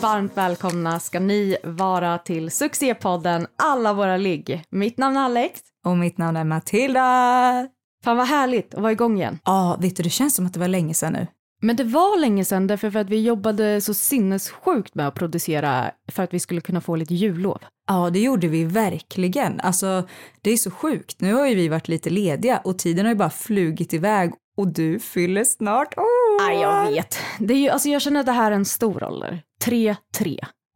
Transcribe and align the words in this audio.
Varmt 0.00 0.36
välkomna 0.36 1.00
ska 1.00 1.20
ni 1.20 1.56
vara 1.64 2.18
till 2.18 2.50
succépodden 2.50 3.46
Alla 3.58 3.92
våra 3.92 4.16
ligg. 4.16 4.62
Mitt 4.70 4.98
namn 4.98 5.16
är 5.16 5.20
Alex. 5.20 5.60
Och 5.84 5.96
mitt 5.96 6.18
namn 6.18 6.36
är 6.36 6.44
Matilda. 6.44 7.68
Fan 8.04 8.16
vad 8.16 8.26
härligt 8.26 8.74
att 8.74 8.82
vara 8.82 8.92
igång 8.92 9.16
igen. 9.16 9.38
Ja, 9.44 9.76
vet 9.80 9.96
du, 9.96 10.02
det 10.02 10.10
känns 10.10 10.34
som 10.34 10.46
att 10.46 10.52
det 10.54 10.60
var 10.60 10.68
länge 10.68 10.94
sedan 10.94 11.12
nu. 11.12 11.26
Men 11.62 11.76
det 11.76 11.84
var 11.84 12.20
länge 12.20 12.44
sedan 12.44 12.66
därför 12.66 12.90
för 12.90 12.98
att 12.98 13.10
vi 13.10 13.20
jobbade 13.22 13.80
så 13.80 13.94
sinnessjukt 13.94 14.94
med 14.94 15.08
att 15.08 15.14
producera 15.14 15.90
för 16.12 16.22
att 16.22 16.34
vi 16.34 16.40
skulle 16.40 16.60
kunna 16.60 16.80
få 16.80 16.96
lite 16.96 17.14
jullov. 17.14 17.58
Ja, 17.88 18.10
det 18.10 18.20
gjorde 18.20 18.48
vi 18.48 18.64
verkligen. 18.64 19.60
Alltså, 19.60 20.08
det 20.42 20.50
är 20.50 20.56
så 20.56 20.70
sjukt. 20.70 21.20
Nu 21.20 21.34
har 21.34 21.46
ju 21.46 21.54
vi 21.54 21.68
varit 21.68 21.88
lite 21.88 22.10
lediga 22.10 22.58
och 22.64 22.78
tiden 22.78 23.04
har 23.04 23.12
ju 23.12 23.18
bara 23.18 23.30
flugit 23.30 23.94
iväg 23.94 24.32
och 24.56 24.68
du 24.68 24.98
fyller 24.98 25.44
snart 25.44 25.98
år. 25.98 26.09
Nej, 26.46 26.60
jag 26.60 26.90
vet. 26.90 27.18
Det 27.38 27.54
är 27.54 27.58
ju, 27.58 27.68
alltså 27.68 27.88
jag 27.88 28.02
känner 28.02 28.20
att 28.20 28.26
det 28.26 28.32
här 28.32 28.52
är 28.52 28.56
en 28.56 28.64
stor 28.64 29.04
ålder. 29.04 29.42
3-3. 29.64 29.96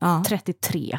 Ja. 0.01 0.25
33. 0.27 0.99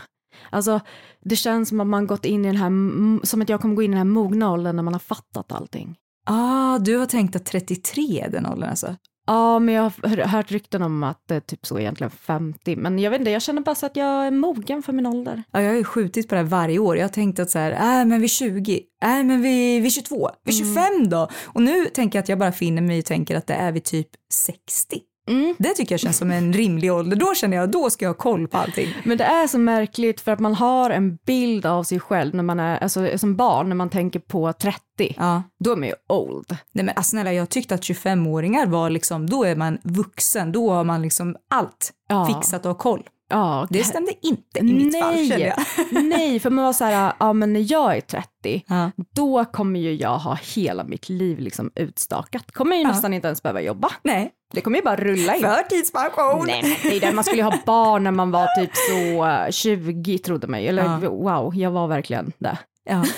Alltså, 0.50 0.80
det 1.22 1.36
känns 1.36 1.70
som 1.70 1.80
att 1.80 1.88
man 1.88 2.08
gått 2.08 2.26
in 2.26 2.46
i 2.46 2.48
den 2.48 2.58
här, 2.58 3.26
som 3.26 3.42
att 3.42 3.50
jag 3.50 3.62
kommer 3.62 3.76
gå 3.76 3.84
in 3.84 3.92
i 3.92 3.96
den 3.96 3.98
här 3.98 4.14
mogna 4.14 4.52
åldern 4.52 4.76
när 4.76 4.84
man 4.84 4.94
har 4.94 5.00
fattat 5.00 5.52
allting. 5.52 5.96
Ah, 6.26 6.80
du 6.80 6.98
har 6.98 7.06
tänkt 7.06 7.36
att 7.36 7.46
33 7.46 8.22
är 8.22 8.30
den 8.30 8.46
åldern 8.46 8.70
alltså? 8.70 8.96
Ja, 9.28 9.60
men 9.60 9.76
jag 9.76 9.82
har 9.84 10.10
hör- 10.10 10.18
hört 10.26 10.52
rykten 10.52 10.82
om 10.82 11.04
att 11.04 11.22
det 11.28 11.36
är 11.36 11.40
typ 11.40 11.66
så 11.66 11.80
egentligen 11.80 12.12
50. 12.12 12.76
Men 12.76 13.00
jag 13.00 13.12
vet 13.12 13.20
inte, 13.20 13.32
jag 13.32 13.42
känner 13.42 13.62
bara 13.62 13.76
så 13.76 13.86
att 13.86 13.96
jag 13.96 14.28
är 14.28 14.32
mogen 14.32 14.84
för 14.84 14.94
min 14.94 15.06
ålder. 15.06 15.44
Ja, 15.52 15.62
jag 15.62 15.70
har 15.70 15.76
ju 15.78 15.84
skjutit 15.84 16.30
på 16.30 16.36
det 16.36 16.42
här 16.42 16.48
varje 16.48 16.80
år. 16.80 16.98
Jag 16.98 17.04
har 17.04 17.10
tänkt 17.10 17.40
att 17.40 17.50
så 17.50 17.60
här, 17.60 17.72
äh, 17.72 18.06
men 18.06 18.22
vid 18.22 18.30
20, 18.32 18.82
äh, 19.04 19.10
men 19.24 19.42
vid, 19.42 19.84
vid 19.84 19.92
22, 19.94 20.30
vid 20.44 20.56
25 20.58 21.10
då? 21.10 21.30
Och 21.46 21.62
nu 21.62 21.86
tänker 21.86 22.18
jag 22.18 22.24
att 22.24 22.30
jag 22.30 22.40
bara 22.40 22.52
finner 22.52 22.82
mig 22.82 23.00
och 23.00 23.06
tänker 23.06 23.36
att 23.38 23.48
det 23.48 23.54
är 23.54 23.72
vid 23.72 23.84
typ 23.84 24.08
60. 24.34 25.00
Mm. 25.28 25.56
Det 25.58 25.70
tycker 25.70 25.94
jag 25.94 26.00
känns 26.00 26.18
som 26.18 26.32
en 26.32 26.54
rimlig 26.54 26.94
ålder. 26.94 27.18
Då 27.18 27.34
känner 27.36 27.58
jag, 27.58 27.72
då 27.72 27.90
ska 27.90 28.06
jag 28.06 28.10
ha 28.10 28.18
koll 28.18 28.48
på 28.48 28.58
allting. 28.58 28.88
Men 29.04 29.18
det 29.18 29.24
är 29.24 29.48
så 29.48 29.58
märkligt 29.58 30.22
för 30.22 30.32
att 30.32 30.40
man 30.40 30.54
har 30.56 30.90
en 30.90 31.16
bild 31.16 31.66
av 31.66 31.84
sig 31.84 32.00
själv 32.00 32.36
när 32.36 32.44
man 32.44 32.60
är, 32.60 32.78
alltså 32.78 33.18
som 33.18 33.36
barn, 33.36 33.70
när 33.70 33.76
man 33.76 33.90
tänker 33.90 34.20
på 34.20 34.54
30. 34.54 34.80
Ja. 35.18 35.44
Då 35.64 35.72
är 35.72 35.76
man 35.76 35.88
ju 35.88 35.94
old. 36.10 36.50
Nej 36.50 36.86
men 36.86 36.90
alltså, 36.90 37.10
snälla 37.10 37.34
jag 37.34 37.50
tyckte 37.50 37.76
att 37.76 37.82
25-åringar 37.82 38.66
var 38.68 38.90
liksom, 38.90 39.30
då 39.30 39.44
är 39.44 39.56
man 39.56 39.78
vuxen, 39.84 40.52
då 40.52 40.72
har 40.72 40.84
man 40.84 41.02
liksom 41.02 41.36
allt 41.50 41.92
Ja. 42.08 42.26
fixat 42.28 42.66
och 42.66 42.78
koll. 42.78 43.04
Ja, 43.30 43.68
Det 43.70 43.84
stämde 43.84 44.12
inte 44.22 44.60
i 44.60 44.64
mitt 44.64 45.00
fall 45.00 45.16
kände 45.16 45.38
Nej, 45.38 45.54
jag. 45.92 46.04
nej, 46.04 46.40
för 46.40 46.50
man 46.50 46.66
var 46.66 46.74
så 46.74 46.86
här, 46.86 47.14
ja 47.20 47.34
men 47.34 47.54
när 47.54 47.72
jag 47.72 47.98
är 47.98 48.02
30, 48.02 48.64
Ja. 48.68 48.92
då 49.16 49.46
kommer 49.46 49.80
ju 49.80 49.94
jag 49.94 50.18
ha 50.18 50.38
hela 50.56 50.84
mitt 50.84 51.10
liv 51.10 51.40
liksom 51.40 51.72
utstakat. 51.76 52.52
Kommer 52.52 52.76
ju 52.76 52.82
Ja. 52.82 52.88
nästan 52.88 53.14
inte 53.14 53.28
ens 53.28 53.44
behöva 53.44 53.62
jobba. 53.62 53.90
Nej, 54.04 54.32
Det 54.54 54.62
kommer 54.62 54.78
ju 54.78 54.84
bara 54.84 54.96
rulla 54.96 55.36
in. 55.36 55.42
förtidspension. 55.42 56.44
Nej, 56.48 56.62
men 56.64 56.92
det 56.92 56.98
är 56.98 57.02
det. 57.02 57.12
Man 57.16 57.24
skulle 57.24 57.38
ju 57.42 57.44
ha 57.44 57.58
barn 57.66 58.04
när 58.04 58.12
man 58.12 58.32
var 58.32 58.48
typ 58.60 58.72
så 58.76 59.26
eh, 59.26 59.50
20 59.52 60.18
trodde 60.18 60.48
man 60.48 60.62
ju. 60.62 60.68
Eller 60.68 60.84
Ja. 60.84 61.10
wow, 61.10 61.56
jag 61.56 61.72
var 61.72 61.88
verkligen 61.88 62.32
det. 62.38 62.58
Ja. 62.90 63.04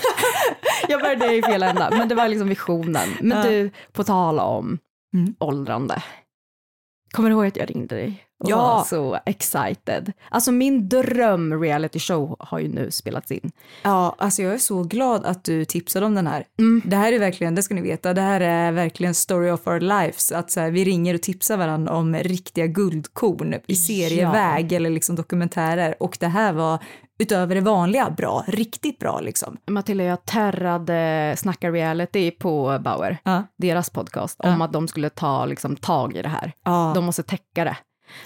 Jag 0.89 1.01
började 1.01 1.35
i 1.35 1.41
fel 1.43 1.63
ända, 1.63 1.89
men 1.91 2.07
det 2.09 2.15
var 2.15 2.27
liksom 2.27 2.47
visionen. 2.49 3.09
Men 3.21 3.45
du, 3.47 3.71
på 3.91 4.03
tala 4.03 4.43
om 4.43 4.77
Mm. 5.13 5.35
åldrande. 5.39 6.03
Kommer 7.11 7.29
du 7.29 7.35
ihåg 7.35 7.45
att 7.45 7.55
jag 7.57 7.69
ringde 7.69 7.95
dig? 7.95 8.23
Och 8.39 8.49
Ja. 8.49 8.57
var 8.57 8.83
så 8.83 9.19
excited. 9.25 10.13
Alltså 10.29 10.51
min 10.51 10.89
dröm 10.89 11.61
reality 11.61 11.99
show 11.99 12.35
har 12.39 12.59
ju 12.59 12.67
nu 12.67 12.91
spelats 12.91 13.31
in. 13.31 13.51
ja, 13.83 14.15
alltså 14.17 14.41
jag 14.41 14.53
är 14.53 14.57
så 14.57 14.83
glad 14.83 15.25
att 15.25 15.43
du 15.43 15.65
tipsade 15.65 16.05
om 16.05 16.15
den 16.15 16.27
här. 16.27 16.45
Mm. 16.59 16.81
Det 16.85 16.95
här 16.95 17.13
är 17.13 17.19
verkligen, 17.19 17.55
det 17.55 17.63
ska 17.63 17.75
ni 17.75 17.81
veta, 17.81 18.13
det 18.13 18.21
här 18.21 18.41
är 18.41 18.71
verkligen 18.71 19.13
story 19.13 19.49
of 19.51 19.67
our 19.67 19.79
lives. 19.79 20.31
Att 20.31 20.51
så 20.51 20.59
här, 20.59 20.71
vi 20.71 20.85
ringer 20.85 21.13
och 21.15 21.21
tipsar 21.21 21.57
varandra 21.57 21.93
om 21.93 22.15
riktiga 22.15 22.67
guldkorn 22.67 23.55
i 23.67 23.75
serieväg 23.75 24.71
eller 24.73 24.89
liksom 24.89 25.15
dokumentärer. 25.15 25.95
Och 26.03 26.17
det 26.19 26.27
här 26.27 26.53
var 26.53 26.79
utöver 27.19 27.55
det 27.55 27.61
vanliga 27.61 28.09
bra, 28.09 28.43
riktigt 28.47 28.99
bra 28.99 29.19
liksom. 29.19 29.57
Matilda, 29.67 30.03
jag 30.03 30.25
terrade 30.25 31.33
Snacka 31.37 31.71
reality 31.71 32.31
på 32.31 32.79
Bauer, 32.83 33.17
Ja. 33.23 33.43
deras 33.57 33.89
podcast, 33.89 34.39
Ja. 34.43 34.53
om 34.53 34.61
att 34.61 34.73
de 34.73 34.87
skulle 34.87 35.09
ta 35.09 35.45
liksom, 35.45 35.75
tag 35.75 36.15
i 36.15 36.21
det 36.21 36.29
här. 36.29 36.51
Ja. 36.63 36.91
De 36.95 37.05
måste 37.05 37.23
täcka 37.23 37.63
det. 37.63 37.77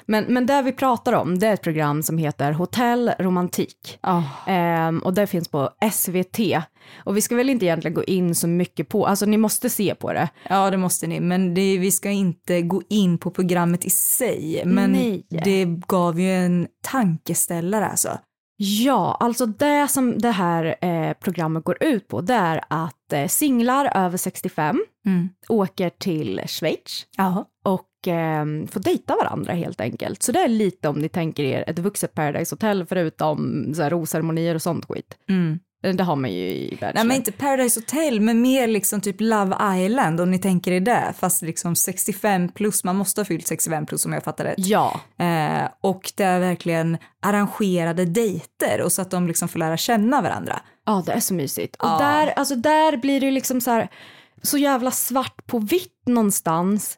Men, 0.05 0.23
men 0.23 0.45
det 0.45 0.61
vi 0.61 0.71
pratar 0.71 1.13
om, 1.13 1.39
det 1.39 1.47
är 1.47 1.53
ett 1.53 1.61
program 1.61 2.03
som 2.03 2.17
heter 2.17 2.51
Hotell 2.51 3.11
Romantik. 3.19 3.99
Ja. 4.01 4.23
Ehm, 4.47 4.99
och 4.99 5.13
det 5.13 5.27
finns 5.27 5.47
på 5.47 5.69
SVT. 5.91 6.39
Och 7.03 7.17
vi 7.17 7.21
ska 7.21 7.35
väl 7.35 7.49
inte 7.49 7.65
egentligen 7.65 7.95
gå 7.95 8.03
in 8.03 8.35
så 8.35 8.47
mycket 8.47 8.89
på, 8.89 9.07
alltså 9.07 9.25
ni 9.25 9.37
måste 9.37 9.69
se 9.69 9.95
på 9.95 10.13
det. 10.13 10.29
Ja, 10.49 10.69
det 10.69 10.77
måste 10.77 11.07
ni. 11.07 11.19
Men 11.19 11.53
det, 11.53 11.77
vi 11.77 11.91
ska 11.91 12.09
inte 12.09 12.61
gå 12.61 12.81
in 12.89 13.17
på 13.17 13.31
programmet 13.31 13.85
i 13.85 13.89
sig. 13.89 14.61
Men 14.65 14.91
Nej. 14.91 15.25
det 15.29 15.65
gav 15.65 16.19
ju 16.19 16.31
en 16.31 16.67
tankeställare 16.83 17.87
alltså. 17.87 18.19
Ja, 18.63 19.17
alltså 19.19 19.45
det 19.45 19.87
som 19.87 20.17
det 20.17 20.31
här 20.31 20.75
eh, 20.81 21.13
programmet 21.13 21.63
går 21.63 21.83
ut 21.83 22.07
på, 22.07 22.21
det 22.21 22.33
är 22.33 22.63
att 22.67 23.13
eh, 23.13 23.27
singlar 23.27 23.91
över 23.97 24.17
65 24.17 24.83
Mm. 25.05 25.29
åker 25.49 25.89
till 25.89 26.41
Schweiz 26.47 27.05
Jaha. 27.17 27.45
Och 28.01 28.07
eh, 28.07 28.45
får 28.71 28.79
dejta 28.79 29.15
varandra 29.15 29.53
helt 29.53 29.81
enkelt. 29.81 30.23
Så 30.23 30.31
det 30.31 30.39
är 30.39 30.47
lite 30.47 30.89
om 30.89 30.99
ni 30.99 31.09
tänker 31.09 31.43
er 31.43 31.63
ett 31.67 31.79
vuxet 31.79 32.13
Paradise 32.13 32.55
Hotel 32.55 32.85
förutom 32.85 33.71
så 33.75 33.81
här, 33.83 33.89
rosceremonier 33.89 34.55
och 34.55 34.61
sånt 34.61 34.85
skit. 34.85 35.17
Mm. 35.29 35.59
Det 35.97 36.03
har 36.03 36.15
man 36.15 36.31
ju 36.31 36.37
i 36.49 36.69
Bachelor. 36.81 36.93
Nej 36.93 37.03
men 37.05 37.17
inte 37.17 37.31
Paradise 37.31 37.79
Hotel 37.79 38.19
men 38.21 38.41
mer 38.41 38.67
liksom 38.67 39.01
typ 39.01 39.15
Love 39.19 39.57
Island 39.85 40.21
om 40.21 40.31
ni 40.31 40.39
tänker 40.39 40.71
er 40.71 40.79
det. 40.79 41.13
Fast 41.19 41.41
liksom 41.41 41.75
65 41.75 42.49
plus, 42.51 42.83
man 42.83 42.95
måste 42.95 43.21
ha 43.21 43.25
fyllt 43.25 43.47
65 43.47 43.85
plus 43.85 44.05
om 44.05 44.13
jag 44.13 44.23
fattar 44.23 44.43
rätt. 44.43 44.55
Ja, 44.57 44.99
Eh, 45.17 45.63
och 45.81 46.11
det 46.15 46.23
är 46.23 46.39
verkligen 46.39 46.97
arrangerade 47.21 48.05
dejter 48.05 48.81
och 48.81 48.91
så 48.91 49.01
att 49.01 49.11
de 49.11 49.27
liksom 49.27 49.47
får 49.47 49.59
lära 49.59 49.77
känna 49.77 50.21
varandra. 50.21 50.59
ja 50.85 51.03
det 51.05 51.11
är 51.11 51.19
så 51.19 51.33
mysigt. 51.33 51.75
Och 51.75 51.87
Ja. 51.87 51.97
där, 51.99 52.27
alltså 52.35 52.55
där 52.55 52.97
blir 52.97 53.19
det 53.19 53.25
ju 53.25 53.31
liksom 53.31 53.61
så 53.61 53.71
här, 53.71 53.87
så 54.41 54.57
jävla 54.57 54.91
svart 54.91 55.45
på 55.47 55.59
vitt 55.59 56.01
någonstans. 56.05 56.97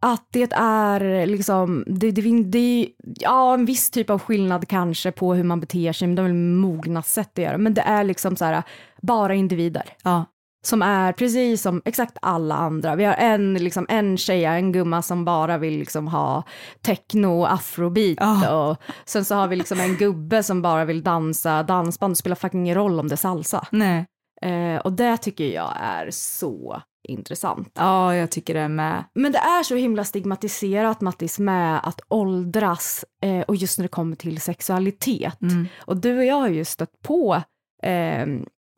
Att 0.00 0.26
det 0.30 0.52
är 0.52 1.26
liksom, 1.26 1.84
det, 1.86 2.10
det, 2.10 2.42
det 2.42 2.88
ja, 3.20 3.54
en 3.54 3.64
viss 3.64 3.90
typ 3.90 4.10
av 4.10 4.18
skillnad 4.18 4.68
kanske 4.68 5.12
på 5.12 5.34
hur 5.34 5.44
man 5.44 5.60
beter 5.60 5.92
sig, 5.92 6.08
men 6.08 6.14
det 6.14 6.22
är 6.22 6.26
väl 6.26 6.34
mogna 6.34 7.02
sätt 7.02 7.30
att 7.38 7.44
göra. 7.44 7.58
Men 7.58 7.74
det 7.74 7.80
är 7.82 8.04
liksom 8.04 8.36
så 8.36 8.44
här, 8.44 8.62
bara 9.02 9.34
individer. 9.34 9.82
Ja. 10.02 10.24
som 10.66 10.82
är 10.82 11.12
precis 11.12 11.62
som 11.62 11.82
exakt 11.84 12.16
alla 12.22 12.54
andra. 12.54 12.96
Vi 12.96 13.04
har 13.04 13.14
en, 13.14 13.54
liksom, 13.54 13.86
en 13.88 14.16
tjej, 14.18 14.44
en 14.44 14.72
gumma 14.72 15.02
som 15.02 15.24
bara 15.24 15.58
vill 15.58 15.78
liksom, 15.78 16.08
ha 16.08 16.42
techno 16.82 17.40
och 17.40 17.52
afrobeat 17.52 18.18
Ja. 18.20 18.68
och 18.70 18.76
sen 19.04 19.24
så 19.24 19.34
har 19.34 19.48
vi 19.48 19.56
liksom 19.56 19.80
en 19.80 19.96
gubbe 19.96 20.42
som 20.42 20.62
bara 20.62 20.84
vill 20.84 21.02
dansa 21.02 21.62
dansband. 21.62 22.12
Det 22.12 22.16
spelar 22.16 22.36
fucking 22.36 22.60
ingen 22.60 22.74
roll 22.74 23.00
om 23.00 23.08
det 23.08 23.14
är 23.14 23.16
salsa. 23.16 23.66
Nej. 23.72 24.06
Eh, 24.42 24.76
och 24.76 24.92
det 24.92 25.16
tycker 25.16 25.44
jag 25.44 25.72
är 25.80 26.10
så 26.10 26.82
intressant. 27.08 27.72
Ja, 27.74 28.14
jag 28.14 28.30
tycker 28.30 28.54
det 28.54 28.68
med. 28.68 29.04
Men 29.14 29.32
det 29.32 29.38
är 29.38 29.62
så 29.62 29.74
himla 29.76 30.04
stigmatiserat 30.04 31.00
Mattis 31.00 31.38
med 31.38 31.80
att 31.88 32.00
åldras 32.08 33.04
eh, 33.22 33.40
och 33.40 33.56
just 33.56 33.78
när 33.78 33.82
det 33.82 33.88
kommer 33.88 34.16
till 34.16 34.40
sexualitet. 34.40 35.42
Mm. 35.42 35.66
Och 35.78 35.96
du 35.96 36.18
och 36.18 36.24
jag 36.24 36.34
har 36.34 36.48
ju 36.48 36.64
stött 36.64 37.02
på 37.02 37.42
eh, 37.82 38.26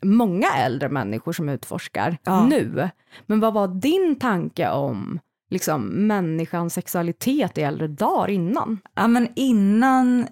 många 0.03 0.47
äldre 0.57 0.89
människor 0.89 1.33
som 1.33 1.49
utforskar 1.49 2.19
Ja. 2.25 2.47
nu. 2.47 2.89
Men 3.27 3.41
vad 3.41 3.55
var 3.55 3.69
din 3.69 4.19
tanke 4.19 4.71
om 4.71 5.21
liksom, 5.51 5.83
människans 6.06 6.75
sexualitet 6.75 7.59
i 7.59 7.63
äldre 7.63 7.89
dagar 7.89 8.31
innan? 8.31 8.79
Ja, 8.95 9.09
men 9.09 9.29
innan 9.37 10.27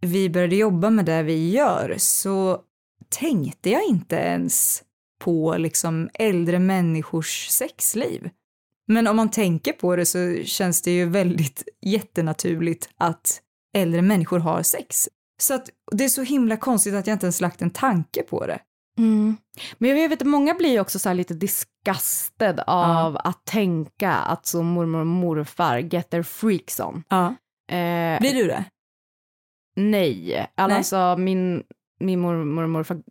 vi 0.00 0.30
började 0.30 0.56
jobba 0.56 0.90
med 0.90 1.04
det 1.04 1.22
vi 1.22 1.50
gör 1.50 1.94
så 1.98 2.58
tänkte 3.10 3.70
jag 3.70 3.84
inte 3.84 4.16
ens 4.16 4.82
på 5.20 5.56
liksom 5.56 6.10
äldre 6.14 6.58
människors 6.58 7.48
sexliv. 7.48 8.30
Men 8.86 9.06
om 9.06 9.16
man 9.16 9.30
tänker 9.30 9.72
på 9.72 9.96
det 9.96 10.06
så 10.06 10.42
känns 10.44 10.82
det 10.82 10.90
ju 10.90 11.08
väldigt 11.08 11.68
jättenaturligt 11.82 12.88
att 12.96 13.40
äldre 13.76 14.02
människor 14.02 14.38
har 14.38 14.62
sex. 14.62 15.08
Så 15.40 15.54
att 15.54 15.70
det 15.92 16.04
är 16.04 16.08
så 16.08 16.22
himla 16.22 16.56
konstigt 16.56 16.94
att 16.94 17.06
jag 17.06 17.14
inte 17.14 17.26
ens 17.26 17.40
lagt 17.40 17.62
en 17.62 17.70
tanke 17.70 18.22
på 18.22 18.46
det. 18.46 18.58
Mm. 18.98 19.36
Men 19.78 19.90
jag 19.90 20.08
vet 20.08 20.22
att 20.22 20.28
många 20.28 20.54
blir 20.54 20.70
ju 20.70 20.80
också 20.80 20.98
så 20.98 21.08
här 21.08 21.16
lite 21.16 21.34
disgusted 21.34 22.60
av 22.66 23.16
att 23.16 23.44
tänka 23.44 24.12
att 24.12 24.46
så 24.46 24.62
mormor 24.62 25.00
och 25.00 25.06
morfar 25.06 25.78
get 25.78 26.10
their 26.10 26.22
freaks 26.22 26.80
on. 26.80 27.04
Ja. 27.08 27.26
Eh, 27.74 28.20
Blir 28.20 28.34
du 28.34 28.46
det? 28.46 28.64
nej, 29.76 30.46
alltså 30.54 31.16
min, 31.18 31.62
min 31.98 32.20
mormor 32.20 32.62
och 32.62 32.70
morfar 32.70 33.02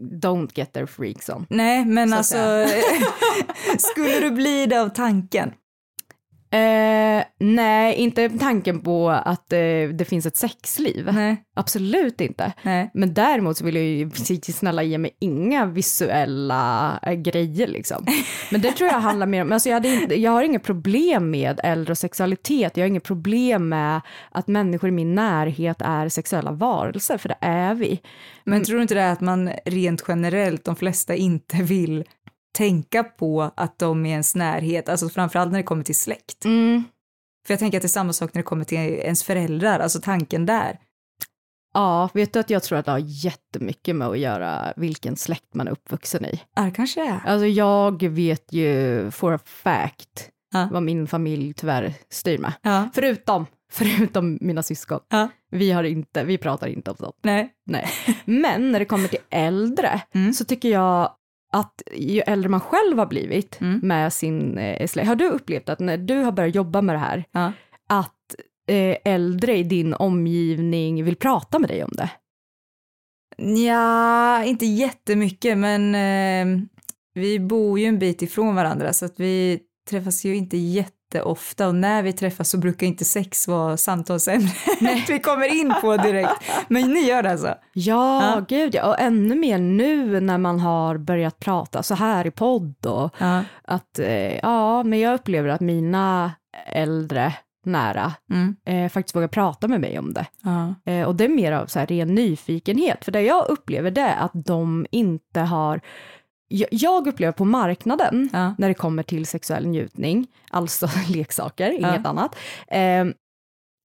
don't 0.00 0.50
get 0.54 0.72
their 0.72 0.86
freaks 0.86 1.28
on. 1.28 1.46
Nej, 1.50 1.84
men 1.84 2.08
Så 2.08 2.16
alltså 2.16 2.36
skulle 3.78 4.20
du 4.20 4.30
bli 4.30 4.66
det 4.66 4.80
av 4.80 4.88
tanken? 4.88 5.52
Eh, 6.52 7.24
nej, 7.38 7.94
inte 7.94 8.28
tanken 8.28 8.80
på 8.80 9.10
att 9.10 9.52
eh, 9.52 9.58
det 9.94 10.08
finns 10.08 10.26
ett 10.26 10.36
sexliv. 10.36 11.10
Nej. 11.12 11.44
Absolut 11.54 12.20
inte. 12.20 12.52
Nej. 12.62 12.90
Men 12.94 13.14
däremot 13.14 13.56
så 13.56 13.64
vill 13.64 13.76
jag 13.76 13.84
ju 13.84 14.10
snälla 14.40 14.82
ge 14.82 14.98
mig 14.98 15.16
inga 15.20 15.66
visuella 15.66 16.98
äh, 17.02 17.12
grejer 17.12 17.66
liksom. 17.66 18.06
Men 18.50 18.60
det 18.60 18.72
tror 18.72 18.90
jag 18.90 19.00
handlar 19.00 19.26
mer 19.26 19.42
om, 19.42 19.52
alltså 19.52 19.68
jag, 19.68 19.74
hade 19.74 20.14
jag 20.14 20.30
har 20.30 20.42
inget 20.42 20.62
problem 20.62 21.30
med 21.30 21.60
äldre 21.64 21.90
och 21.90 21.98
sexualitet, 21.98 22.76
jag 22.76 22.84
har 22.84 22.88
inget 22.88 23.04
problem 23.04 23.68
med 23.68 24.00
att 24.30 24.48
människor 24.48 24.88
i 24.88 24.92
min 24.92 25.14
närhet 25.14 25.76
är 25.80 26.08
sexuella 26.08 26.52
varelser, 26.52 27.18
för 27.18 27.28
det 27.28 27.38
är 27.40 27.74
vi. 27.74 28.00
Men 28.44 28.64
tror 28.64 28.76
du 28.76 28.82
inte 28.82 28.94
det 28.94 29.00
är 29.00 29.12
att 29.12 29.20
man 29.20 29.50
rent 29.64 30.04
generellt, 30.08 30.64
de 30.64 30.76
flesta 30.76 31.14
inte 31.14 31.56
vill 31.56 32.04
tänka 32.52 33.04
på 33.04 33.50
att 33.56 33.78
de 33.78 34.06
är 34.06 34.10
ens 34.10 34.34
närhet, 34.34 34.88
alltså 34.88 35.08
framförallt 35.08 35.52
när 35.52 35.58
det 35.58 35.62
kommer 35.62 35.84
till 35.84 35.96
släkt. 35.96 36.44
Mm. 36.44 36.84
För 37.46 37.54
jag 37.54 37.58
tänker 37.58 37.78
att 37.78 37.82
det 37.82 37.86
är 37.86 37.88
samma 37.88 38.12
sak 38.12 38.34
när 38.34 38.38
det 38.38 38.46
kommer 38.46 38.64
till 38.64 38.78
ens 38.78 39.22
föräldrar, 39.24 39.80
alltså 39.80 40.00
tanken 40.00 40.46
där. 40.46 40.78
Ja, 41.74 42.08
vet 42.14 42.32
du 42.32 42.38
att 42.38 42.50
jag 42.50 42.62
tror 42.62 42.78
att 42.78 42.84
det 42.84 42.90
har 42.92 43.02
jättemycket 43.24 43.96
med 43.96 44.08
att 44.08 44.18
göra 44.18 44.72
vilken 44.76 45.16
släkt 45.16 45.54
man 45.54 45.68
är 45.68 45.72
uppvuxen 45.72 46.24
i. 46.24 46.40
Ja, 46.56 46.62
det 46.62 46.70
kanske 46.70 47.08
är. 47.08 47.20
Alltså 47.26 47.46
jag 47.46 48.02
vet 48.02 48.52
ju 48.52 49.10
for 49.10 49.32
a 49.34 49.38
fact 49.44 50.28
Ja. 50.54 50.68
vad 50.72 50.82
min 50.82 51.06
familj 51.06 51.54
tyvärr 51.54 51.94
styr 52.10 52.38
med. 52.38 52.52
Ja. 52.62 52.88
Förutom, 52.94 53.46
förutom 53.72 54.38
mina 54.40 54.62
syskon. 54.62 55.00
Ja. 55.08 55.28
Vi, 55.50 55.70
har 55.70 55.84
inte, 55.84 56.24
vi 56.24 56.38
pratar 56.38 56.66
inte 56.66 56.90
om 56.90 56.96
sånt. 56.96 57.16
Nej. 57.22 57.50
Nej. 57.66 57.88
Men 58.24 58.72
när 58.72 58.78
det 58.78 58.84
kommer 58.84 59.08
till 59.08 59.18
äldre 59.30 60.00
Mm. 60.14 60.32
så 60.32 60.44
tycker 60.44 60.68
jag 60.68 61.12
att 61.52 61.82
ju 61.94 62.20
äldre 62.20 62.48
man 62.48 62.60
själv 62.60 62.98
har 62.98 63.06
blivit 63.06 63.60
Mm. 63.60 63.80
med 63.82 64.12
sin 64.12 64.58
eh, 64.58 64.86
släkt, 64.86 65.08
har 65.08 65.16
du 65.16 65.28
upplevt 65.28 65.68
att 65.68 65.80
när 65.80 65.96
du 65.98 66.14
har 66.16 66.32
börjat 66.32 66.54
jobba 66.54 66.82
med 66.82 66.94
det 66.94 66.98
här, 66.98 67.24
Ja. 67.32 67.52
att 67.88 68.34
eh, 68.68 68.96
äldre 69.04 69.56
i 69.56 69.62
din 69.62 69.94
omgivning 69.94 71.04
vill 71.04 71.16
prata 71.16 71.58
med 71.58 71.70
dig 71.70 71.84
om 71.84 71.90
det? 71.92 72.10
Ja, 73.66 74.44
inte 74.44 74.66
jättemycket, 74.66 75.58
men 75.58 75.94
eh, 75.94 76.62
vi 77.14 77.38
bor 77.40 77.78
ju 77.78 77.86
en 77.86 77.98
bit 77.98 78.22
ifrån 78.22 78.54
varandra 78.54 78.92
så 78.92 79.04
att 79.04 79.20
vi 79.20 79.60
träffas 79.90 80.24
ju 80.24 80.36
inte 80.36 80.56
jätteofta 81.14 81.68
och 81.68 81.74
när 81.74 82.02
vi 82.02 82.12
träffas 82.12 82.50
så 82.50 82.58
brukar 82.58 82.86
inte 82.86 83.04
sex 83.04 83.48
vara 83.48 83.76
samtalsämnet 83.76 84.52
vi 85.08 85.18
kommer 85.18 85.54
in 85.60 85.74
på 85.80 85.96
direkt. 85.96 86.32
Men 86.68 86.92
ni 86.92 87.00
gör 87.00 87.22
det 87.22 87.30
alltså? 87.30 87.54
Ja, 87.72 88.34
Ja. 88.34 88.44
gud 88.48 88.74
ja. 88.74 88.88
Och 88.88 89.00
ännu 89.00 89.34
mer 89.34 89.58
nu 89.58 90.20
när 90.20 90.38
man 90.38 90.60
har 90.60 90.98
börjat 90.98 91.38
prata 91.38 91.82
så 91.82 91.94
här 91.94 92.26
i 92.26 92.30
podd 92.30 92.86
och 92.86 93.14
Ja. 93.18 93.44
att 93.64 93.98
eh, 93.98 94.38
ja, 94.38 94.82
men 94.82 95.00
jag 95.00 95.14
upplever 95.14 95.48
att 95.48 95.60
mina 95.60 96.32
äldre 96.66 97.32
nära 97.64 98.12
Mm. 98.30 98.56
eh, 98.66 98.88
faktiskt 98.90 99.16
vågar 99.16 99.28
prata 99.28 99.68
med 99.68 99.80
mig 99.80 99.98
om 99.98 100.12
det. 100.14 100.26
Ja. 100.42 100.74
Eh, 100.92 101.06
och 101.06 101.14
det 101.14 101.24
är 101.24 101.28
mer 101.28 101.52
av 101.52 101.66
så 101.66 101.78
här 101.78 101.86
ren 101.86 102.14
nyfikenhet, 102.14 103.04
för 103.04 103.12
det 103.12 103.20
jag 103.22 103.46
upplever 103.48 103.90
det 103.90 104.00
är 104.00 104.16
att 104.24 104.30
de 104.34 104.86
inte 104.90 105.40
har 105.40 105.80
jag- 106.70 107.06
upplever 107.08 107.32
på 107.32 107.44
marknaden, 107.44 108.28
Ja. 108.32 108.54
när 108.58 108.68
det 108.68 108.74
kommer 108.74 109.02
till 109.02 109.26
sexuell 109.26 109.66
njutning, 109.66 110.26
alltså 110.50 110.88
leksaker, 111.08 111.70
Ja. 111.80 111.88
inget 111.94 112.06
annat, 112.06 112.36
eh, 112.68 113.04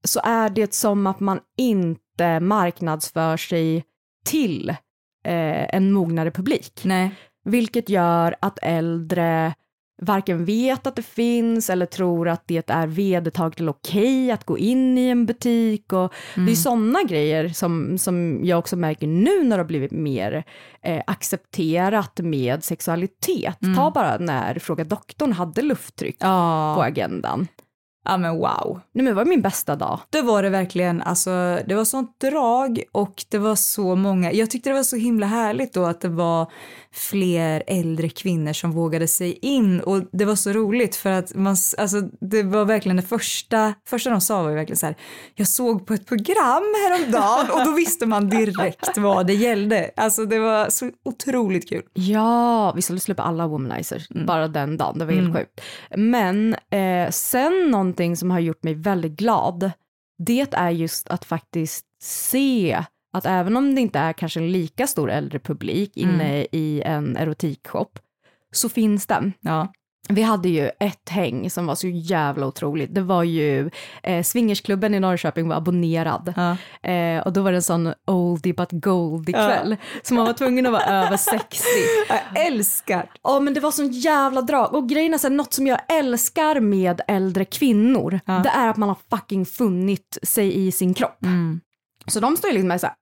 så 0.08 0.20
är 0.24 0.50
det 0.50 0.74
som 0.74 1.08
att 1.08 1.20
man 1.20 1.40
inte 1.58 2.40
marknadsför 2.40 3.38
sig 3.38 3.84
till 4.26 4.70
eh, 5.26 5.76
en 5.76 5.92
mognare 5.92 6.32
publik. 6.32 6.82
Nej. 6.84 7.12
Vilket 7.46 7.90
gör 7.90 8.36
att 8.42 8.60
äldre 8.62 9.54
varken 10.02 10.46
vet 10.46 10.88
att 10.88 10.96
det 10.96 11.02
finns 11.02 11.70
eller 11.70 11.86
tror 11.86 12.28
att 12.30 12.44
det 12.48 12.70
är 12.70 12.88
vedertaget 12.88 13.60
eller 13.60 13.72
okej 13.72 14.32
att 14.32 14.44
gå 14.44 14.58
in 14.58 14.98
i 14.98 15.10
en 15.10 15.26
butik. 15.26 15.94
Och 15.94 16.14
Det 16.36 16.52
är 16.52 16.56
sådana 16.56 17.04
grejer 17.04 17.50
som, 17.50 17.98
som 17.98 18.40
jag 18.46 18.60
också 18.60 18.76
märker 18.76 19.08
nu 19.08 19.44
när 19.44 19.58
det 19.58 19.64
har 19.64 19.68
blivit 19.68 19.92
mer 19.92 20.44
eh, 20.82 21.02
accepterat 21.08 22.20
med 22.24 22.64
sexualitet. 22.64 23.58
Ta 23.76 23.92
bara 23.92 24.18
när 24.18 24.60
Fråga 24.60 24.84
doktorn 24.84 25.34
hade 25.34 25.62
lufttryck 25.62 26.20
på 26.20 26.26
Ja. 26.26 26.84
agendan. 26.84 27.48
Ja, 28.08 28.18
men 28.18 28.38
wow. 28.38 28.80
Nej, 28.92 29.04
men 29.04 29.06
det 29.06 29.14
var 29.14 29.26
min 29.26 29.42
bästa 29.42 29.76
dag. 29.76 30.00
Det 30.10 30.22
var 30.22 30.44
det 30.44 30.50
verkligen, 30.50 31.02
alltså 31.02 31.60
det 31.68 31.76
var 31.76 31.86
sånt 31.86 32.20
drag 32.20 32.84
och 32.92 33.24
det 33.30 33.38
var 33.38 33.56
så 33.56 33.96
många, 33.96 34.32
jag 34.32 34.50
tyckte 34.50 34.70
det 34.70 34.74
var 34.74 34.84
så 34.84 34.96
himla 34.96 35.26
härligt 35.26 35.74
då 35.74 35.86
att 35.86 36.02
det 36.02 36.10
var 36.10 36.52
fler 36.92 37.64
äldre 37.68 38.10
kvinnor 38.10 38.54
som 38.54 38.72
vågade 38.72 39.08
sig 39.08 39.40
in 39.42 39.80
och 39.80 40.04
det 40.12 40.26
var 40.26 40.36
så 40.36 40.52
roligt 40.52 40.96
för 40.96 41.12
att 41.12 41.36
man, 41.36 41.56
alltså 41.78 42.02
det 42.22 42.44
var 42.44 42.66
verkligen 42.66 42.96
det 42.96 43.04
första, 43.04 43.74
första 43.88 44.10
de 44.10 44.22
sa 44.22 44.42
var 44.42 44.50
ju 44.50 44.56
verkligen 44.56 44.78
så 44.78 44.86
här, 44.86 44.96
jag 45.36 45.48
såg 45.48 45.88
på 45.88 45.94
ett 45.94 46.06
program 46.06 46.64
häromdagen 46.88 47.52
och 47.52 47.66
då 47.66 47.72
visste 47.72 48.06
man 48.06 48.30
direkt 48.30 48.98
vad 48.98 49.28
det 49.28 49.34
gällde. 49.34 49.92
Alltså 49.96 50.26
det 50.26 50.40
var 50.40 50.70
så 50.70 50.92
otroligt 51.06 51.70
kul. 51.70 51.84
Ja, 51.94 52.72
vi 52.76 52.82
skulle 52.82 53.00
släppa 53.00 53.24
alla 53.24 53.48
womanizers 53.48 54.10
bara 54.10 54.48
den 54.48 54.78
dagen, 54.78 55.00
det 55.00 55.06
var 55.06 55.14
helt 55.14 55.38
sjukt. 55.38 55.62
Men 55.96 56.56
eh, 56.70 57.10
sen 57.10 57.72
någonting 57.98 58.18
som 58.18 58.32
har 58.32 58.40
gjort 58.40 58.64
mig 58.64 58.74
väldigt 58.74 59.12
glad, 59.12 59.72
det 60.18 60.54
är 60.54 60.70
just 60.70 61.10
att 61.10 61.26
faktiskt 61.26 61.86
se 62.02 62.86
att 63.14 63.26
även 63.26 63.58
om 63.58 63.76
det 63.76 63.82
inte 63.82 64.00
är 64.00 64.14
kanske 64.14 64.40
en 64.40 64.52
lika 64.52 64.88
stor 64.88 65.12
äldre 65.12 65.40
publik 65.40 65.98
inne 65.98 66.48
i 66.52 66.82
en 66.86 67.18
erotikshop, 67.18 68.00
så 68.52 68.70
finns 68.70 69.06
den. 69.08 69.34
Ja. 69.40 69.74
Vi 70.10 70.22
hade 70.22 70.50
ju 70.50 70.70
ett 70.80 71.10
häng 71.10 71.50
som 71.50 71.66
var 71.68 71.76
så 71.76 71.88
jävla 71.88 72.46
otroligt. 72.46 72.96
Det 72.96 73.02
var 73.02 73.24
ju 73.24 73.70
eh, 74.04 74.24
swingersklubben 74.24 74.94
i 74.94 75.00
Norrköping 75.00 75.48
var 75.48 75.56
abonnerad. 75.56 76.34
Ja. 76.36 76.58
Eh, 76.92 77.22
och 77.22 77.34
då 77.34 77.42
var 77.42 77.52
det 77.52 77.58
en 77.58 77.62
sån 77.62 77.94
oldie 78.08 78.54
but 78.54 78.72
goldie 78.72 79.34
kväll. 79.34 79.76
Så 80.04 80.14
man 80.14 80.26
var 80.26 80.34
tvungen 80.34 80.66
att 80.66 80.72
vara 80.72 80.84
över 81.06 81.18
60. 81.18 81.64
Jag 82.10 82.46
älskar. 82.48 83.10
Ja 83.24 83.40
men 83.40 83.54
det 83.54 83.60
var 83.60 83.72
sån 83.72 83.92
jävla 83.92 84.42
drag. 84.42 84.74
Och 84.74 84.90
grejen 84.90 85.14
är 85.14 85.18
så 85.18 85.28
här, 85.28 85.36
något 85.36 85.54
som 85.54 85.68
jag 85.68 85.80
älskar 85.90 86.60
med 86.60 87.02
äldre 87.08 87.46
kvinnor, 87.46 88.20
det 88.26 88.50
är 88.50 88.68
att 88.68 88.78
man 88.78 88.90
har 88.90 88.98
fucking 89.10 89.46
funnit 89.46 90.18
sig 90.24 90.68
i 90.68 90.72
sin 90.72 90.94
kropp. 90.94 91.20
Så 92.08 92.20
de 92.20 92.38
står 92.38 92.50
ju 92.50 92.54
liksom 92.54 92.68
med 92.68 92.82
så 92.82 92.88
här 92.88 92.96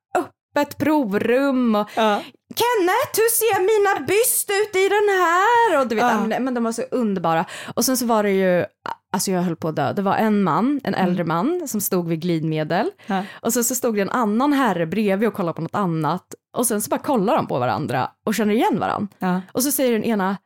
öppet 0.56 0.78
provrum 0.78 1.74
och 1.74 1.88
Ja. 1.94 2.22
Kenneth, 2.54 3.14
hur 3.16 3.30
ser 3.30 3.60
mina 3.60 4.06
byst 4.06 4.50
ut 4.50 4.76
i 4.76 4.88
den 4.88 5.08
här? 5.18 5.80
Och 5.80 5.88
du 5.88 5.94
vet, 5.94 6.04
Ja. 6.04 6.26
men, 6.26 6.44
men 6.44 6.54
de 6.54 6.64
var 6.64 6.72
så 6.72 6.82
underbara. 6.90 7.44
Och 7.74 7.84
sen 7.84 7.96
så 7.96 8.06
var 8.06 8.22
det 8.22 8.30
ju, 8.30 8.64
alltså 9.12 9.30
jag 9.30 9.42
höll 9.42 9.56
på 9.56 9.68
att 9.68 9.76
dö. 9.76 9.92
Det 9.92 10.02
var 10.02 10.14
en 10.16 10.42
man, 10.42 10.80
en 10.84 10.94
äldre 10.94 11.24
man 11.24 11.68
som 11.68 11.80
stod 11.80 12.08
vid 12.08 12.20
glidmedel. 12.22 12.90
Ja. 13.06 13.22
Och 13.42 13.52
sen 13.52 13.64
så 13.64 13.74
stod 13.74 13.94
det 13.94 14.00
en 14.00 14.10
annan 14.10 14.52
herre 14.52 14.86
bredvid 14.86 15.28
och 15.28 15.34
kollade 15.34 15.54
på 15.56 15.62
något 15.62 15.74
annat. 15.74 16.34
Och 16.56 16.66
sen 16.66 16.82
så 16.82 16.88
bara 16.88 17.00
kollar 17.00 17.36
de 17.36 17.46
på 17.46 17.58
varandra 17.58 18.10
och 18.26 18.34
känner 18.34 18.54
igen 18.54 18.78
varandra. 18.80 19.08
Ja. 19.18 19.40
Och 19.52 19.62
så 19.62 19.70
säger 19.72 19.92
den 19.92 20.04
ena, 20.04 20.36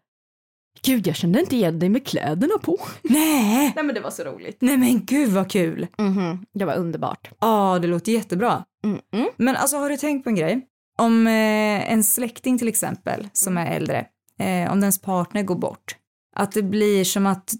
gud 0.82 1.06
jag 1.06 1.16
kände 1.16 1.40
inte 1.40 1.56
igen 1.56 1.78
dig 1.78 1.88
med 1.88 2.06
kläderna 2.06 2.58
på. 2.62 2.78
Nej, 3.02 3.72
Nej 3.76 3.84
men 3.84 3.94
det 3.94 4.00
var 4.00 4.10
så 4.10 4.22
roligt. 4.24 4.56
nej 4.60 4.76
men 4.76 5.04
gud 5.04 5.28
vad 5.30 5.50
kul. 5.50 5.86
Mhm, 5.98 6.46
Det 6.54 6.64
var 6.64 6.74
underbart. 6.76 7.30
Ja, 7.40 7.78
det 7.82 7.88
låter 7.88 8.12
jättebra. 8.12 8.64
Mm 8.84 8.98
-mm. 9.12 9.26
Men 9.36 9.56
alltså 9.56 9.76
har 9.76 9.90
du 9.90 9.96
tänkt 9.96 10.24
på 10.24 10.30
en 10.30 10.36
grej? 10.36 10.66
Om 10.98 11.26
eh, 11.26 11.92
en 11.92 12.04
släkting 12.04 12.58
till 12.58 12.68
exempel 12.68 13.28
som 13.32 13.58
är 13.58 13.66
äldre, 13.66 14.06
eh, 14.40 14.72
om 14.72 14.80
dens 14.80 15.02
partner 15.02 15.42
går 15.42 15.54
bort, 15.54 15.96
att 16.36 16.52
det 16.52 16.62
blir 16.62 17.04
som 17.04 17.26
att, 17.26 17.52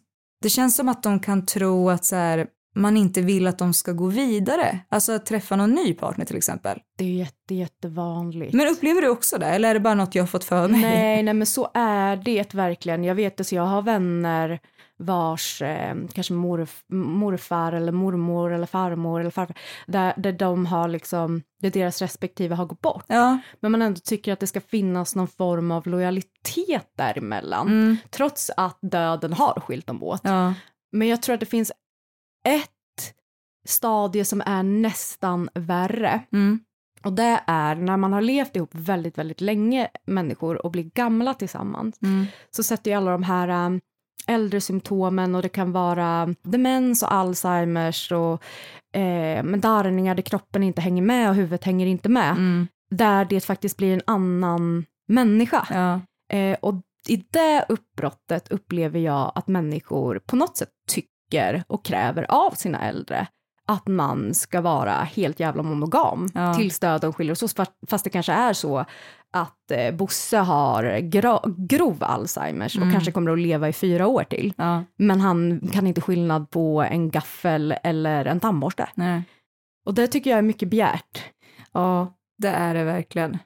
det 0.43 0.49
känns 0.49 0.77
som 0.77 0.89
att 0.89 1.03
de 1.03 1.21
kan 1.21 1.47
tro 1.47 1.91
att 1.91 2.05
så 2.05 2.17
här, 2.17 2.47
man 2.75 2.97
inte 2.97 3.21
vill 3.21 3.47
att 3.47 3.59
de 3.59 3.75
ska 3.75 3.93
gå 3.93 4.07
vidare, 4.07 4.79
alltså 4.89 5.13
att 5.13 5.27
träffa 5.27 5.57
någon 5.57 5.75
ny 5.75 5.95
partner 5.95 6.25
till 6.25 6.37
exempel. 6.37 6.79
Det 6.99 7.05
är 7.05 7.09
jätte, 7.09 7.55
jättevanligt. 7.55 8.55
Men 8.55 8.69
upplever 8.69 9.03
du 9.03 9.09
också 9.09 9.39
det, 9.39 9.47
eller 9.47 9.71
är 9.71 9.75
det 9.75 9.81
bara 9.81 9.95
något 9.95 10.15
jag 10.15 10.23
har 10.23 10.29
fått 10.29 10.45
för 10.45 10.69
mig? 10.69 10.81
Nej, 10.81 11.23
nej 11.23 11.35
men 11.35 11.47
så 11.47 11.71
är 11.75 12.17
det 12.17 12.55
verkligen. 12.55 13.05
Jag 13.05 13.15
vet 13.15 13.37
det, 13.37 13.45
så 13.45 13.55
jag 13.55 13.67
har 13.67 13.83
vänner 13.83 14.61
vars 15.03 15.63
eh, 15.63 15.95
kanske 16.13 16.33
morf, 16.33 16.83
morfar 16.93 17.73
eller 17.73 17.93
mormor 17.93 18.53
eller 18.53 18.67
farmor 18.67 19.21
eller 19.21 19.31
farfar, 19.31 19.57
där, 19.87 20.15
där 20.17 20.33
de 20.33 20.67
har 20.67 20.89
liksom, 20.89 21.43
där 21.63 21.71
deras 21.71 22.03
respektive 22.03 22.55
har 22.55 22.67
gått 22.67 22.81
bort. 22.81 23.05
Ja, 23.07 23.39
Men 23.61 23.73
man 23.73 23.83
ändå 23.83 24.01
tycker 24.05 24.33
att 24.33 24.41
det 24.41 24.47
ska 24.47 24.61
finnas 24.61 25.15
någon 25.17 25.29
form 25.29 25.71
av 25.71 25.87
lojalitet 25.87 26.93
däremellan, 26.97 27.69
mm, 27.69 27.97
trots 28.11 28.51
att 28.57 28.79
döden 28.83 29.33
har 29.33 29.61
skilt 29.61 29.87
dem 29.87 30.03
åt. 30.03 30.21
ja, 30.25 30.55
Men 30.93 31.09
jag 31.09 31.23
tror 31.23 31.35
att 31.35 31.41
det 31.41 31.47
finns 31.47 31.73
ett 32.49 33.15
stadie 33.67 34.25
som 34.25 34.43
är 34.47 34.63
nästan 34.63 35.49
värre. 35.55 36.21
mm, 36.33 36.61
Och 37.05 37.13
det 37.13 37.41
är 37.47 37.75
när 37.75 37.97
man 37.97 38.13
har 38.13 38.21
levt 38.23 38.57
ihop 38.57 38.71
väldigt, 38.73 39.19
väldigt 39.19 39.41
länge, 39.41 39.89
människor, 40.07 40.65
och 40.67 40.71
blir 40.71 40.83
gamla 40.85 41.35
tillsammans, 41.35 41.99
Mm. 42.03 42.27
så 42.51 42.63
sätter 42.63 42.91
ju 42.91 42.97
alla 42.97 43.11
de 43.11 43.23
här 43.23 43.67
um, 43.67 43.81
äldre 44.27 44.61
symptomen 44.61 45.35
och 45.35 45.43
det 45.43 45.49
kan 45.49 45.73
vara 45.73 46.35
demens 46.43 47.03
och 47.03 47.13
Alzheimers 47.15 48.13
och 48.13 48.43
eh, 49.01 49.43
med 49.43 49.61
darrningar 49.61 50.15
där 50.15 50.23
kroppen 50.23 50.63
inte 50.63 50.81
hänger 50.81 51.03
med 51.03 51.29
och 51.29 51.35
huvudet 51.35 51.65
hänger 51.65 51.87
inte 51.87 52.09
med. 52.09 52.31
Mm. 52.31 52.69
Där 52.91 53.25
det 53.25 53.41
faktiskt 53.41 53.77
blir 53.77 53.95
en 53.95 54.03
annan 54.07 54.85
människa. 55.09 55.67
Ja. 55.71 56.01
Eh, 56.37 56.57
och 56.61 56.75
i 57.09 57.17
det 57.31 57.65
uppbrottet 57.69 58.49
upplever 58.53 59.01
jag 59.01 59.33
att 59.35 59.49
människor 59.49 60.19
på 60.27 60.37
något 60.37 60.57
sätt 60.57 60.69
tycker 61.31 61.65
och 61.67 61.85
kräver 61.85 62.27
av 62.29 62.51
sina 62.51 62.81
äldre 62.89 63.27
att 63.67 63.87
man 63.89 64.35
ska 64.35 64.61
vara 64.61 64.93
helt 64.93 65.41
jävla 65.41 65.63
monogam 65.63 66.29
Ja. 66.35 66.55
tills 66.55 66.79
döden 66.79 67.13
skiljer 67.13 67.33
oss 67.33 67.43
åt, 67.43 67.69
fast- 67.91 68.05
det 68.05 68.11
kanske 68.11 68.33
är 68.33 68.53
så 68.53 68.85
att 69.33 69.71
eh, 69.71 69.95
Bosse 69.95 70.39
har 70.39 70.99
grov 71.69 71.97
Alzheimers 72.01 72.77
och 72.77 72.83
Mm. 72.83 72.93
kanske 72.93 73.13
kommer 73.13 73.31
att 73.33 73.39
leva 73.39 73.69
i 73.69 73.73
fyra 73.73 74.07
år 74.07 74.25
till. 74.25 74.53
ja. 74.57 74.85
Men 74.97 75.21
han 75.21 75.69
kan 75.73 75.87
inte 75.87 76.01
skillnad 76.01 76.51
på 76.51 76.83
en 76.83 77.11
gaffel 77.11 77.75
eller 77.83 78.25
en 78.25 78.41
tandborste. 78.41 78.89
Nej. 78.95 79.23
Och 79.87 79.95
det 79.95 80.07
tycker 80.07 80.31
jag 80.31 80.39
är 80.39 80.43
mycket 80.43 80.69
begärt. 80.71 81.25
Ja, 81.73 82.15
det 82.39 82.49
är 82.49 82.75
det 82.75 82.85
verkligen. 82.85 83.39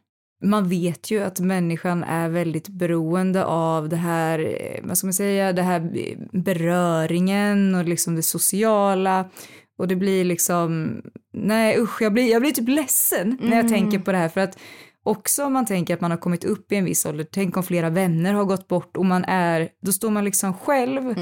Man 0.43 0.69
vet 0.69 1.11
ju 1.11 1.23
att 1.23 1.41
människan 1.41 2.05
är 2.05 2.29
väldigt 2.29 2.69
beroende 2.69 3.45
av 3.45 3.89
det 3.89 3.97
här, 3.97 4.39
eh, 4.39 4.81
vad 4.89 4.99
ska 4.99 5.07
man 5.07 5.15
säga, 5.15 5.53
det 5.53 5.63
här 5.63 5.81
eh, 5.95 6.19
beröringen 6.43 7.75
och 7.75 7.85
liksom 7.85 8.17
det 8.17 8.23
sociala. 8.23 9.31
Och 9.79 9.89
det 9.89 9.97
blir 9.97 10.25
liksom, 10.25 10.97
nej 11.33 11.79
usch, 11.81 12.03
jag 12.03 12.13
blir, 12.13 12.31
jag 12.31 12.43
blir 12.43 12.53
typ 12.53 12.69
ledsen 12.69 13.39
när 13.41 13.57
jag 13.57 13.65
Mm. 13.67 13.73
tänker 13.73 13.99
på 13.99 14.13
det 14.13 14.19
här 14.19 14.29
för 14.29 14.41
att 14.41 14.59
också 15.03 15.45
om 15.45 15.53
man 15.53 15.67
tänker 15.67 15.95
att 15.95 16.01
man 16.01 16.11
har 16.11 16.19
kommit 16.19 16.45
upp 16.45 16.73
i 16.73 16.77
en 16.77 16.85
viss 16.85 17.07
ålder, 17.07 17.27
tänk 17.33 17.57
om 17.57 17.63
flera 17.63 17.91
vänner 17.91 18.35
har 18.35 18.45
gått 18.45 18.69
bort 18.69 18.97
och 18.97 19.07
man 19.07 19.25
är, 19.25 19.69
då 19.83 19.93
står 19.93 20.11
man 20.11 20.25
liksom 20.25 20.55
själv. 20.55 21.15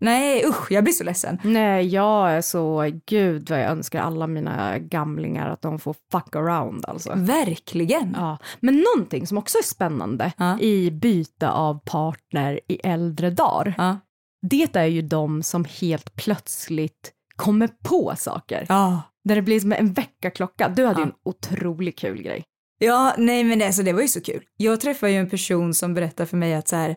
Nej 0.00 0.44
usch, 0.46 0.72
jag 0.72 0.84
blir 0.84 0.94
så 0.94 1.04
ledsen. 1.04 1.38
Nej, 1.44 1.86
jag 1.86 2.30
är 2.32 2.40
så, 2.40 2.90
gud 3.06 3.50
vad 3.50 3.60
jag 3.60 3.70
önskar 3.70 4.00
alla 4.02 4.26
mina 4.26 4.78
gamlingar 4.78 5.48
att 5.50 5.62
de 5.62 5.78
får 5.78 5.94
fuck 6.12 6.36
around 6.36 6.84
alltså. 6.88 7.12
Verkligen. 7.16 8.14
Ja. 8.18 8.38
Men 8.60 8.84
någonting 8.94 9.26
som 9.26 9.38
också 9.38 9.58
är 9.58 9.62
spännande 9.62 10.32
Ja. 10.36 10.60
i 10.60 10.90
byte 10.90 11.50
av 11.50 11.80
partner 11.84 12.60
i 12.68 12.74
äldre 12.84 13.30
dagar, 13.30 13.74
Ja. 13.78 13.96
det 14.42 14.76
är 14.76 14.84
ju 14.86 15.02
de 15.02 15.42
som 15.42 15.64
helt 15.80 16.14
plötsligt 16.14 17.12
kommer 17.36 17.68
på 17.68 18.12
saker. 18.16 18.66
Ja. 18.68 19.02
Där 19.24 19.34
det 19.34 19.42
blir 19.42 19.60
som 19.60 19.72
en 19.72 19.92
väckarklocka. 19.92 20.68
Du 20.68 20.86
hade 20.86 21.00
ju 21.00 21.06
en 21.06 21.12
otroligt 21.24 21.98
kul 21.98 22.22
grej. 22.22 22.44
Ja, 22.78 23.14
nej 23.18 23.44
men 23.44 23.62
alltså 23.62 23.82
det 23.82 23.92
var 23.92 24.02
ju 24.02 24.08
så 24.08 24.20
kul. 24.20 24.44
Jag 24.56 24.80
träffade 24.80 25.12
ju 25.12 25.18
en 25.18 25.30
person 25.30 25.74
som 25.74 25.94
berättade 25.94 26.26
för 26.26 26.36
mig 26.36 26.54
att 26.54 26.68
så 26.68 26.76
här, 26.76 26.96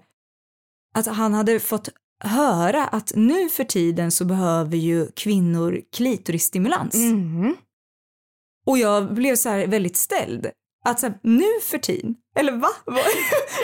att 0.95 1.07
han 1.07 1.33
hade 1.33 1.59
fått 1.59 1.89
höra 2.23 2.87
att 2.87 3.11
nu 3.15 3.49
för 3.49 3.63
tiden 3.63 4.11
så 4.11 4.25
behöver 4.25 4.77
ju 4.77 5.07
kvinnor 5.15 5.81
klitorisstimulans. 5.95 6.95
Mm. 6.95 7.55
Och 8.65 8.77
jag 8.77 9.13
blev 9.13 9.35
så 9.35 9.49
här 9.49 9.67
väldigt 9.67 9.97
ställd. 9.97 10.47
Att 10.85 10.99
så 10.99 11.07
här, 11.07 11.19
nu 11.21 11.59
för 11.61 11.77
tiden? 11.77 12.15
Eller 12.35 12.51
va? 12.51 12.69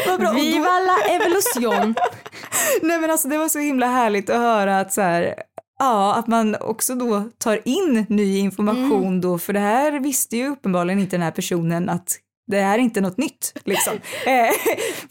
Vad, 0.07 0.19
bra. 0.19 0.31
Viva 0.31 0.79
la 0.79 0.97
evolution! 1.09 1.95
Nej 2.81 2.99
men 2.99 3.11
alltså 3.11 3.27
det 3.27 3.37
var 3.37 3.49
så 3.49 3.59
himla 3.59 3.87
härligt 3.87 4.29
att 4.29 4.37
höra 4.37 4.79
att 4.79 4.93
så 4.93 5.01
här, 5.01 5.35
ja, 5.79 6.15
att 6.15 6.27
man 6.27 6.55
också 6.55 6.95
då 6.95 7.29
tar 7.37 7.67
in 7.67 8.05
ny 8.09 8.37
information 8.37 9.21
då, 9.21 9.37
för 9.37 9.53
det 9.53 9.59
här 9.59 9.99
visste 9.99 10.37
ju 10.37 10.47
uppenbarligen 10.47 10.99
inte 10.99 11.15
den 11.15 11.23
här 11.23 11.31
personen 11.31 11.89
att 11.89 12.19
det 12.49 12.61
här 12.61 12.79
är 12.79 12.81
inte 12.81 13.01
något 13.01 13.17
nytt 13.17 13.53
liksom. 13.65 13.93
Eh, 14.25 14.51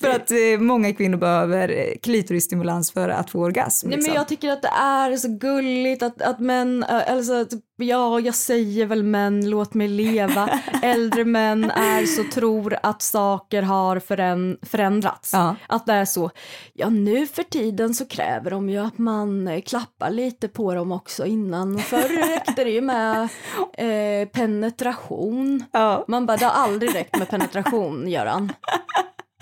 för 0.01 0.09
att 0.09 0.31
eh, 0.31 0.59
många 0.59 0.93
kvinnor 0.93 1.19
behöver 1.19 1.69
eh, 1.69 1.99
klitorisstimulans 2.03 2.93
för 2.93 3.09
att 3.09 3.31
få 3.31 3.41
orgasm. 3.41 3.89
Nej 3.89 3.97
Liksom. 3.97 4.13
men 4.13 4.19
jag 4.19 4.29
tycker 4.29 4.51
att 4.51 4.63
det 4.63 4.69
är 4.69 5.17
så 5.17 5.29
gulligt 5.29 6.03
att, 6.03 6.23
att 6.23 6.41
män, 6.41 6.85
alltså 6.85 7.33
att, 7.41 7.49
ja 7.85 8.21
jag 8.21 8.35
säger 8.35 8.87
väl 8.87 9.03
män, 9.03 9.51
låt 9.51 9.75
mig 9.75 9.89
leva. 9.89 10.49
Äldre 10.83 11.25
män 11.25 11.71
är 11.71 12.07
så 12.07 12.25
tror 12.35 12.79
att 12.83 13.03
saker 13.03 13.63
har 13.63 13.99
föränd, 13.99 14.59
förändrats. 14.63 15.33
Ja. 15.33 15.57
Att 15.67 15.87
det 15.87 15.93
är 15.93 16.05
så, 16.05 16.31
ja 16.73 16.89
nu 16.89 17.27
för 17.27 17.43
tiden 17.43 17.95
så 17.95 18.07
kräver 18.07 18.51
de 18.51 18.71
ju 18.71 18.79
att 18.79 18.99
man 18.99 19.63
klappar 19.67 20.11
lite 20.11 20.49
på 20.49 20.75
dem 20.75 20.93
också 20.93 21.27
innan. 21.27 21.79
Förr 21.79 22.29
räckte 22.29 22.65
det 22.65 22.71
ju 22.71 22.81
med 22.81 23.29
eh, 23.79 24.29
penetration. 24.29 25.65
Ja. 25.73 26.05
Man 26.09 26.27
bara, 26.27 26.37
det 26.37 26.45
har 26.45 26.65
aldrig 26.65 26.95
räckt 26.95 27.19
med 27.19 27.29
penetration 27.31 28.09
Göran. 28.09 28.53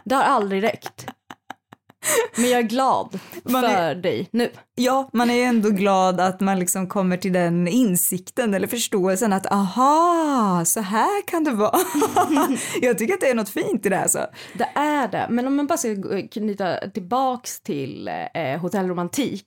Det 0.04 0.14
har 0.14 0.22
aldrig 0.22 0.62
räckt. 0.62 1.06
Men 2.36 2.50
jag 2.50 2.58
är 2.58 2.62
glad 2.62 3.20
Man 3.44 3.62
för 3.62 3.68
är- 3.68 3.94
dig 3.94 4.28
nu. 4.30 4.50
ja, 4.74 5.10
man 5.12 5.30
är 5.30 5.34
ju 5.34 5.42
ändå 5.42 5.70
glad 5.70 6.20
att 6.20 6.40
man 6.40 6.58
liksom 6.58 6.86
kommer 6.86 7.16
till 7.16 7.32
den 7.32 7.68
insikten 7.68 8.54
eller 8.54 8.66
förståelsen 8.66 9.32
att 9.32 9.52
aha, 9.52 10.62
så 10.64 10.80
här 10.80 11.26
kan 11.26 11.44
det 11.44 11.50
vara. 11.50 11.78
jag 12.80 12.98
tycker 12.98 13.14
att 13.14 13.20
det 13.20 13.30
är 13.30 13.34
något 13.34 13.48
fint 13.48 13.86
i 13.86 13.88
det 13.88 13.96
här 13.96 14.08
så. 14.08 14.18
Det 14.54 14.68
är 14.74 15.08
det. 15.08 15.26
Men 15.30 15.46
om 15.46 15.56
man 15.56 15.66
bara 15.66 15.78
ska 15.78 15.88
knyta 16.32 16.76
tillbaks 16.94 17.60
till 17.60 18.10
eh, 18.34 18.60
hotellromantik. 18.60 19.46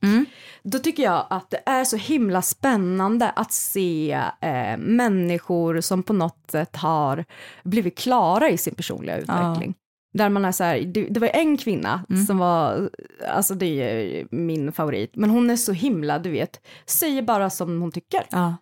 Då 0.63 0.79
tycker 0.79 1.03
jag 1.03 1.25
att 1.29 1.49
det 1.49 1.61
är 1.65 1.83
så 1.83 1.97
himla 1.97 2.41
spännande 2.41 3.29
att 3.29 3.51
se 3.53 4.11
eh, 4.41 4.77
människor 4.77 5.81
som 5.81 6.03
på 6.03 6.13
något 6.13 6.51
sätt 6.51 6.75
har 6.75 7.25
blivit 7.63 7.97
klara 7.97 8.49
i 8.49 8.57
sin 8.57 8.75
personliga 8.75 9.17
utveckling. 9.17 9.73
Där 10.13 10.29
man 10.29 10.45
är 10.45 10.51
så 10.51 10.63
här, 10.63 10.79
det, 10.79 11.07
det 11.07 11.19
var 11.19 11.27
en 11.33 11.57
kvinna 11.57 12.05
som 12.27 12.37
var, 12.37 12.89
alltså 13.27 13.55
det 13.55 13.65
är 13.65 14.27
min 14.31 14.71
favorit, 14.71 15.15
men 15.15 15.29
hon 15.29 15.49
är 15.49 15.55
så 15.55 15.71
himla, 15.71 16.19
du 16.19 16.29
vet, 16.31 16.61
säger 16.85 17.21
bara 17.21 17.49
som 17.49 17.81
hon 17.81 17.91
tycker. 17.91 18.25
Ja. 18.31 18.55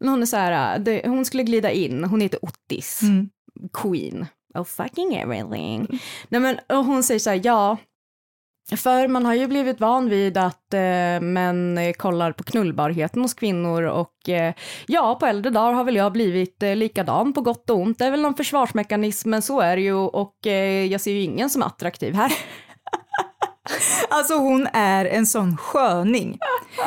Men 0.00 0.08
Hon 0.08 0.22
är 0.22 0.26
så 0.26 0.36
här, 0.36 0.78
det, 0.78 1.02
hon 1.06 1.24
skulle 1.24 1.42
glida 1.42 1.70
in, 1.70 2.04
hon 2.04 2.20
heter 2.20 2.44
Ottis. 2.44 3.02
Mm. 3.02 3.28
queen 3.72 4.26
of 4.54 4.68
fucking 4.68 5.14
everything. 5.14 6.00
Nej 6.28 6.40
men 6.40 6.58
och 6.68 6.84
hon 6.84 7.02
säger 7.02 7.20
så 7.20 7.30
här, 7.30 7.40
ja, 7.44 7.76
för 8.76 9.08
man 9.08 9.26
har 9.26 9.34
ju 9.34 9.46
blivit 9.46 9.80
van 9.80 10.08
vid 10.08 10.36
att 10.36 10.74
eh, 10.74 11.20
män 11.20 11.78
eh, 11.78 11.92
kollar 11.92 12.32
på 12.32 12.44
knullbarheten 12.44 13.22
hos 13.22 13.34
kvinnor 13.34 13.82
och 13.82 14.28
eh, 14.28 14.54
ja, 14.86 15.14
på 15.20 15.26
äldre 15.26 15.50
dagar 15.50 15.72
har 15.72 15.84
väl 15.84 15.96
jag 15.96 16.12
blivit 16.12 16.62
eh, 16.62 16.76
likadan 16.76 17.32
på 17.32 17.40
gott 17.40 17.70
och 17.70 17.76
ont. 17.76 17.98
Det 17.98 18.04
är 18.04 18.10
väl 18.10 18.22
någon 18.22 18.34
försvarsmekanism, 18.34 19.30
men 19.30 19.42
så 19.42 19.60
är 19.60 19.76
det 19.76 19.82
ju 19.82 19.94
och 19.94 20.46
eh, 20.46 20.84
jag 20.84 21.00
ser 21.00 21.12
ju 21.12 21.20
ingen 21.22 21.50
som 21.50 21.62
är 21.62 21.66
attraktiv 21.66 22.14
här. 22.14 22.32
Alltså 24.08 24.34
hon 24.34 24.66
är 24.72 25.04
en 25.04 25.26
sån 25.26 25.56
sköning. 25.56 26.38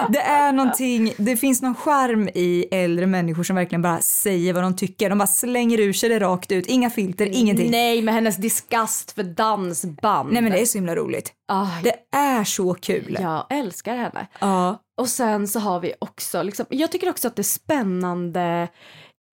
Det 0.10 0.22
är 0.22 0.52
någonting, 0.52 1.14
det 1.18 1.38
finns 1.38 1.62
någon 1.62 1.76
charm 1.76 2.28
i 2.36 2.66
äldre 2.72 3.08
människor 3.08 3.44
som 3.44 3.56
verkligen 3.56 3.82
bara 3.82 4.02
säger 4.02 4.54
vad 4.54 4.64
de 4.64 4.76
tycker. 4.76 5.10
De 5.10 5.18
bara 5.18 5.28
slänger 5.28 5.80
ur 5.80 5.94
sig 5.94 6.10
det 6.10 6.20
rakt 6.20 6.52
ut, 6.52 6.66
inga 6.68 6.90
filter, 6.90 7.26
ingenting. 7.32 7.72
Nej, 7.72 7.82
Nej, 7.96 8.02
med 8.02 8.14
hennes 8.14 8.38
disgust 8.38 9.12
för 9.12 9.24
dansband. 9.24 10.32
men 10.32 10.46
det 10.52 10.62
är 10.62 10.66
så 10.66 10.78
himla 10.78 10.96
roligt. 10.96 11.34
Ah, 11.48 11.68
Det 11.84 12.18
är 12.18 12.44
så 12.44 12.74
kul. 12.74 13.18
Jag 13.22 13.46
älskar 13.50 13.96
henne. 13.96 14.28
Ja. 14.40 14.82
Och 14.98 15.10
sen 15.10 15.48
så 15.48 15.60
har 15.60 15.80
vi 15.80 15.94
också, 16.00 16.44
liksom, 16.44 16.66
jag 16.70 16.92
tycker 16.92 17.10
också 17.10 17.28
att 17.28 17.36
det 17.36 17.42
är 17.42 17.44
spännande 17.44 18.68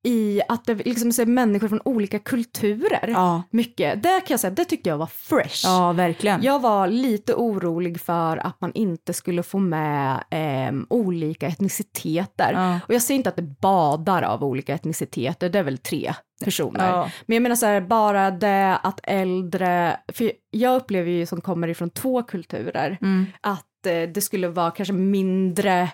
i 0.04 0.40
att 0.48 0.64
det 0.64 0.74
liksom 0.74 1.08
är 1.08 1.26
människor 1.26 1.68
från 1.68 1.80
olika 1.84 2.18
kulturer. 2.18 3.08
Ja. 3.08 3.42
Mycket. 3.50 4.02
Det 4.02 4.08
kan 4.08 4.26
jag 4.34 4.40
säga, 4.40 4.50
det 4.50 4.64
tyckte 4.64 4.88
jag 4.88 4.98
var 4.98 5.06
fresh. 5.06 5.60
Ja, 5.64 5.92
verkligen. 5.92 6.42
Jag 6.42 6.60
var 6.60 6.86
lite 6.88 7.34
orolig 7.34 8.00
för 8.00 8.36
att 8.36 8.60
man 8.60 8.72
inte 8.74 9.12
skulle 9.12 9.42
få 9.42 9.58
med 9.58 10.24
ehm, 10.30 10.86
olika 10.90 11.46
etniciteter. 11.46 12.52
Ja. 12.52 12.80
Och 12.88 12.94
jag 12.94 13.02
säger 13.02 13.16
inte 13.18 13.28
att 13.30 13.36
det 13.36 13.60
badar 13.60 14.22
av 14.22 14.44
olika 14.44 14.74
etniciteter, 14.74 15.48
det 15.48 15.58
är 15.58 15.62
väl 15.62 15.78
tre 15.78 16.14
personer. 16.44 16.88
Ja. 16.88 17.10
Men 17.26 17.34
jag 17.34 17.42
menar 17.42 17.56
så 17.56 17.66
här, 17.66 17.80
bara 17.80 18.30
det 18.30 18.76
att 18.82 19.00
äldre, 19.02 19.96
för 20.12 20.32
jag 20.50 20.76
upplever 20.76 21.10
ju 21.10 21.26
som 21.26 21.40
kommer 21.40 21.68
ifrån 21.68 21.90
två 21.90 22.22
kulturer, 22.22 22.98
Mm. 23.00 23.26
att 23.40 23.86
eh, 23.86 24.02
det 24.14 24.20
skulle 24.20 24.48
vara 24.48 24.70
kanske 24.70 24.92
mindre 24.94 25.88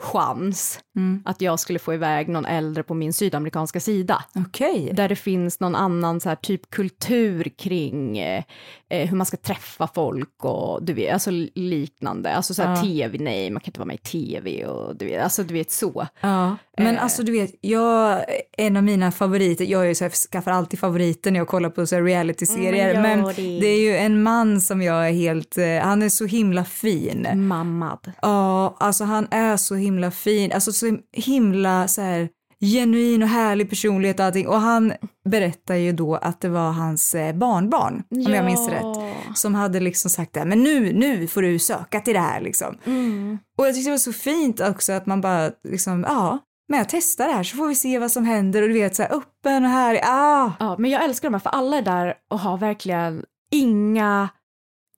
chans 0.00 0.80
Mm. 0.96 1.22
att 1.24 1.40
jag 1.40 1.60
skulle 1.60 1.78
få 1.78 1.94
iväg 1.94 2.28
någon 2.28 2.46
äldre 2.46 2.82
på 2.82 2.94
min 2.94 3.12
sydamerikanska 3.12 3.80
sida. 3.80 4.24
Okej. 4.34 4.90
Där 4.94 5.08
det 5.08 5.16
finns 5.16 5.60
någon 5.60 5.74
annan 5.74 6.20
så 6.20 6.36
typ 6.42 6.70
kultur 6.70 7.44
kring 7.58 8.18
eh, 8.18 8.44
eh, 8.88 9.08
hur 9.08 9.16
man 9.16 9.26
ska 9.26 9.36
träffa 9.36 9.88
folk 9.94 10.44
och 10.44 10.82
du 10.82 10.92
vet, 10.92 11.12
alltså 11.12 11.30
liknande. 11.54 12.34
Alltså 12.34 12.54
så 12.54 12.62
här 12.62 12.76
Ja. 12.76 12.82
tv, 12.82 13.18
nej 13.18 13.50
man 13.50 13.60
kan 13.60 13.68
inte 13.68 13.80
vara 13.80 13.86
med 13.86 13.94
i 13.96 13.98
tv 13.98 14.66
och 14.66 14.96
du 14.96 15.04
vet, 15.06 15.22
alltså 15.24 15.42
du 15.42 15.54
vet 15.54 15.70
så. 15.70 16.06
Ja, 16.20 16.56
men 16.84 16.96
Eh. 16.96 17.02
alltså 17.02 17.22
du 17.22 17.32
vet, 17.32 17.54
jag, 17.60 18.24
en 18.58 18.76
av 18.76 18.82
mina 18.84 19.12
favoriter, 19.12 19.64
jag 19.64 19.82
är 19.82 19.86
ju 19.88 19.94
så 19.94 20.04
här, 20.04 20.10
skaffar 20.10 20.50
alltid 20.52 20.78
favoriter 20.80 21.30
när 21.30 21.40
jag 21.40 21.48
kollar 21.48 21.70
på 21.70 21.86
så 21.86 22.00
reality-serier, 22.00 22.90
Mm, 22.94 23.02
men 23.02 23.34
det. 23.34 23.60
det 23.60 23.66
är 23.66 23.80
ju 23.80 23.96
en 23.96 24.22
man 24.22 24.60
som 24.60 24.82
jag 24.82 25.08
är 25.08 25.12
helt, 25.12 25.58
eh, 25.58 25.78
han 25.82 26.02
är 26.02 26.08
så 26.08 26.26
himla 26.26 26.64
fin. 26.64 27.26
Mammad. 27.48 28.12
Ja, 28.22 28.76
alltså 28.80 29.04
han 29.04 29.26
är 29.30 29.56
så 29.56 29.74
himla 29.74 30.10
fin, 30.10 30.52
alltså 30.52 30.72
så 30.72 30.98
himla 31.12 31.88
så 31.88 32.00
här 32.02 32.28
genuin 32.62 33.22
och 33.22 33.28
härlig 33.28 33.70
personlighet 33.70 34.20
och 34.20 34.26
allting. 34.26 34.48
Och 34.48 34.60
han 34.60 34.92
berättar 35.30 35.74
ju 35.74 35.92
då 35.92 36.14
att 36.16 36.40
det 36.40 36.48
var 36.48 36.70
hans 36.72 37.14
eh, 37.14 37.34
barnbarn, 37.34 38.02
om 38.26 38.34
jag 38.34 38.44
minns 38.44 38.68
rätt, 38.68 39.14
som 39.34 39.54
hade 39.54 39.80
liksom 39.80 40.10
sagt 40.10 40.32
det 40.32 40.40
här, 40.40 40.46
men 40.46 40.62
nu, 40.62 40.92
nu 40.92 41.26
får 41.26 41.42
du 41.42 41.58
söka 41.58 42.00
till 42.00 42.14
det 42.14 42.20
här 42.20 42.40
liksom. 42.40 42.78
Mm. 42.86 43.38
Och 43.58 43.66
jag 43.66 43.74
tyckte 43.74 43.88
det 43.90 43.92
var 43.92 43.98
så 43.98 44.12
fint 44.12 44.60
också 44.60 44.92
att 44.92 45.06
man 45.06 45.20
bara 45.20 45.50
liksom, 45.68 46.04
ja, 46.08 46.38
men 46.70 46.78
jag 46.78 46.88
testar 46.88 47.26
det 47.28 47.32
här 47.32 47.42
så 47.42 47.56
får 47.56 47.68
vi 47.68 47.74
se 47.74 47.98
vad 47.98 48.10
som 48.12 48.24
händer 48.24 48.62
och 48.62 48.68
du 48.68 48.74
vet 48.74 48.96
så 48.96 49.02
här 49.02 49.12
öppen 49.14 49.64
och 49.64 49.70
här, 49.70 50.00
ah. 50.04 50.52
Ja, 50.58 50.76
men 50.78 50.90
jag 50.90 51.04
älskar 51.04 51.28
de 51.28 51.34
här 51.34 51.40
för 51.40 51.50
alla 51.50 51.76
är 51.78 51.82
där 51.82 52.14
och 52.30 52.38
har 52.40 52.58
verkligen 52.58 53.24
inga 53.50 54.28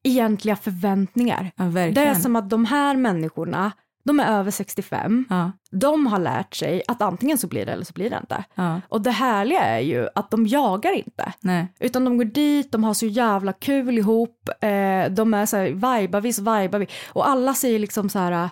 egentliga 0.04 0.56
förväntningar. 0.56 1.50
Ja, 1.56 1.64
Det 1.64 2.00
är 2.00 2.14
som 2.14 2.36
att 2.36 2.50
de 2.50 2.64
här 2.64 2.96
människorna, 2.96 3.72
de 4.04 4.20
är 4.20 4.26
över 4.38 4.50
65, 4.50 5.24
Ja, 5.30 5.52
de 5.70 6.06
har 6.06 6.18
lärt 6.18 6.54
sig 6.54 6.82
att 6.88 7.02
antingen 7.02 7.38
så 7.38 7.46
blir 7.46 7.66
det 7.66 7.72
eller 7.72 7.84
så 7.84 7.92
blir 7.92 8.10
det 8.10 8.16
inte. 8.20 8.44
ja, 8.54 8.80
Och 8.88 9.00
det 9.02 9.10
härliga 9.10 9.60
är 9.60 9.80
ju 9.80 10.08
att 10.14 10.30
de 10.30 10.46
jagar 10.46 10.92
inte. 10.92 11.32
nej. 11.40 11.66
Utan 11.80 12.04
de 12.04 12.18
går 12.18 12.24
dit, 12.24 12.72
de 12.72 12.84
har 12.84 12.94
så 12.94 13.06
jävla 13.06 13.52
kul 13.52 13.98
ihop, 13.98 14.48
eh, 14.60 15.10
de 15.10 15.34
är 15.34 15.46
så 15.46 15.56
här, 15.56 15.66
vibar 16.00 16.20
vi 16.20 16.32
så 16.32 16.42
vibar 16.42 16.78
vi. 16.78 16.86
Och 17.12 17.28
alla 17.28 17.54
säger 17.54 17.78
liksom 17.78 18.08
så 18.08 18.18
här, 18.18 18.50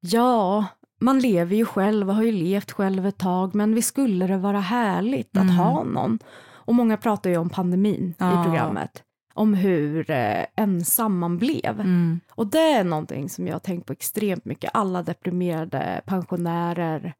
ja, 0.00 0.64
man 0.98 1.18
lever 1.20 1.56
ju 1.56 1.64
själv 1.64 2.08
och 2.08 2.14
har 2.14 2.22
ju 2.22 2.32
levt 2.32 2.72
själv 2.72 3.06
ett 3.06 3.18
tag, 3.18 3.54
men 3.54 3.74
vi 3.74 3.82
skulle 3.82 4.26
det 4.26 4.36
vara 4.38 4.60
härligt 4.60 5.36
att 5.36 5.42
Mm. 5.42 5.56
ha 5.56 5.84
någon. 5.84 6.18
Och 6.52 6.74
många 6.74 6.96
pratar 6.96 7.30
ju 7.30 7.36
om 7.36 7.50
pandemin 7.50 8.14
Ja. 8.18 8.40
i 8.40 8.44
programmet, 8.44 9.02
om 9.34 9.54
hur 9.54 10.10
eh, 10.10 10.44
ensam 10.56 11.18
man 11.18 11.38
blev. 11.38 11.80
Mm. 11.80 12.20
Och 12.34 12.46
det 12.46 12.58
är 12.72 12.84
någonting 12.84 13.28
som 13.28 13.46
jag 13.46 13.54
har 13.54 13.58
tänkt 13.60 13.86
på 13.86 13.92
extremt 13.92 14.44
mycket, 14.44 14.70
alla 14.74 15.02
deprimerade 15.02 16.00
pensionärer 16.06 17.14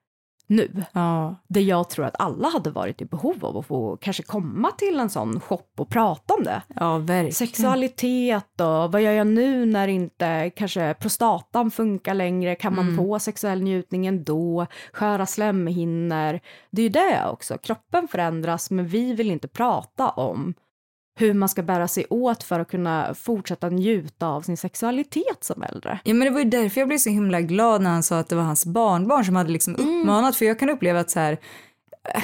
nu. 0.48 0.84
Ja, 0.92 1.34
Det 1.48 1.60
jag 1.60 1.90
tror 1.90 2.04
att 2.06 2.20
alla 2.20 2.48
hade 2.48 2.70
varit 2.70 3.00
i 3.02 3.04
behov 3.04 3.44
av 3.44 3.56
att 3.56 3.66
få 3.66 3.96
kanske 4.00 4.22
komma 4.22 4.70
till 4.70 5.00
en 5.00 5.10
sån 5.10 5.40
shop 5.40 5.62
och 5.76 5.88
prata 5.88 6.34
om 6.34 6.44
det. 6.44 6.62
ja, 6.74 6.98
verkligen. 6.98 7.32
Sexualitet 7.32 8.60
och 8.60 8.92
vad 8.92 9.02
gör 9.02 9.12
jag 9.12 9.26
nu 9.26 9.66
när 9.66 9.88
inte 9.88 10.50
kanske 10.56 10.94
prostatan 10.94 11.70
funkar 11.70 12.14
längre? 12.14 12.54
Kan 12.54 12.74
man 12.74 12.84
Mm. 12.84 12.96
få 12.96 13.18
sexuell 13.18 13.62
njutning 13.62 14.06
ändå? 14.06 14.66
Sköra 14.92 15.26
slemhinnor. 15.26 16.40
Det 16.70 16.80
är 16.80 16.84
ju 16.84 16.88
det 16.88 17.26
också. 17.30 17.58
Kroppen 17.58 18.08
förändras 18.08 18.70
men 18.70 18.86
vi 18.86 19.12
vill 19.14 19.30
inte 19.30 19.48
prata 19.48 20.08
om 20.10 20.54
hur 21.18 21.34
man 21.34 21.48
ska 21.48 21.62
bära 21.62 21.88
sig 21.88 22.06
åt 22.10 22.42
för 22.42 22.60
att 22.60 22.68
kunna 22.70 23.14
fortsätta 23.14 23.68
njuta 23.68 24.26
av 24.26 24.42
sin 24.42 24.56
sexualitet 24.56 25.44
som 25.44 25.62
äldre. 25.62 25.98
Ja 26.04 26.14
men 26.14 26.24
det 26.24 26.30
var 26.30 26.38
ju 26.40 26.50
därför 26.50 26.80
jag 26.80 26.88
blev 26.88 26.98
så 26.98 27.10
himla 27.10 27.40
glad 27.40 27.82
när 27.82 27.90
han 27.90 28.02
sa 28.02 28.18
att 28.18 28.28
det 28.28 28.36
var 28.36 28.42
hans 28.42 28.66
barnbarn 28.66 29.24
som 29.24 29.36
hade 29.36 29.50
liksom 29.50 29.74
uppmanat, 29.76 30.36
för 30.36 30.44
jag 30.44 30.58
kan 30.58 30.70
uppleva 30.70 31.00
att 31.00 31.10
så 31.10 31.20
här, 31.20 31.38
eh, 32.14 32.22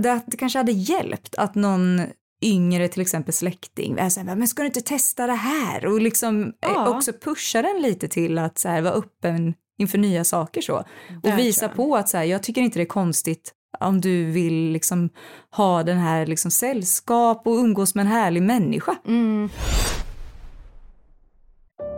det, 0.00 0.20
det 0.26 0.36
kanske 0.36 0.58
hade 0.58 0.72
hjälpt 0.72 1.34
att 1.34 1.54
någon 1.54 2.02
yngre 2.42 2.88
till 2.88 3.02
exempel 3.02 3.34
släkting 3.34 3.98
är 3.98 4.08
så 4.08 4.20
här, 4.20 4.36
men 4.36 4.48
ska 4.48 4.62
du 4.62 4.66
inte 4.66 4.80
testa 4.80 5.26
det 5.26 5.32
här? 5.32 5.86
Och 5.86 6.00
liksom 6.00 6.42
eh, 6.42 6.50
Ja. 6.60 6.88
också 6.96 7.12
pusha 7.12 7.62
den 7.62 7.82
lite 7.82 8.08
till 8.08 8.38
att 8.38 8.58
så 8.58 8.68
här, 8.68 8.82
vara 8.82 8.94
öppen 8.94 9.54
inför 9.78 9.98
nya 9.98 10.24
saker 10.24 10.60
så. 10.60 10.76
Och 10.76 10.84
visa 11.38 11.66
Verkligen. 11.66 11.76
på 11.76 11.96
att 11.96 12.08
så 12.08 12.16
här, 12.16 12.24
jag 12.24 12.42
tycker 12.42 12.60
inte 12.60 12.78
det 12.78 12.82
är 12.82 12.86
konstigt 12.86 13.52
om 13.80 14.00
du 14.00 14.24
vill 14.24 14.70
liksom 14.72 15.10
ha 15.56 15.82
den 15.82 15.98
här 15.98 16.26
liksom 16.26 16.50
sällskap 16.50 17.46
och 17.46 17.52
umgås 17.54 17.94
med 17.94 18.00
en 18.06 18.12
härlig 18.12 18.42
människa. 18.42 18.96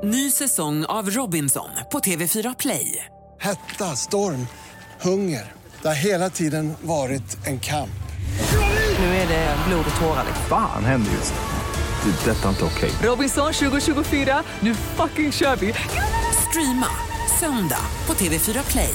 Ny 0.04 0.30
säsong 0.30 0.84
av 0.84 1.10
Robinson 1.10 1.68
på 1.92 1.98
TV4 1.98 2.54
Play. 2.58 3.04
Hetta, 3.40 3.96
storm, 3.96 4.46
hunger. 5.00 5.52
Det 5.82 5.88
har 5.88 5.94
hela 5.94 6.30
tiden 6.30 6.72
varit 6.82 7.46
en 7.46 7.60
kamp. 7.60 7.90
Nu 8.98 9.04
är 9.04 9.28
det 9.28 9.56
blod 9.68 9.84
och 9.94 10.00
tårar. 10.00 10.24
liksom. 10.26 10.44
Fan 10.48 10.84
händer 10.84 11.10
just 11.12 11.34
nu. 11.34 11.40
Det. 12.10 12.30
är 12.30 12.34
Detta 12.34 12.44
är 12.44 12.48
inte 12.50 12.64
okej. 12.64 12.90
Robinson 13.02 13.52
2024, 13.52 14.42
nu 14.60 14.74
fucking 14.74 15.32
kör 15.32 15.56
vi! 15.56 15.74
Streama 16.50 16.86
söndag 17.40 17.84
på 18.06 18.14
TV4 18.14 18.70
Play. 18.70 18.94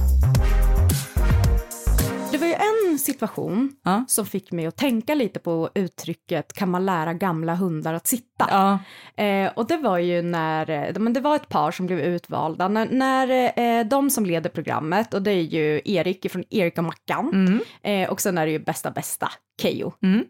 situation 3.01 3.71
Ja. 3.83 4.05
som 4.07 4.25
fick 4.25 4.51
mig 4.51 4.65
att 4.65 4.77
tänka 4.77 5.15
lite 5.15 5.39
på 5.39 5.69
uttrycket 5.75 6.53
kan 6.53 6.69
man 6.69 6.85
lära 6.85 7.13
gamla 7.13 7.55
hundar 7.55 7.93
att 7.93 8.07
sitta? 8.07 8.47
Ja. 8.49 8.79
Eh, 9.23 9.51
och 9.55 9.67
det 9.67 9.77
var 9.77 9.97
ju 9.97 10.21
när, 10.21 10.69
eh, 10.69 10.99
men 10.99 11.13
det 11.13 11.19
var 11.19 11.35
ett 11.35 11.49
par 11.49 11.71
som 11.71 11.85
blev 11.87 11.99
utvalda, 11.99 12.67
när, 12.67 12.87
när 12.91 13.53
eh, 13.59 13.85
de 13.85 14.09
som 14.09 14.25
leder 14.25 14.49
programmet, 14.49 15.13
och 15.13 15.21
det 15.21 15.31
är 15.31 15.41
ju 15.41 15.81
Erik 15.85 16.31
från 16.31 16.43
Erik 16.49 16.77
och 16.77 16.83
Mackan, 16.83 17.59
eh, 17.83 18.09
och 18.09 18.21
sen 18.21 18.37
är 18.37 18.45
det 18.45 18.51
ju 18.51 18.59
bästa 18.59 18.91
bästa, 18.91 19.31
Keyyo. 19.61 19.93
Mm. 20.03 20.25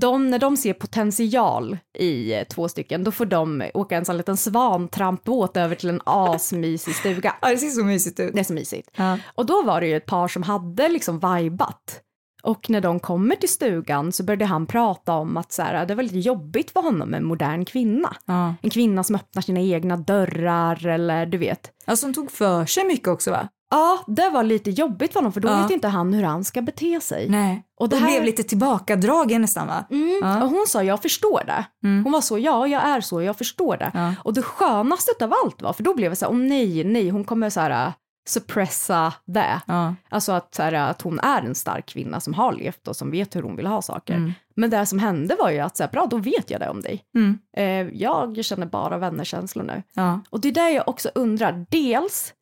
De, 0.00 0.30
när 0.30 0.38
de 0.38 0.56
ser 0.56 0.72
potential 0.72 1.78
i 1.98 2.34
eh, 2.34 2.44
två 2.44 2.68
stycken, 2.68 3.04
då 3.04 3.12
får 3.12 3.26
de 3.26 3.70
åka 3.74 3.96
en 3.96 4.04
sån 4.04 4.16
liten 4.16 4.36
svantrampbåt 4.36 5.56
över 5.56 5.74
till 5.74 5.88
en 5.88 6.00
asmysig 6.04 6.94
stuga. 6.94 7.34
Ja, 7.42 7.48
det 7.48 7.58
ser 7.58 7.68
så 7.68 7.84
mysigt 7.84 8.20
ut. 8.20 8.34
Det 8.34 8.40
är 8.40 8.44
så 8.44 8.52
mysigt. 8.52 8.90
Ja. 8.96 9.18
Och 9.34 9.46
då 9.46 9.62
var 9.62 9.80
det 9.80 9.86
ju 9.86 9.96
ett 9.96 10.06
par 10.06 10.28
som 10.28 10.42
hade 10.42 10.88
liksom 10.88 11.20
vibat. 11.20 12.02
Och 12.42 12.70
när 12.70 12.80
de 12.80 13.00
kommer 13.00 13.36
till 13.36 13.48
stugan 13.48 14.12
så 14.12 14.24
började 14.24 14.44
han 14.44 14.66
prata 14.66 15.12
om 15.12 15.36
att 15.36 15.52
så 15.52 15.62
här, 15.62 15.86
det 15.86 15.94
var 15.94 16.02
lite 16.02 16.18
jobbigt 16.18 16.70
för 16.70 16.82
honom 16.82 17.08
med 17.08 17.18
en 17.18 17.24
modern 17.24 17.64
kvinna. 17.64 18.16
Ja. 18.24 18.54
En 18.62 18.70
kvinna 18.70 19.04
som 19.04 19.16
öppnar 19.16 19.42
sina 19.42 19.60
egna 19.60 19.96
dörrar 19.96 20.86
eller 20.86 21.26
du 21.26 21.38
vet. 21.38 21.70
Alltså 21.84 22.06
hon 22.06 22.14
tog 22.14 22.30
för 22.30 22.66
sig 22.66 22.84
mycket 22.84 23.08
också 23.08 23.30
va? 23.30 23.48
Ja, 23.70 24.04
det 24.06 24.28
var 24.30 24.42
lite 24.42 24.70
jobbigt 24.70 25.12
för 25.12 25.20
honom 25.20 25.32
för 25.32 25.40
då 25.40 25.48
Ja. 25.48 25.62
vet 25.62 25.70
inte 25.70 25.88
han 25.88 26.14
hur 26.14 26.22
han 26.24 26.44
ska 26.44 26.62
bete 26.62 27.00
sig. 27.00 27.28
Nej. 27.28 27.62
Och 27.80 27.88
det 27.88 27.96
det 27.96 28.00
här- 28.00 28.08
blev 28.10 28.24
lite 28.24 28.42
tillbakadragen 28.42 29.40
nästan 29.42 29.66
va? 29.66 29.84
Mm. 29.90 30.20
Ja. 30.22 30.42
Och 30.42 30.50
hon 30.50 30.64
sa 30.68 30.82
jag 30.82 31.02
förstår 31.02 31.42
det. 31.46 31.64
Hon 31.82 32.12
var 32.12 32.20
så 32.20 32.38
ja, 32.38 32.66
jag 32.66 32.82
är 32.82 33.00
så, 33.00 33.22
jag 33.22 33.38
förstår 33.38 33.76
det. 33.76 33.90
Ja. 33.94 34.14
Och 34.24 34.34
det 34.34 34.42
skönaste 34.42 35.12
av 35.24 35.32
allt 35.44 35.62
var, 35.62 35.72
för 35.72 35.82
då 35.82 35.94
blev 35.94 36.10
det 36.10 36.16
så 36.16 36.24
här, 36.24 36.32
oh 36.32 36.36
nej, 36.38 36.84
nej, 36.84 37.08
hon 37.10 37.24
kommer 37.24 37.50
så 37.50 37.60
här 37.60 37.86
äh, 37.86 37.92
suppressa 38.28 39.12
det. 39.26 39.60
Ja. 39.66 39.94
Alltså 40.08 40.32
att, 40.32 40.54
så 40.54 40.62
här, 40.62 40.72
att 40.72 41.02
hon 41.02 41.20
är 41.20 41.42
en 41.42 41.54
stark 41.54 41.86
kvinna 41.86 42.20
som 42.20 42.34
har 42.34 42.52
levt 42.52 42.88
och 42.88 42.96
som 42.96 43.10
vet 43.10 43.36
hur 43.36 43.42
hon 43.42 43.56
vill 43.56 43.66
ha 43.66 43.82
saker. 43.82 44.14
Mm. 44.14 44.32
Men 44.56 44.70
det 44.70 44.86
som 44.86 44.98
hände 44.98 45.36
var 45.38 45.50
ju 45.50 45.58
att, 45.58 45.76
så 45.76 45.82
här, 45.82 45.90
bra, 45.90 46.06
då 46.06 46.16
vet 46.16 46.50
jag 46.50 46.60
det 46.60 46.68
om 46.68 46.80
dig. 46.80 47.04
Mm. 47.16 47.38
Eh, 47.56 47.96
jag 48.02 48.44
känner 48.44 48.66
bara 48.66 48.98
vännerkänslor 48.98 49.64
nu. 49.64 49.82
Ja. 49.94 50.20
Och 50.30 50.40
det 50.40 50.48
är 50.48 50.52
där 50.52 50.68
jag 50.68 50.88
också 50.88 51.10
undrar, 51.14 51.66
dels 51.70 52.32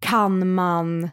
kan 0.00 0.54
man, 0.54 1.04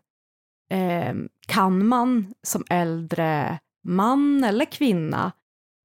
eh, 0.71 1.13
kan 1.47 1.87
man 1.87 2.33
som 2.43 2.63
äldre 2.69 3.59
man 3.83 4.43
eller 4.43 4.65
kvinna 4.65 5.31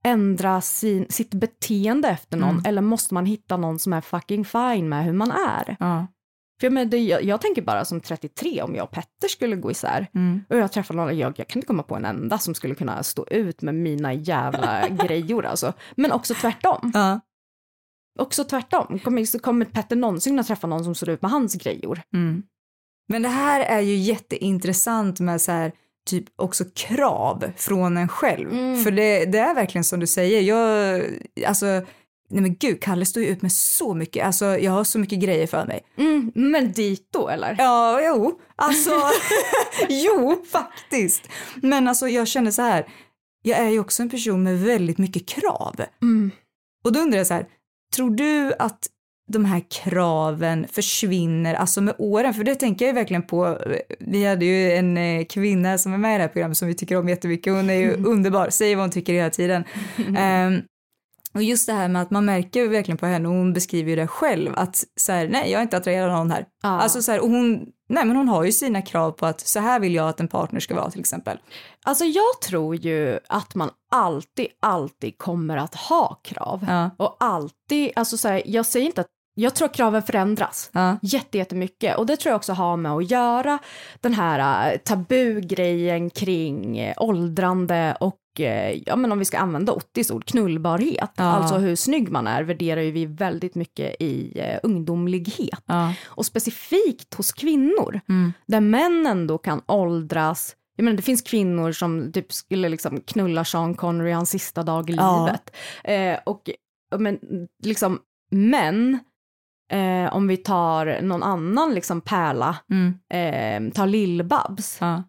ändra 0.05 0.61
sin, 0.61 1.07
sitt 1.09 1.35
beteende 1.35 2.09
efter 2.09 2.37
någon 2.37 2.51
Mm. 2.51 2.63
eller 2.67 2.83
måste 2.83 3.15
man 3.15 3.27
hitta 3.27 3.57
någon 3.57 3.79
som 3.79 3.93
är 3.93 4.01
fucking 4.01 4.45
fine 4.45 4.89
med 4.89 5.05
hur 5.05 5.13
man 5.13 5.31
är? 5.31 5.77
Ja. 5.81 6.07
För 6.61 6.67
jag, 6.67 6.73
menar, 6.73 6.91
det, 6.91 6.99
jag, 6.99 7.23
jag 7.25 7.41
tänker 7.41 7.63
bara 7.63 7.85
som 7.85 8.01
33 8.01 8.63
om 8.63 8.75
jag 8.75 8.85
och 8.85 8.91
Petter 8.91 9.29
skulle 9.29 9.57
gå 9.57 9.71
isär 9.71 10.07
Mm. 10.15 10.45
och 10.51 10.57
jag 10.57 10.73
träffar 10.73 10.95
någon, 10.95 11.19
jag, 11.19 11.39
jag 11.39 11.49
kan 11.49 11.59
inte 11.59 11.67
komma 11.67 11.83
på 11.83 11.97
en 11.97 12.05
enda 12.05 12.39
som 12.39 12.55
skulle 12.55 12.75
kunna 12.75 13.03
stå 13.03 13.27
ut 13.31 13.63
med 13.63 13.75
mina 13.75 14.13
jävla 14.15 14.89
grejor 15.07 15.45
alltså. 15.47 15.73
Men 15.97 16.13
också 16.13 16.35
tvärtom. 16.35 16.91
Ja. 16.95 17.21
Också 18.19 18.45
tvärtom. 18.45 18.99
Kommer, 18.99 19.39
kommer 19.39 19.65
Petter 19.65 19.97
någonsin 19.97 20.39
att 20.39 20.47
träffa 20.47 20.67
någon 20.67 20.85
som 20.85 20.95
står 20.95 21.09
ut 21.09 21.23
med 21.23 21.31
hans 21.31 21.55
grejor? 21.55 22.03
Mm. 22.15 22.43
Men 23.13 23.23
det 23.23 23.29
här 23.29 23.61
är 23.61 23.81
ju 23.81 23.97
jätteintressant 23.97 25.21
med 25.21 25.41
så 25.41 25.53
här 25.53 25.73
typ 26.07 26.25
också 26.37 26.65
krav 26.75 27.53
från 27.57 27.97
en 27.97 28.09
själv. 28.09 28.53
Mm. 28.53 28.85
För 28.85 28.91
det, 28.91 29.25
det 29.25 29.39
är 29.39 29.55
verkligen 29.55 29.85
som 29.85 30.01
du 30.01 30.07
säger, 30.07 30.41
jag, 30.41 31.03
alltså, 31.47 31.67
nej 32.31 32.43
men 32.43 32.55
gud, 32.55 32.83
Kalle 32.83 33.07
står 33.07 33.23
ju 33.23 33.29
ut 33.29 33.43
med 33.43 33.53
så 33.53 33.95
mycket, 33.95 34.27
alltså 34.27 34.47
jag 34.47 34.73
har 34.73 34.85
så 34.85 34.99
mycket 34.99 35.19
grejer 35.21 35.47
för 35.47 35.67
mig. 35.67 35.81
Mm, 35.97 36.33
men 36.35 36.73
dito 36.73 37.29
eller? 37.29 37.57
Ja, 37.59 38.01
jo, 38.03 38.41
alltså, 38.57 38.91
jo, 39.89 40.45
faktiskt. 40.51 41.29
Men 41.55 41.89
alltså 41.89 42.09
jag 42.09 42.29
känner 42.29 42.51
så 42.51 42.63
här, 42.63 42.87
jag 43.43 43.59
är 43.59 43.71
ju 43.71 43.81
också 43.81 44.03
en 44.03 44.11
person 44.11 44.43
med 44.43 44.61
väldigt 44.61 44.99
mycket 44.99 45.27
krav. 45.27 45.81
Mm. 46.03 46.31
Och 46.85 46.93
då 46.93 47.01
undrar 47.01 47.19
jag 47.19 47.27
så 47.27 47.35
här, 47.35 47.47
tror 47.95 48.11
du 48.11 48.55
att 48.59 48.89
de 49.33 49.45
här 49.45 49.63
kraven 49.71 50.67
försvinner 50.73 51.55
alltså 51.55 51.81
med 51.81 51.95
åren. 51.99 52.35
För 52.35 52.45
det 52.45 52.55
tänker 52.55 52.85
jag 52.85 52.93
ju 52.93 52.95
verkligen 52.95 53.23
på. 53.23 53.59
Vi 54.01 54.27
hade 54.27 54.45
ju 54.45 54.73
en 54.73 54.97
eh, 54.97 55.25
kvinna 55.25 55.79
som 55.79 55.93
är 55.93 55.99
med 55.99 56.15
i 56.15 56.19
det 56.19 56.23
här 56.23 56.29
programmet 56.29 56.59
som 56.59 56.69
vi 56.69 56.75
tycker 56.75 56.99
om 56.99 57.09
jättemycket. 57.09 57.53
Hon 57.53 57.71
är 57.71 57.75
ju 57.75 57.95
underbar, 58.05 58.51
säger 58.51 58.77
vad 58.77 58.83
hon 58.83 58.91
tycker 58.91 59.13
hela 59.13 59.31
tiden. 59.31 59.65
Um, 59.99 60.63
och 61.35 61.43
just 61.43 61.67
det 61.67 61.73
här 61.73 61.89
med 61.89 62.03
att 62.03 62.11
man 62.11 62.25
märker 62.25 62.69
verkligen 62.69 62.99
på 62.99 63.07
henne, 63.07 63.29
och 63.29 63.35
hon 63.35 63.53
beskriver 63.53 63.91
ju 63.91 63.97
det 63.97 64.07
själv, 64.07 64.53
att 64.55 64.85
så 64.97 65.13
här, 65.13 65.29
nej 65.29 65.51
jag 65.51 65.59
är 65.59 65.63
inte 65.63 65.77
attraherad 65.77 66.11
av 66.11 66.17
någon 66.17 66.31
här. 66.31 66.47
Ja. 66.63 66.69
Alltså 66.69 67.03
så 67.03 67.13
här, 67.13 67.21
och 67.21 67.29
hon, 67.29 67.67
nej 67.89 68.05
men 68.05 68.17
hon 68.17 68.29
har 68.29 68.45
ju 68.45 68.53
sina 68.53 68.83
krav 68.83 69.11
på 69.11 69.27
att 69.27 69.41
så 69.41 69.61
här 69.61 69.81
vill 69.81 69.95
jag 69.95 70.09
att 70.09 70.21
en 70.21 70.29
partner 70.29 70.61
ska 70.61 70.75
vara 70.75 70.91
till 70.91 71.01
exempel. 71.01 71.39
Alltså 71.85 72.05
jag 72.05 72.41
tror 72.43 72.77
ju 72.77 73.19
att 73.29 73.55
man 73.55 73.71
alltid, 73.91 74.47
alltid 74.61 75.19
kommer 75.19 75.57
att 75.57 75.75
ha 75.75 76.21
krav. 76.25 76.67
Ja. 76.69 76.91
Och 76.99 77.17
alltid, 77.21 77.93
alltså 77.97 78.17
så 78.17 78.29
här, 78.29 78.43
jag 78.47 78.67
säger 78.67 78.87
inte 78.87 79.01
att 79.01 79.07
jag 79.35 79.55
tror 79.55 79.67
att 79.69 79.75
kraven 79.75 80.03
förändras 80.03 80.71
Ja. 80.73 80.99
jätte, 81.03 81.39
jättemycket 81.39 81.99
och 81.99 82.07
det 82.07 82.17
tror 82.17 82.31
jag 82.31 82.37
också 82.37 82.53
har 82.53 82.77
med 82.77 82.93
att 82.93 83.11
göra 83.11 83.59
den 84.01 84.15
här 84.15 84.73
äh, 84.73 84.79
tabugrejen 84.79 86.11
kring 86.11 86.79
äh, 86.79 86.95
åldrande 86.97 87.97
och 88.01 88.19
äh, 88.39 88.83
ja 88.87 88.97
men 88.97 89.13
om 89.13 89.19
vi 89.19 89.25
ska 89.25 89.39
använda 89.39 89.73
Ottis 89.73 90.11
ord, 90.11 90.25
knullbarhet. 90.25 91.11
Ja. 91.17 91.25
Alltså 91.25 91.57
hur 91.57 91.77
snygg 91.77 92.11
man 92.11 92.27
är 92.27 92.43
värderar 92.43 92.81
ju 92.81 92.91
vi 92.91 93.07
väldigt 93.07 93.55
mycket 93.55 93.97
i 94.03 94.43
ungdomlighet. 94.63 95.63
Ja. 95.67 95.95
Och 96.07 96.27
specifikt 96.27 97.15
hos 97.15 97.33
kvinnor, 97.33 98.01
Mm. 98.09 98.33
där 98.47 98.61
männen 98.61 99.27
då 99.27 99.39
kan 99.39 99.63
åldras 99.67 100.57
jag 100.77 100.85
menar, 100.85 100.97
det 100.97 101.03
finns 101.03 101.23
kvinnor 101.23 101.73
som 101.73 102.13
typ 102.13 102.33
skulle 102.33 102.69
liksom 102.69 103.01
knulla 103.01 103.45
Sean 103.45 103.75
Connery 103.75 104.13
hans 104.13 104.31
sista 104.31 104.63
dag 104.63 104.91
i 104.91 104.93
livet. 104.93 105.57
Eh, 105.85 106.19
och 106.27 106.51
men, 106.99 107.19
liksom 107.63 107.99
män, 108.31 108.99
eh, 109.73 110.15
om 110.15 110.29
vi 110.29 110.37
tar 110.37 111.03
någon 111.03 111.23
annan 111.23 111.75
liksom 111.75 112.01
pärla, 112.01 112.57
Mm. 112.71 112.95
eh, 113.69 113.73
tar 113.73 113.87
Lill-Babs. 113.87 114.77
Ja. 114.81 115.03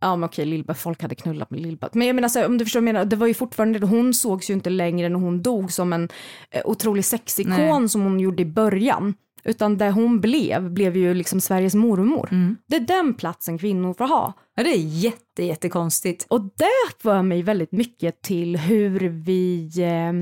Ja 0.00 0.16
men 0.16 0.24
okej, 0.28 0.44
Lill-Babs, 0.46 0.74
folk 0.78 1.02
hade 1.02 1.14
knullat 1.14 1.50
med 1.50 1.60
Lill-Babs. 1.60 1.90
Men 1.92 2.06
jag 2.06 2.14
menar, 2.16 2.28
så, 2.28 2.46
om 2.46 2.58
du 2.58 2.64
förstår 2.64 2.80
vad 2.80 2.88
jag 2.88 2.94
menar, 2.94 3.04
det 3.04 3.16
var 3.16 3.26
ju 3.26 3.34
fortfarande, 3.34 3.86
hon 3.86 4.14
sågs 4.14 4.50
ju 4.50 4.54
inte 4.54 4.70
längre 4.70 5.08
när 5.08 5.18
hon 5.20 5.42
dog 5.42 5.72
som 5.72 5.92
en 5.92 6.08
eh, 6.50 6.62
otrolig 6.64 7.04
sexikon 7.04 7.52
Nej. 7.82 7.88
som 7.88 8.02
hon 8.02 8.20
gjorde 8.20 8.42
i 8.42 8.46
början. 8.46 9.14
Utan 9.44 9.78
det 9.78 9.90
hon 9.90 10.20
blev, 10.20 10.70
blev 10.70 10.96
ju 10.96 11.14
liksom 11.14 11.40
Sveriges 11.40 11.74
mormor. 11.74 12.28
Mm. 12.30 12.56
Det 12.66 12.76
är 12.76 12.80
den 12.80 13.14
platsen 13.14 13.58
kvinnor 13.58 13.94
får 13.94 14.04
ha. 14.08 14.32
ja, 14.56 14.62
det 14.62 14.70
är 14.70 14.78
jätte, 14.78 15.44
jättekonstigt. 15.44 16.26
Och 16.30 16.40
det 16.40 17.02
för 17.02 17.22
mig 17.22 17.42
väldigt 17.42 17.72
mycket 17.72 18.22
till 18.22 18.56
hur 18.56 19.00
vi 19.08 19.70
eh, 19.78 20.12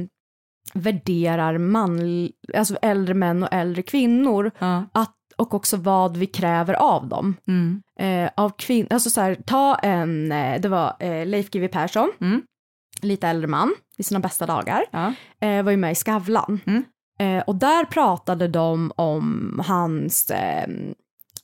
värderar 0.74 1.58
man, 1.58 2.00
alltså 2.54 2.76
äldre 2.82 3.14
män 3.14 3.42
och 3.42 3.48
äldre 3.52 3.82
kvinnor 3.82 4.50
Ja. 4.58 4.84
att, 4.92 5.12
och 5.36 5.54
också 5.54 5.76
vad 5.76 6.16
vi 6.16 6.26
kräver 6.26 6.74
av 6.74 7.08
dem. 7.08 7.34
Mm. 7.48 7.82
Eh, 8.00 8.30
av 8.36 8.56
kvin- 8.56 8.86
alltså 8.90 9.10
så 9.10 9.20
här, 9.20 9.34
ta 9.34 9.74
en, 9.74 10.32
eh, 10.32 10.60
det 10.60 10.68
var 10.68 10.96
eh, 11.00 11.26
Leif 11.26 11.50
GW 11.50 11.68
Persson, 11.68 12.12
Mm. 12.20 12.42
lite 13.02 13.28
äldre 13.28 13.46
man 13.46 13.74
i 13.98 14.02
sina 14.02 14.20
bästa 14.20 14.46
dagar, 14.46 14.84
Ja. 14.90 15.12
eh, 15.40 15.62
var 15.62 15.70
ju 15.70 15.76
med 15.76 15.92
i 15.92 15.94
Skavlan. 15.94 16.60
Mm. 16.66 16.84
Eh, 17.18 17.42
och 17.44 17.54
där 17.56 17.84
pratade 17.84 18.48
de 18.48 18.92
om 18.96 19.60
hans 19.66 20.30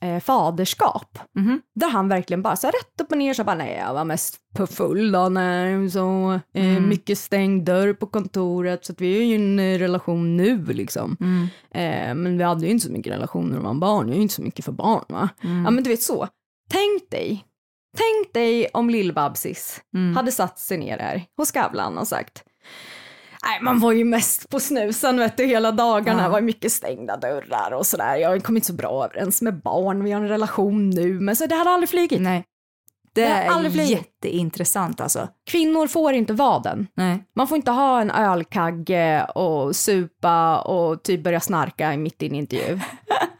eh, 0.02 0.20
faderskap. 0.20 1.18
Mhm. 1.38 1.60
Där 1.74 1.88
han 1.90 2.08
verkligen 2.08 2.42
bara 2.42 2.56
så 2.56 2.66
här, 2.66 2.72
rätt 2.72 3.00
upp 3.00 3.12
och 3.12 3.18
ner 3.18 3.34
så 3.34 3.44
bara 3.44 3.56
nej 3.56 3.76
jag 3.86 3.94
var 3.94 4.04
mest 4.04 4.36
på 4.56 4.66
full 4.66 5.12
då 5.12 5.28
när 5.28 5.88
så 5.88 6.32
eh, 6.54 6.66
Mm. 6.76 6.88
mycket 6.88 7.18
stängd 7.18 7.64
dörr 7.64 7.92
på 7.92 8.06
kontoret 8.06 8.84
så 8.84 8.92
att 8.92 9.00
vi 9.00 9.16
är 9.18 9.22
ju 9.24 9.34
en 9.34 9.58
eh, 9.58 9.78
relation 9.78 10.36
nu 10.36 10.64
liksom. 10.66 11.16
Mm. 11.20 11.42
Eh, 11.74 12.14
men 12.14 12.38
vi 12.38 12.44
hade 12.44 12.64
ju 12.66 12.70
inte 12.72 12.86
så 12.86 12.92
mycket 12.92 13.12
relationer 13.12 13.54
när 13.54 13.62
man 13.62 13.80
var 13.80 13.88
barn, 13.88 14.06
jag 14.06 14.12
är 14.12 14.16
ju 14.16 14.22
inte 14.22 14.34
så 14.34 14.42
mycket 14.42 14.64
för 14.64 14.72
barn 14.72 15.04
va. 15.08 15.28
Mm. 15.44 15.64
Ja 15.64 15.70
men 15.70 15.84
du 15.84 15.90
vet 15.90 16.02
så. 16.02 16.28
Tänk 16.70 17.10
dig, 17.10 17.44
tänk 17.96 18.34
dig 18.34 18.66
om 18.72 18.90
Lill-Babsis 18.90 19.80
Mm. 19.94 20.16
hade 20.16 20.32
satt 20.32 20.58
sig 20.58 20.78
ner 20.78 20.98
här 20.98 21.24
hos 21.36 21.48
Skavlan 21.48 21.98
och 21.98 22.08
sagt 22.08 22.44
Nej, 23.44 23.59
man 23.62 23.81
var 23.81 23.92
ju 23.92 24.05
mest 24.05 24.48
på 24.48 24.61
snusen 24.61 25.18
vet 25.18 25.37
du, 25.37 25.44
hela 25.44 25.72
dagarna. 25.72 26.22
Det 26.22 26.28
var 26.28 26.40
mycket 26.40 26.72
stängda 26.72 27.16
dörrar 27.16 27.70
och 27.70 27.87
sådär. 27.87 28.16
Jag 28.16 28.44
kom 28.44 28.57
inte 28.57 28.66
så 28.66 28.72
bra 28.72 29.05
överens 29.05 29.42
med 29.42 29.62
barn, 29.62 30.05
vi 30.05 30.12
har 30.12 30.20
en 30.20 30.28
relation 30.28 30.90
nu. 30.90 31.20
Men 31.20 31.37
så 31.37 31.46
det 31.46 31.55
hade 31.55 31.70
aldrig 31.70 31.88
flugit. 31.88 32.20
Nej. 32.20 32.44
Det 33.14 33.24
är 33.24 33.90
jätteintressant 33.90 35.00
alltså. 35.00 35.28
Kvinnor 35.50 35.87
får 35.87 36.12
inte 36.12 36.33
vara 36.33 36.59
den. 36.59 36.87
Nej. 36.94 37.24
Man 37.37 37.48
får 37.48 37.57
inte 37.57 37.70
ha 37.70 38.00
en 38.00 38.11
ölkagge 38.11 39.24
och 39.24 39.76
supa 39.76 40.61
och 40.61 41.02
typ 41.02 41.22
börja 41.24 41.40
snarka 41.40 41.96
mitt 41.96 42.22
i 42.22 42.26
en 42.26 42.35
intervju. 42.35 42.81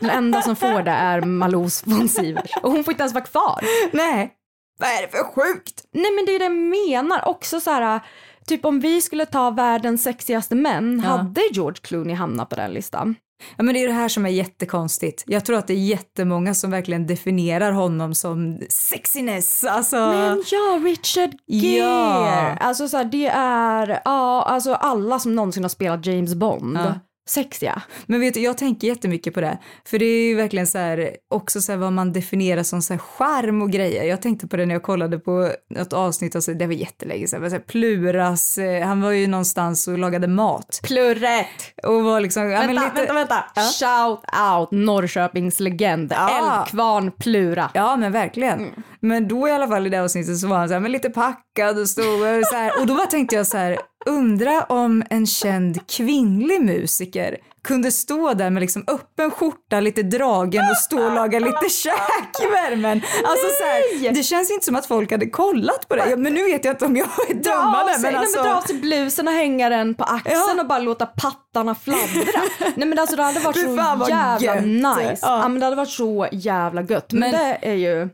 Den 0.01 0.11
enda 0.11 0.43
som 0.43 0.57
får 0.57 0.83
det 0.83 0.91
är 0.91 1.21
Malous 1.21 1.87
von 1.87 2.09
Sivers. 2.09 2.51
Och 2.63 2.73
hon 2.73 2.85
får 2.85 2.93
inte 2.93 3.03
ens 3.03 3.15
vara 3.15 3.25
kvar. 3.25 3.61
Nej. 3.93 4.33
Vad 4.79 4.89
är 4.89 5.03
det 5.03 5.09
för 5.09 5.25
sjukt? 5.25 5.85
Nej 5.93 6.11
men 6.11 6.27
det 6.27 6.35
är 6.35 6.39
det 6.39 6.45
jag 6.45 6.53
menar 6.53 7.29
också 7.29 7.61
så 7.61 7.71
här. 7.71 8.01
Typ 8.47 8.65
om 8.65 8.81
vi 8.81 9.01
skulle 9.01 9.27
ta 9.27 9.51
världens 9.51 10.03
sexigaste 10.03 10.55
män, 10.55 11.01
Ja. 11.05 11.11
hade 11.11 11.41
George 11.53 11.79
Clooney 11.83 12.15
hamnat 12.15 12.49
på 12.49 12.57
den 12.57 12.71
listan? 12.71 13.15
Ja, 13.57 13.63
men 13.63 13.75
det 13.75 13.83
är 13.83 13.87
det 13.89 13.95
här 13.95 14.09
som 14.09 14.27
är 14.27 14.31
jättekonstigt. 14.31 15.25
Jag 15.27 15.45
tror 15.45 15.59
att 15.59 15.67
det 15.67 15.73
är 15.73 15.85
jättemånga 15.85 16.55
som 16.55 16.71
verkligen 16.71 17.07
definierar 17.07 17.73
honom 17.73 18.15
som 18.15 18.61
sexiness. 18.69 19.65
Alltså... 19.65 19.97
Men 19.97 20.43
ja, 20.51 20.81
Richard 20.85 21.31
Gere! 21.47 21.79
Ja. 21.79 22.57
Alltså 22.61 22.89
så 22.89 22.97
här, 22.97 23.05
det 23.05 23.27
är, 23.35 24.01
ja, 24.05 24.43
alltså 24.43 24.75
alla 24.75 25.19
som 25.19 25.35
någonsin 25.35 25.65
har 25.65 25.69
spelat 25.69 26.07
James 26.07 26.35
Bond. 26.35 26.77
Ja. 26.77 26.95
Sexiga. 27.29 27.83
Men 28.07 28.21
vet 28.21 28.35
du, 28.35 28.41
jag 28.41 28.59
tänker 28.59 28.89
jättemycket 28.89 29.35
på 29.35 29.41
det. 29.41 29.59
För 29.85 29.99
det 29.99 30.05
är 30.05 30.29
ju 30.29 30.35
verkligen 30.35 30.67
så 30.67 30.79
här, 30.79 31.17
också 31.31 31.61
så 31.61 31.73
här 31.73 31.79
vad 31.79 31.93
man 31.93 32.13
definierar 32.13 32.63
som 32.63 32.83
så 32.83 32.93
här 32.93 32.99
charm 32.99 33.63
och 33.63 33.71
grejer. 33.71 34.05
Jag 34.05 34.23
tänkte 34.23 34.47
på 34.47 34.57
det 34.57 34.67
när 34.67 34.75
jag 34.75 34.83
kollade 34.83 35.19
på 35.19 35.51
något 35.71 35.93
avsnitt, 35.93 36.35
alltså, 36.35 36.55
det 36.55 36.67
var 36.67 36.75
jättelänge 36.75 37.27
sedan, 37.27 37.51
så 37.51 37.57
här, 37.57 37.63
Pluras, 37.63 38.59
eh, 38.59 38.87
han 38.87 39.01
var 39.01 39.11
ju 39.11 39.27
någonstans 39.27 39.89
och 39.89 39.99
lagade 39.99 40.29
mat. 40.29 40.81
Plurret! 40.83 41.47
Och 41.83 42.03
var 42.03 42.21
liksom, 42.21 42.51
ja, 42.51 42.59
men 42.59 42.77
Vänta, 42.77 43.01
lite, 43.01 43.13
vänta, 43.13 43.45
vänta. 43.55 43.61
Shout 43.61 44.21
out 44.59 44.71
Norrköpings 44.71 45.61
legend. 45.61 46.13
Ja. 46.13 46.61
Älvkvarn 46.61 47.13
Plura. 47.13 47.71
Ja 47.75 47.97
men 47.97 48.13
verkligen. 48.13 48.59
Mm. 48.59 48.83
Men 49.01 49.29
då 49.29 49.49
i 49.49 49.51
alla 49.51 49.69
fall 49.69 49.87
i 49.87 49.91
det 49.91 49.99
avsnittet 49.99 50.39
så 50.39 50.49
var 50.49 50.57
han 50.57 50.69
så 50.69 50.75
här, 50.75 50.81
men 50.81 50.93
lite 50.93 51.11
packad 51.11 51.79
och 51.79 51.89
stod 51.89 52.39
och 52.39 52.47
så 52.47 52.57
här. 52.57 52.81
Och 52.81 52.87
då 52.87 52.95
bara 52.95 53.07
tänkte 53.07 53.37
jag 53.37 53.47
så 53.47 53.57
här, 53.57 53.79
undra 54.07 54.63
om 54.63 55.03
en 55.11 55.27
känd 55.27 55.87
kvinnlig 55.91 56.61
musiker 56.63 57.37
kunde 57.65 57.93
stå 57.93 58.35
där 58.35 58.51
med 58.51 58.61
liksom 58.61 58.85
öppen 58.87 59.31
skjorta, 59.31 59.81
lite 59.81 60.03
dragen 60.03 60.71
och 60.71 60.77
stå 60.77 61.05
och 61.05 61.13
laga 61.13 61.39
lite 61.39 61.69
käk 61.71 62.43
i 62.43 62.47
värmen. 62.47 63.01
Alltså 63.25 63.47
så 63.59 63.65
här, 63.65 64.13
det 64.13 64.23
känns 64.23 64.51
inte 64.51 64.65
som 64.67 64.77
att 64.77 64.87
folk 64.87 65.11
hade 65.11 65.27
kollat 65.31 65.89
på 65.89 65.97
det. 65.97 66.11
Ja, 66.11 66.17
men 66.17 66.35
nu 66.35 66.45
vet 66.45 66.65
jag 66.65 66.73
inte 66.73 66.85
om 66.85 66.97
jag 66.97 67.09
är 67.31 67.35
dömande 67.35 67.93
men 68.03 68.13
nej, 68.13 68.15
alltså. 68.15 68.39
men 68.39 68.47
dra 68.49 68.57
av 68.57 68.63
sig 68.63 68.81
blusen 68.81 69.29
och 69.29 69.35
hänga 69.35 69.69
den 69.69 69.95
på 69.95 70.05
axeln 70.05 70.37
Ja. 70.57 70.61
och 70.61 70.67
bara 70.69 70.79
låta 70.79 71.07
pattarna 71.07 71.75
fladdra. 71.75 72.41
nej 72.77 72.89
men 72.89 72.99
alltså 72.99 73.17
det 73.17 73.23
hade 73.23 73.41
varit 73.41 73.57
så 73.57 73.77
jävla 74.09 74.39
gött. 74.41 74.65
nice. 74.65 75.19
Ja. 75.23 75.39
Ja. 75.43 75.49
men 75.49 75.61
det 75.61 75.67
hade 75.67 75.77
varit 75.77 75.91
så 75.91 76.29
jävla 76.33 76.83
gött. 76.83 77.13
Men, 77.13 77.21
Men- 77.21 77.33
det 77.33 77.59
är 77.63 77.75
ju, 77.75 78.09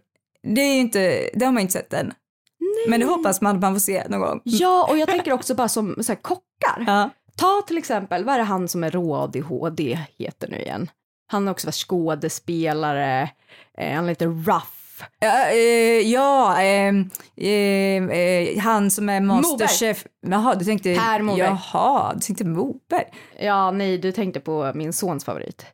Det 0.54 0.60
är 0.60 0.76
inte, 0.76 1.30
det 1.34 1.44
har 1.44 1.52
man 1.52 1.60
inte 1.60 1.72
sett 1.72 1.92
än. 1.92 2.12
Men 2.88 3.00
det 3.00 3.06
hoppas 3.06 3.40
man 3.40 3.56
att 3.56 3.62
man 3.62 3.74
får 3.74 3.80
se 3.80 4.08
någon 4.08 4.20
gång. 4.20 4.40
ja 4.44 4.86
och 4.90 4.98
jag 4.98 5.08
tänker 5.08 5.32
också 5.32 5.54
bara 5.54 5.68
som 5.68 5.96
så 6.00 6.12
här, 6.12 6.22
kockar. 6.22 6.84
Ja. 6.86 7.10
Ta 7.36 7.62
till 7.66 7.78
exempel, 7.78 8.24
vad 8.24 8.34
är 8.34 8.38
det 8.38 8.44
han 8.44 8.68
som 8.68 8.84
är 8.84 8.90
rå-ADHD 8.90 9.98
heter 10.18 10.48
nu 10.48 10.56
igen? 10.56 10.90
Han 11.26 11.48
är 11.48 11.52
också 11.52 11.68
skådespelare, 11.72 13.30
eh, 13.78 13.94
han 13.94 14.04
är 14.04 14.08
lite 14.08 14.26
rough. 14.26 14.78
Ja, 15.20 15.48
eh, 15.48 16.10
ja 16.10 16.60
ehm, 16.60 17.10
eh, 17.36 18.18
eh, 18.18 18.58
han 18.58 18.90
som 18.90 19.08
är 19.08 19.20
masterchef. 19.20 20.06
Jaha, 20.26 20.54
du 20.54 20.64
tänkte... 20.64 20.94
Per 20.94 21.22
Moberg. 21.22 21.46
Jaha, 21.72 22.14
du 22.14 22.20
tänkte 22.20 22.44
Moberg. 22.44 23.04
Ja, 23.40 23.70
nej, 23.70 23.98
du 23.98 24.12
tänkte 24.12 24.40
på 24.40 24.72
min 24.74 24.92
sons 24.92 25.24
favorit. 25.24 25.66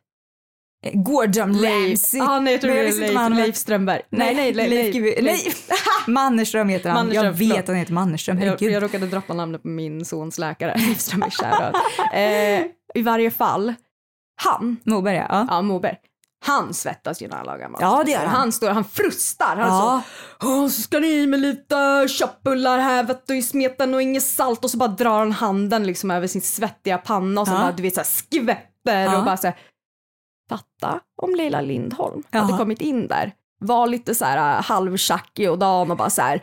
Gordon. 0.93 1.61
Ramsay. 1.63 2.19
Ah, 2.21 2.39
nej, 2.39 2.53
jag 2.53 2.61
tror 2.61 2.71
det 2.71 2.79
är 2.79 3.29
Leif, 3.29 3.55
Strömberg. 3.55 4.01
Nej, 4.09 4.35
nej, 4.35 4.53
Leif, 4.53 4.69
Leif, 4.69 4.95
Leif, 4.95 5.21
Leif. 5.45 5.69
Mannerström 6.07 6.69
heter 6.69 6.89
han. 6.89 6.97
Mannerström, 6.97 7.25
jag 7.25 7.31
vet 7.31 7.37
förlåt. 7.39 7.59
att 7.59 7.67
han 7.67 7.75
heter 7.77 7.93
Mannerström, 7.93 8.39
Jag, 8.39 8.45
herregud. 8.45 8.71
jag 8.71 8.83
råkade 8.83 9.07
droppa 9.07 9.33
namnet 9.33 9.61
på 9.61 9.67
min 9.67 10.05
sons 10.05 10.37
läkare, 10.37 10.73
Leif 10.77 10.99
Strömberg, 10.99 11.31
eh, 12.13 12.65
I 12.95 13.01
varje 13.01 13.31
fall, 13.31 13.73
han, 14.41 14.77
Moberg, 14.83 15.15
ja. 15.15 15.25
ja. 15.29 15.47
ja 15.49 15.61
Moberg, 15.61 15.95
han 16.45 16.73
svettas 16.73 17.21
ju 17.21 17.27
när 17.27 17.37
han 17.37 17.45
lagar 17.45 17.69
mat. 17.69 17.81
Ja, 17.81 18.03
det 18.05 18.11
gör 18.11 18.19
han. 18.19 18.29
Han 18.35 18.51
står, 18.51 18.69
han 18.69 18.83
frustar. 18.85 19.55
Han 19.55 19.67
Ja. 19.69 20.01
så, 20.41 20.47
Åh, 20.47 20.67
så 20.67 20.81
ska 20.81 20.99
ni 20.99 21.07
i 21.07 21.27
med 21.27 21.39
lite 21.39 22.07
köttbullar 22.07 22.79
här 22.79 23.03
vet 23.03 23.27
du, 23.27 23.37
i 23.37 23.41
smeten 23.41 23.93
och 23.93 24.01
inget 24.01 24.23
salt 24.23 24.63
och 24.63 24.69
så 24.71 24.77
bara 24.77 24.89
drar 24.89 25.19
han 25.19 25.31
handen 25.31 25.85
liksom 25.87 26.11
över 26.11 26.27
sin 26.27 26.41
svettiga 26.41 26.97
panna 26.97 27.41
och 27.41 27.47
så 27.47 27.53
Ja. 27.53 27.57
bara 27.59 27.71
du 27.71 27.83
vet 27.83 27.93
så 27.93 27.99
här 27.99 28.05
skvätter 28.05 29.03
Ja. 29.03 29.17
och 29.17 29.25
bara 29.25 29.37
så 29.37 29.47
här, 29.47 29.55
fatta 30.49 30.99
om 31.21 31.35
Leila 31.35 31.61
Lindholm 31.61 32.23
hade 32.31 32.57
kommit 32.57 32.81
in 32.81 33.07
där 33.07 33.31
var 33.59 33.87
lite 33.87 34.15
så 34.15 34.25
här 34.25 34.61
halvtjackig 34.61 35.51
och 35.51 35.59
dan 35.59 35.91
och 35.91 35.97
bara 35.97 36.09
så 36.09 36.21
här. 36.21 36.41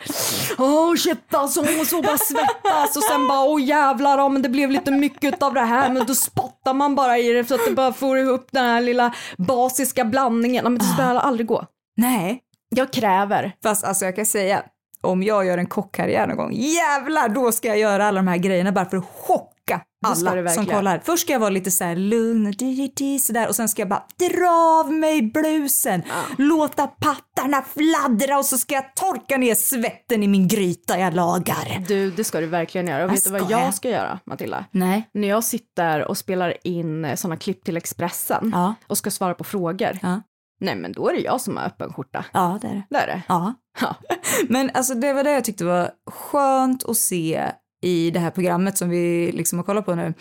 Åh 0.59 0.95
shit 0.95 1.35
alltså, 1.35 1.61
och 1.61 1.87
så 1.87 2.03
bara 2.03 2.19
svettas 2.19 2.97
och 2.97 3.03
sen 3.03 3.29
bara 3.29 3.45
åh 3.45 3.63
jävlar, 3.63 4.19
ja, 4.19 4.29
men 4.29 4.43
det 4.43 4.49
blev 4.49 4.71
lite 4.71 4.91
mycket 4.91 5.43
av 5.43 5.55
det 5.55 5.61
här 5.61 5.91
men 5.91 6.07
då 6.07 6.15
spottar 6.15 6.75
man 6.75 6.95
bara 6.95 7.19
i 7.19 7.33
det 7.33 7.45
så 7.45 7.55
att 7.55 7.61
det 7.69 7.73
bara 7.75 7.93
får 7.93 8.19
ihop 8.19 8.47
den 8.51 8.65
här 8.65 8.81
lilla 8.81 9.15
basiska 9.39 10.05
blandningen. 10.05 10.65
Men 10.65 10.79
det 10.79 10.85
ska 10.85 11.03
aldrig 11.03 11.47
gå. 11.47 11.67
Nej, 11.97 12.41
Jag 12.69 12.93
kräver. 12.93 13.53
fast 13.63 13.85
alltså 13.85 14.05
jag 14.05 14.17
kan 14.17 14.27
säga 14.27 14.63
om 15.01 15.23
jag 15.23 15.47
gör 15.47 15.59
en 15.59 15.67
kockkarriär 15.67 16.27
någon 16.27 16.37
gång, 16.37 16.53
jävlar 16.53 17.29
då 17.29 17.53
ska 17.53 17.69
jag 17.69 17.79
göra 17.79 18.07
alla 18.07 18.17
de 18.21 18.29
här 18.29 18.37
grejerna 18.37 18.73
bara 18.73 18.85
för 18.85 18.97
att 18.97 19.05
chocka 19.05 19.52
Du 19.67 20.09
alla 20.09 20.49
som 20.49 20.67
kollar. 20.67 21.03
Först 21.05 21.23
ska 21.23 21.33
jag 21.33 21.41
vara 21.41 21.51
lite 21.51 21.71
så 21.71 21.85
här 21.85 21.97
lugn 21.97 22.47
och 22.47 22.55
di, 22.57 23.19
sådär 23.19 23.49
och 23.49 23.57
sen 23.57 23.69
ska 23.69 23.83
jag 23.83 23.89
bara 23.89 24.05
dra 24.19 24.51
av 24.81 24.93
mig 24.93 25.23
blusen, 25.23 26.03
låta 26.39 26.87
pattarna 26.87 27.63
fladdra 27.63 28.39
och 28.39 28.45
så 28.45 28.59
ska 28.59 28.75
jag 28.75 28.95
torka 28.95 29.37
ner 29.37 29.55
svetten 29.55 30.23
i 30.23 30.29
min 30.29 30.49
gryta 30.49 30.99
jag 30.99 31.15
lagar. 31.15 31.85
Du, 31.89 32.11
det 32.11 32.25
ska 32.25 32.41
du 32.41 32.47
verkligen 32.47 32.87
göra. 32.87 33.05
Och 33.05 33.11
Jag 33.11 33.15
vet 33.15 33.25
du 33.25 33.31
vad 33.31 33.51
jag 33.51 33.75
ska 33.75 33.89
göra, 33.89 34.19
Matilda? 34.27 34.65
Nej. 34.71 35.09
När 35.15 35.29
jag 35.29 35.45
sitter 35.45 36.09
och 36.09 36.19
spelar 36.19 36.57
in 36.65 37.17
sådana 37.17 37.37
klipp 37.37 37.65
till 37.65 37.77
Expressen 37.77 38.51
Ja. 38.55 38.75
och 38.87 38.99
ska 38.99 39.11
svara 39.11 39.35
på 39.35 39.45
frågor. 39.45 39.99
Ja. 40.03 40.23
Nej, 40.61 40.77
men 40.77 40.93
då 40.93 41.09
är 41.09 41.13
det 41.15 41.21
jag 41.21 41.41
som 41.41 41.57
har 41.57 41.65
öppen 41.65 41.93
skjorta. 41.93 42.25
Ja, 42.33 42.59
det 42.63 42.69
är 42.69 42.73
det. 42.75 42.83
Det 42.91 42.97
är 42.99 43.07
det. 43.07 43.23
Ja. 43.29 43.55
Ja. 43.81 43.97
Men 44.49 44.71
alltså 44.75 44.95
det 44.95 45.13
var 45.13 45.25
det 45.25 45.31
jag 45.33 45.45
tyckte 45.45 45.65
var 45.65 45.91
skönt 46.11 46.85
att 46.85 46.97
se 46.97 47.51
i 47.83 48.11
det 48.11 48.21
här 48.21 48.31
programmet 48.31 48.79
som 48.79 48.89
vi 48.89 49.33
liksom 49.33 49.59
har 49.59 49.65
kollat 49.65 49.85
på 49.87 49.95
nu. 49.95 50.15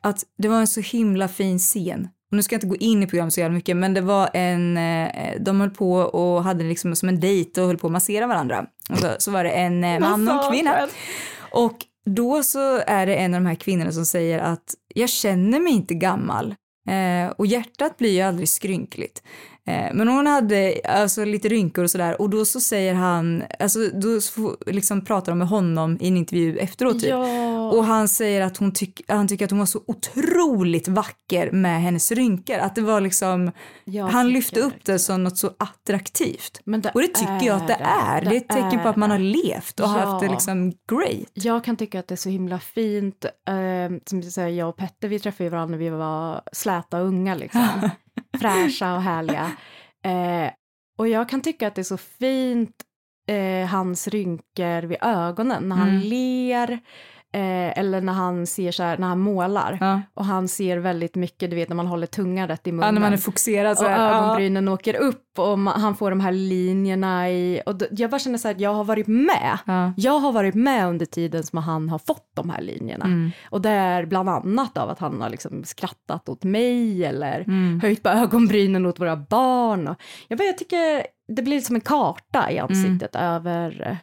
Att 0.00 0.24
det 0.38 0.48
var 0.48 0.60
en 0.60 0.66
så 0.66 0.80
himla 0.80 1.28
fin 1.28 1.58
scen. 1.58 2.08
Och 2.30 2.36
nu 2.36 2.42
ska 2.42 2.54
jag 2.54 2.58
inte 2.58 2.66
gå 2.66 2.76
in 2.76 3.02
i 3.02 3.06
programmet 3.06 3.34
så 3.34 3.40
jävla 3.40 3.54
mycket 3.54 3.76
men 3.76 3.94
det 3.94 4.00
var 4.00 4.30
en, 4.34 4.76
eh, 4.76 5.32
de 5.40 5.60
höll 5.60 5.70
på 5.70 5.92
och 5.92 6.44
hade 6.44 6.64
liksom 6.64 6.96
som 6.96 7.08
en 7.08 7.20
dejt 7.20 7.60
och 7.60 7.66
höll 7.66 7.78
på 7.78 7.86
att 7.86 7.92
massera 7.92 8.26
varandra. 8.26 8.66
Och 8.90 8.98
så, 8.98 9.08
så 9.18 9.30
var 9.30 9.44
det 9.44 9.50
en 9.50 9.84
eh, 9.84 10.00
man 10.00 10.28
och 10.28 10.44
en 10.44 10.52
kvinna. 10.52 10.88
Och 11.52 11.76
då 12.06 12.42
så 12.42 12.78
är 12.86 13.06
det 13.06 13.14
en 13.14 13.34
av 13.34 13.40
de 13.40 13.46
här 13.46 13.54
kvinnorna 13.54 13.92
som 13.92 14.06
säger 14.06 14.38
att 14.38 14.74
jag 14.94 15.08
känner 15.08 15.60
mig 15.60 15.72
inte 15.72 15.94
gammal 15.94 16.54
eh, 16.88 17.30
och 17.36 17.46
hjärtat 17.46 17.96
blir 17.98 18.10
ju 18.10 18.20
aldrig 18.20 18.48
skrynkligt. 18.48 19.22
Eh, 19.68 19.94
men 19.94 20.08
hon 20.08 20.26
hade 20.26 20.80
alltså 20.84 21.24
lite 21.24 21.48
rynkor 21.48 21.84
och 21.84 21.90
sådär 21.90 22.20
och 22.20 22.30
då 22.30 22.44
så 22.44 22.60
säger 22.60 22.94
han, 22.94 23.42
alltså 23.58 23.78
då 23.88 24.20
liksom 24.66 25.04
pratar 25.04 25.32
de 25.32 25.38
med 25.38 25.48
honom 25.48 25.98
i 26.00 26.08
en 26.08 26.16
intervju 26.16 26.58
efteråt 26.58 27.00
typ. 27.00 27.10
Ja. 27.10 27.70
Och 27.70 27.84
han 27.84 28.08
säger 28.08 28.40
att 28.40 28.56
hon 28.56 28.72
tyck, 28.72 29.00
han 29.08 29.28
tycker 29.28 29.44
att 29.44 29.50
hon 29.50 29.58
var 29.58 29.66
så 29.66 29.80
otroligt 29.86 30.88
vacker 30.88 31.50
med 31.50 31.82
hennes 31.82 32.12
rynkor. 32.12 32.58
Att 32.58 32.74
det 32.74 32.80
var 32.82 33.00
liksom, 33.00 33.52
Jag 33.84 34.06
han 34.06 34.28
lyfte 34.32 34.60
upp 34.60 34.84
det 34.84 34.98
som 34.98 35.24
något 35.24 35.38
så 35.38 35.50
attraktivt. 35.58 36.60
Men 36.64 36.80
det 36.80 36.90
och 36.94 37.00
det 37.00 37.08
tycker 37.08 37.42
jag 37.42 37.56
att 37.56 37.68
det 37.68 37.78
är. 37.80 38.20
Det 38.20 38.30
är 38.30 38.36
ett 38.36 38.48
tecken 38.48 38.82
på 38.82 38.88
att 38.88 38.96
man 38.96 39.10
har 39.10 39.18
levt 39.18 39.80
och 39.80 39.86
Ja. 39.86 39.90
haft 39.90 40.24
det 40.26 40.30
liksom 40.30 40.72
great. 40.90 41.28
Jag 41.32 41.64
kan 41.64 41.76
tycka 41.76 42.00
att 42.00 42.08
det 42.08 42.14
är 42.14 42.16
så 42.16 42.28
himla 42.28 42.58
fint. 42.58 43.24
Eh, 43.24 43.98
som 44.06 44.22
säger, 44.22 44.48
jag 44.48 44.68
och 44.68 44.76
Petter 44.76 45.08
vi 45.08 45.18
träffade 45.18 45.44
ju 45.44 45.50
varandra 45.50 45.70
när 45.70 45.78
vi 45.84 45.90
var 45.90 46.42
släta 46.52 47.00
och 47.00 47.06
unga 47.06 47.34
liksom. 47.34 47.90
Fräscha 48.40 48.94
och 48.94 49.02
härliga. 49.02 49.50
Eh, 50.04 50.52
och 50.98 51.08
jag 51.08 51.28
kan 51.28 51.40
tycka 51.40 51.68
att 51.68 51.74
det 51.74 51.80
är 51.82 51.84
så 51.84 51.96
fint 51.96 52.74
eh, 53.28 53.66
hans 53.68 54.08
rynkor 54.08 54.82
vid 54.82 54.98
ögonen 55.00 55.68
när 55.68 55.76
han 55.76 55.88
Mm. 55.88 56.00
ler. 56.02 56.80
Eh, 57.34 57.78
eller 57.78 58.00
när 58.00 58.12
han 58.12 58.46
ser 58.46 58.70
så 58.72 58.82
här, 58.82 58.98
när 58.98 59.06
han 59.08 59.18
målar. 59.18 59.78
Ja. 59.80 60.00
Och 60.14 60.24
han 60.24 60.48
ser 60.48 60.78
väldigt 60.78 61.14
mycket, 61.14 61.50
du 61.50 61.56
vet 61.56 61.68
när 61.68 61.76
man 61.76 61.86
håller 61.86 62.06
tungan 62.06 62.48
rätt 62.48 62.66
i 62.66 62.72
munnen. 62.72 62.86
Ja, 62.86 62.92
när 62.92 63.00
man 63.00 63.12
är 63.12 63.16
fokuserad 63.16 63.78
så 63.78 63.84
och 63.84 63.90
här, 63.90 64.08
ja. 64.12 64.18
ögonbrynen 64.24 64.68
åker 64.68 64.94
upp 64.96 65.24
och 65.38 65.56
ma- 65.58 65.78
han 65.78 65.96
får 65.96 66.10
de 66.10 66.20
här 66.20 66.32
linjerna 66.32 67.30
i, 67.30 67.62
och 67.66 67.74
då, 67.78 67.86
jag 67.90 68.10
bara 68.10 68.18
känner 68.18 68.38
så 68.38 68.48
här 68.48 68.54
att 68.54 68.60
jag 68.60 68.74
har 68.74 68.84
varit 68.84 69.06
med. 69.06 69.58
Ja. 69.66 69.92
Jag 69.96 70.18
har 70.18 70.32
varit 70.32 70.54
med 70.54 70.88
under 70.88 71.06
tiden 71.06 71.42
som 71.42 71.58
han 71.58 71.88
har 71.88 71.98
fått 71.98 72.30
de 72.36 72.50
här 72.50 72.60
linjerna. 72.60 73.04
Mm. 73.04 73.30
Och 73.50 73.60
det 73.60 73.70
är 73.70 74.06
bland 74.06 74.28
annat 74.28 74.78
av 74.78 74.90
att 74.90 74.98
han 74.98 75.20
har 75.20 75.28
liksom 75.30 75.64
skrattat 75.64 76.28
åt 76.28 76.44
mig 76.44 77.04
eller 77.04 77.40
Mm. 77.40 77.80
höjt 77.82 78.02
på 78.02 78.08
ögonbrynen 78.08 78.86
åt 78.86 79.00
våra 79.00 79.16
barn. 79.16 79.88
Och 79.88 79.96
jag, 80.28 80.38
bara, 80.38 80.44
jag 80.44 80.58
tycker 80.58 81.06
det 81.36 81.42
blir 81.42 81.60
som 81.60 81.74
en 81.76 81.80
karta 81.80 82.50
i 82.50 82.58
ansiktet 82.58 83.14
Mm. 83.16 83.26
över 83.34 83.98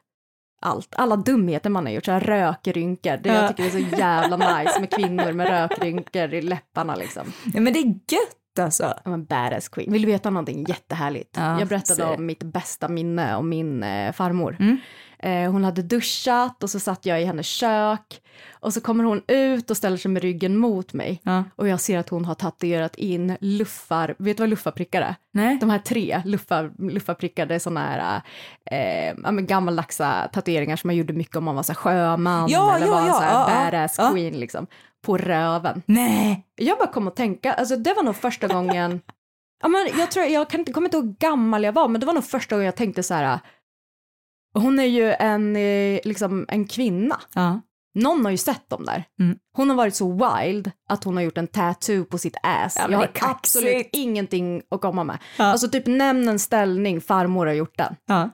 allt. 0.65 0.95
Alla 0.97 1.15
dumheter 1.15 1.69
man 1.69 1.85
har 1.85 1.93
gjort, 1.93 2.05
så 2.05 2.11
här 2.11 2.19
rökrynkor. 2.19 3.17
Det 3.17 3.29
Ja. 3.29 3.35
jag 3.35 3.47
tycker 3.49 3.63
det 3.63 3.69
är 3.69 3.89
så 3.89 3.97
jävla 3.97 4.37
nice 4.37 4.79
med 4.79 4.89
kvinnor 4.93 5.31
med 5.31 5.47
rökrynkor 5.49 6.33
i 6.33 6.41
läpparna 6.41 6.95
liksom. 6.95 7.23
Ja, 7.53 7.61
men 7.61 7.73
det 7.73 7.79
är 7.79 7.85
gött 7.85 8.59
alltså. 8.59 8.83
I'm 9.05 9.13
a 9.23 9.25
badass 9.29 9.69
queen. 9.69 9.91
Vill 9.91 10.01
du 10.01 10.07
veta 10.07 10.29
någonting 10.29 10.65
jättehärligt? 10.67 11.29
Ja, 11.37 11.59
jag 11.59 11.67
berättade 11.67 12.05
om 12.05 12.25
mitt 12.25 12.43
bästa 12.43 12.87
minne 12.87 13.35
om 13.35 13.49
min 13.49 13.83
eh, 13.83 14.11
farmor. 14.11 14.57
Mm. 14.59 14.77
Eh, 15.25 15.51
hon 15.51 15.63
hade 15.63 15.81
duschat 15.81 16.63
och 16.63 16.69
så 16.69 16.79
satt 16.79 17.05
jag 17.05 17.21
i 17.21 17.25
hennes 17.25 17.45
kök 17.47 18.21
och 18.51 18.73
så 18.73 18.81
kommer 18.81 19.03
hon 19.03 19.21
ut 19.27 19.71
och 19.71 19.77
ställer 19.77 19.97
sig 19.97 20.11
med 20.11 20.21
ryggen 20.21 20.57
mot 20.57 20.93
mig 20.93 21.21
Ja. 21.23 21.43
och 21.55 21.67
jag 21.67 21.79
ser 21.79 21.97
att 21.97 22.09
hon 22.09 22.25
har 22.25 22.35
tatuerat 22.35 22.95
in 22.95 23.37
luffar, 23.41 24.15
vet 24.17 24.37
du 24.37 24.43
vad 24.43 24.49
luffarprickar 24.49 25.01
är? 25.01 25.15
Nej. 25.31 25.57
De 25.61 25.69
här 25.69 25.79
tre 25.79 26.21
luffar, 26.25 26.71
luffarprickar, 26.91 27.45
det 27.45 27.55
är 27.55 27.59
såna 27.59 27.79
här 27.79 28.21
eh, 28.71 29.15
men 29.31 29.45
gammaldaxa 29.47 30.29
tatueringar 30.33 30.75
som 30.75 30.87
man 30.87 30.95
gjorde 30.95 31.13
mycket 31.13 31.35
om 31.35 31.43
man 31.43 31.55
var 31.55 31.63
så 31.63 31.71
här 31.71 31.77
sjöman 31.77 32.49
Ja, 32.49 32.75
eller 32.75 32.85
ja, 32.85 32.91
var 32.93 33.01
en 33.01 33.07
ja, 33.07 33.13
så 33.13 33.21
här 33.21 33.71
badass 33.71 33.97
queen 34.11 34.39
liksom, 34.39 34.67
på 35.05 35.17
röven. 35.17 35.81
Nej. 35.85 36.45
Jag 36.55 36.77
bara 36.77 36.87
kom 36.91 37.07
att 37.07 37.15
tänka, 37.15 37.53
alltså 37.53 37.75
det 37.75 37.93
var 37.93 38.03
nog 38.03 38.15
första 38.15 38.47
gången, 38.47 39.01
ja 39.61 39.67
men 39.67 39.87
jag 39.99 40.11
tror, 40.11 40.25
jag 40.25 40.49
kan 40.49 40.59
inte, 40.59 40.73
kommer 40.73 40.87
inte 40.87 40.97
ihåg 40.97 41.05
hur 41.05 41.13
gammal 41.13 41.63
jag 41.63 41.73
var, 41.73 41.87
men 41.87 41.99
det 42.01 42.07
var 42.07 42.13
nog 42.13 42.23
första 42.25 42.55
gången 42.55 42.65
jag 42.65 42.75
tänkte 42.75 43.03
så 43.03 43.13
här, 43.13 43.39
hon 44.55 44.79
är 44.79 44.85
ju 44.85 45.11
en, 45.11 45.55
eh, 45.55 45.99
liksom 46.03 46.45
en 46.49 46.67
kvinna. 46.67 47.19
Ja. 47.33 47.61
Någon 47.95 48.25
har 48.25 48.31
ju 48.31 48.37
sett 48.37 48.69
dem 48.69 48.85
där. 48.85 49.03
Mm. 49.19 49.37
Hon 49.57 49.69
har 49.69 49.77
varit 49.77 49.95
så 49.95 50.11
wild 50.11 50.71
att 50.89 51.03
hon 51.03 51.15
har 51.15 51.23
gjort 51.23 51.37
en 51.37 51.47
tattoo 51.47 52.05
på 52.05 52.17
sitt 52.17 52.37
ass. 52.43 52.75
Ja, 52.79 52.87
jag 52.91 52.97
har 52.97 53.09
absolut 53.21 53.89
ingenting 53.91 54.61
att 54.71 54.81
komma 54.81 55.03
med. 55.03 55.17
Ja. 55.37 55.45
Alltså 55.45 55.67
typ 55.67 55.87
nämn 55.87 56.27
en 56.27 56.39
ställning, 56.39 57.01
farmor 57.01 57.45
har 57.45 57.53
gjort 57.53 57.77
den. 57.77 57.95
Ja. 58.05 58.29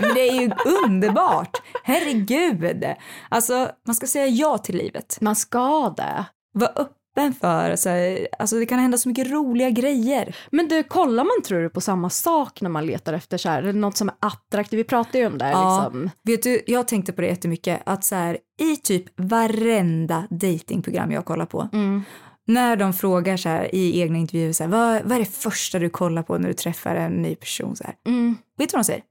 Men 0.00 0.14
det 0.14 0.20
är 0.20 0.40
ju 0.40 0.50
underbart. 0.86 1.62
Herregud. 1.84 2.84
Alltså, 3.28 3.70
man 3.86 3.94
ska 3.94 4.06
säga 4.06 4.26
ja 4.26 4.58
till 4.58 4.76
livet. 4.76 5.18
Man 5.20 5.36
ska 5.36 5.94
det. 5.96 6.24
Var 6.54 6.86
öppen 7.12 7.34
för, 7.34 7.76
så 7.76 7.88
här, 7.88 8.28
alltså 8.38 8.56
det 8.58 8.66
kan 8.66 8.78
hända 8.78 8.98
så 8.98 9.08
mycket 9.08 9.30
roliga 9.30 9.70
grejer. 9.70 10.36
Men 10.50 10.68
du, 10.68 10.82
kollar 10.82 11.24
man 11.24 11.42
tror 11.44 11.60
du 11.62 11.70
på 11.70 11.80
samma 11.80 12.10
sak 12.10 12.60
när 12.60 12.70
man 12.70 12.86
letar 12.86 13.12
efter 13.12 13.38
så 13.38 13.48
här, 13.48 13.72
något 13.72 13.96
som 13.96 14.08
är 14.08 14.14
attraktivt? 14.20 14.78
Vi 14.78 14.84
pratar 14.84 15.18
ju 15.18 15.26
om 15.26 15.38
det 15.38 15.50
Ja. 15.50 15.82
liksom. 15.84 16.10
Vet 16.22 16.42
du, 16.42 16.62
jag 16.66 16.88
tänkte 16.88 17.12
på 17.12 17.20
det 17.20 17.26
jättemycket, 17.26 17.82
att 17.86 18.04
så 18.04 18.14
här, 18.14 18.38
i 18.60 18.76
typ 18.76 19.04
varenda 19.20 20.26
datingprogram 20.30 21.10
jag 21.10 21.24
kollar 21.24 21.46
på, 21.46 21.68
Mm. 21.72 22.02
när 22.46 22.76
de 22.76 22.92
frågar 22.92 23.36
så 23.36 23.48
här 23.48 23.74
i 23.74 24.00
egna 24.00 24.18
intervjuer, 24.18 24.52
så 24.52 24.62
här, 24.64 24.70
vad, 24.70 25.02
vad 25.02 25.12
är 25.12 25.18
det 25.18 25.24
första 25.30 25.78
du 25.78 25.90
kollar 25.90 26.22
på 26.22 26.38
när 26.38 26.48
du 26.48 26.54
träffar 26.54 26.94
en 26.96 27.12
ny 27.12 27.34
person? 27.34 27.76
Så 27.76 27.84
här. 27.84 27.94
Mm. 28.06 28.36
Vet 28.58 28.68
du 28.70 28.72
vad 28.76 28.80
de 28.80 28.84
säger? 28.84 29.02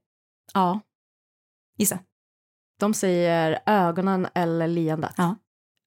Ja. 0.54 0.80
Gissa. 1.78 1.98
De 2.80 2.94
säger 2.94 3.58
ögonen 3.66 4.26
eller 4.34 4.66
leendet. 4.68 5.14
Ja. 5.16 5.36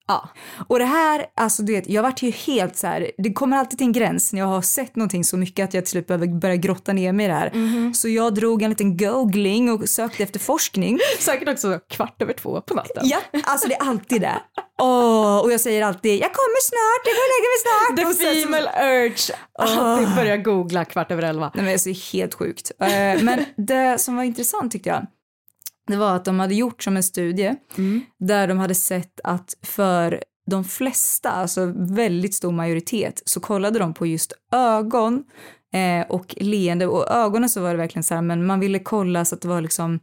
Ja. 0.08 0.30
Och 0.68 0.80
det 0.80 0.86
här, 0.86 1.26
alltså 1.36 1.64
du 1.64 1.74
vet, 1.74 1.90
jag 1.90 2.04
vart 2.04 2.22
ju 2.24 2.32
helt 2.32 2.78
så 2.78 2.88
här, 2.88 3.12
det 3.18 3.34
kommer 3.34 3.58
alltid 3.58 3.78
till 3.78 3.88
en 3.88 3.94
gräns 3.94 4.34
när 4.34 4.40
jag 4.40 4.48
har 4.48 4.62
sett 4.62 4.96
någonting 4.96 5.24
så 5.24 5.38
mycket 5.38 5.64
att 5.64 5.74
jag 5.74 5.84
till 5.86 5.92
slut 5.92 6.08
behöver 6.08 6.28
börja 6.28 6.56
grotta 6.56 6.94
ner 6.94 7.12
mig 7.14 7.26
i 7.26 7.28
det 7.30 7.34
här. 7.36 7.52
Mhm. 7.54 7.94
Så 7.94 8.08
jag 8.10 8.34
drog 8.36 8.62
en 8.62 8.70
liten 8.70 8.98
googling 8.98 9.72
och 9.72 9.90
sökte 9.90 10.24
efter 10.24 10.40
forskning. 10.40 11.00
Säkert 11.20 11.50
också 11.50 11.80
kvart 11.90 12.22
över 12.22 12.34
två 12.34 12.62
på 12.62 12.74
natten. 12.74 13.04
Ja, 13.04 13.18
alltså 13.44 13.68
det 13.68 13.76
är 13.76 13.90
alltid 13.90 14.22
det. 14.22 14.42
Åh, 14.82 15.38
och 15.40 15.52
jag 15.54 15.62
säger 15.62 15.82
alltid, 15.84 16.12
jag 16.22 16.32
kommer 16.34 16.62
snart, 16.62 17.06
jag 17.06 17.16
går 17.16 17.26
och 17.26 17.34
lägger 17.36 17.52
mig 17.52 17.62
snart. 17.66 17.98
The 17.98 18.06
Och 18.06 18.16
sen 18.16 18.42
så- 18.42 18.48
female 18.48 18.96
urge. 19.06 19.36
Alltid 19.60 20.16
börja 20.16 20.38
googla 20.38 20.86
kvart 20.86 21.12
över 21.12 21.24
elva. 21.24 21.52
Nej 21.56 21.64
men 21.64 21.74
alltså, 21.74 21.90
det 21.90 21.96
är 21.96 22.14
helt 22.14 22.34
sjukt. 22.34 22.72
Eh, 22.82 23.24
men 23.24 23.46
det 23.58 24.02
som 24.02 24.16
var 24.16 24.24
intressant 24.24 24.72
tyckte 24.72 24.90
jag, 24.90 25.06
det 25.88 25.96
var 25.96 26.16
att 26.16 26.26
de 26.26 26.40
hade 26.40 26.56
gjort 26.56 26.84
som 26.84 26.98
en 26.98 27.04
studie 27.04 27.56
där 28.20 28.48
de 28.48 28.58
hade 28.58 28.76
sett 28.76 29.20
att 29.24 29.54
för 29.62 30.24
de 30.52 30.64
flesta, 30.64 31.30
alltså 31.32 31.74
väldigt 31.76 32.34
stor 32.34 32.52
majoritet, 32.52 33.22
så 33.26 33.40
kollade 33.40 33.80
de 33.80 33.94
på 33.94 34.06
just 34.06 34.34
ögon 34.54 35.24
eh, 35.74 36.08
och 36.12 36.36
leende. 36.38 36.88
Och 36.88 37.12
ögonen 37.12 37.50
så 37.50 37.62
var 37.62 37.72
det 37.72 37.78
verkligen 37.78 38.04
så 38.04 38.16
här, 38.16 38.22
men 38.22 38.46
man 38.46 38.60
ville 38.60 38.80
kolla 38.80 39.26
så 39.26 39.36
att 39.36 39.42
det 39.42 39.48
var 39.48 39.62
liksom, 39.62 40.00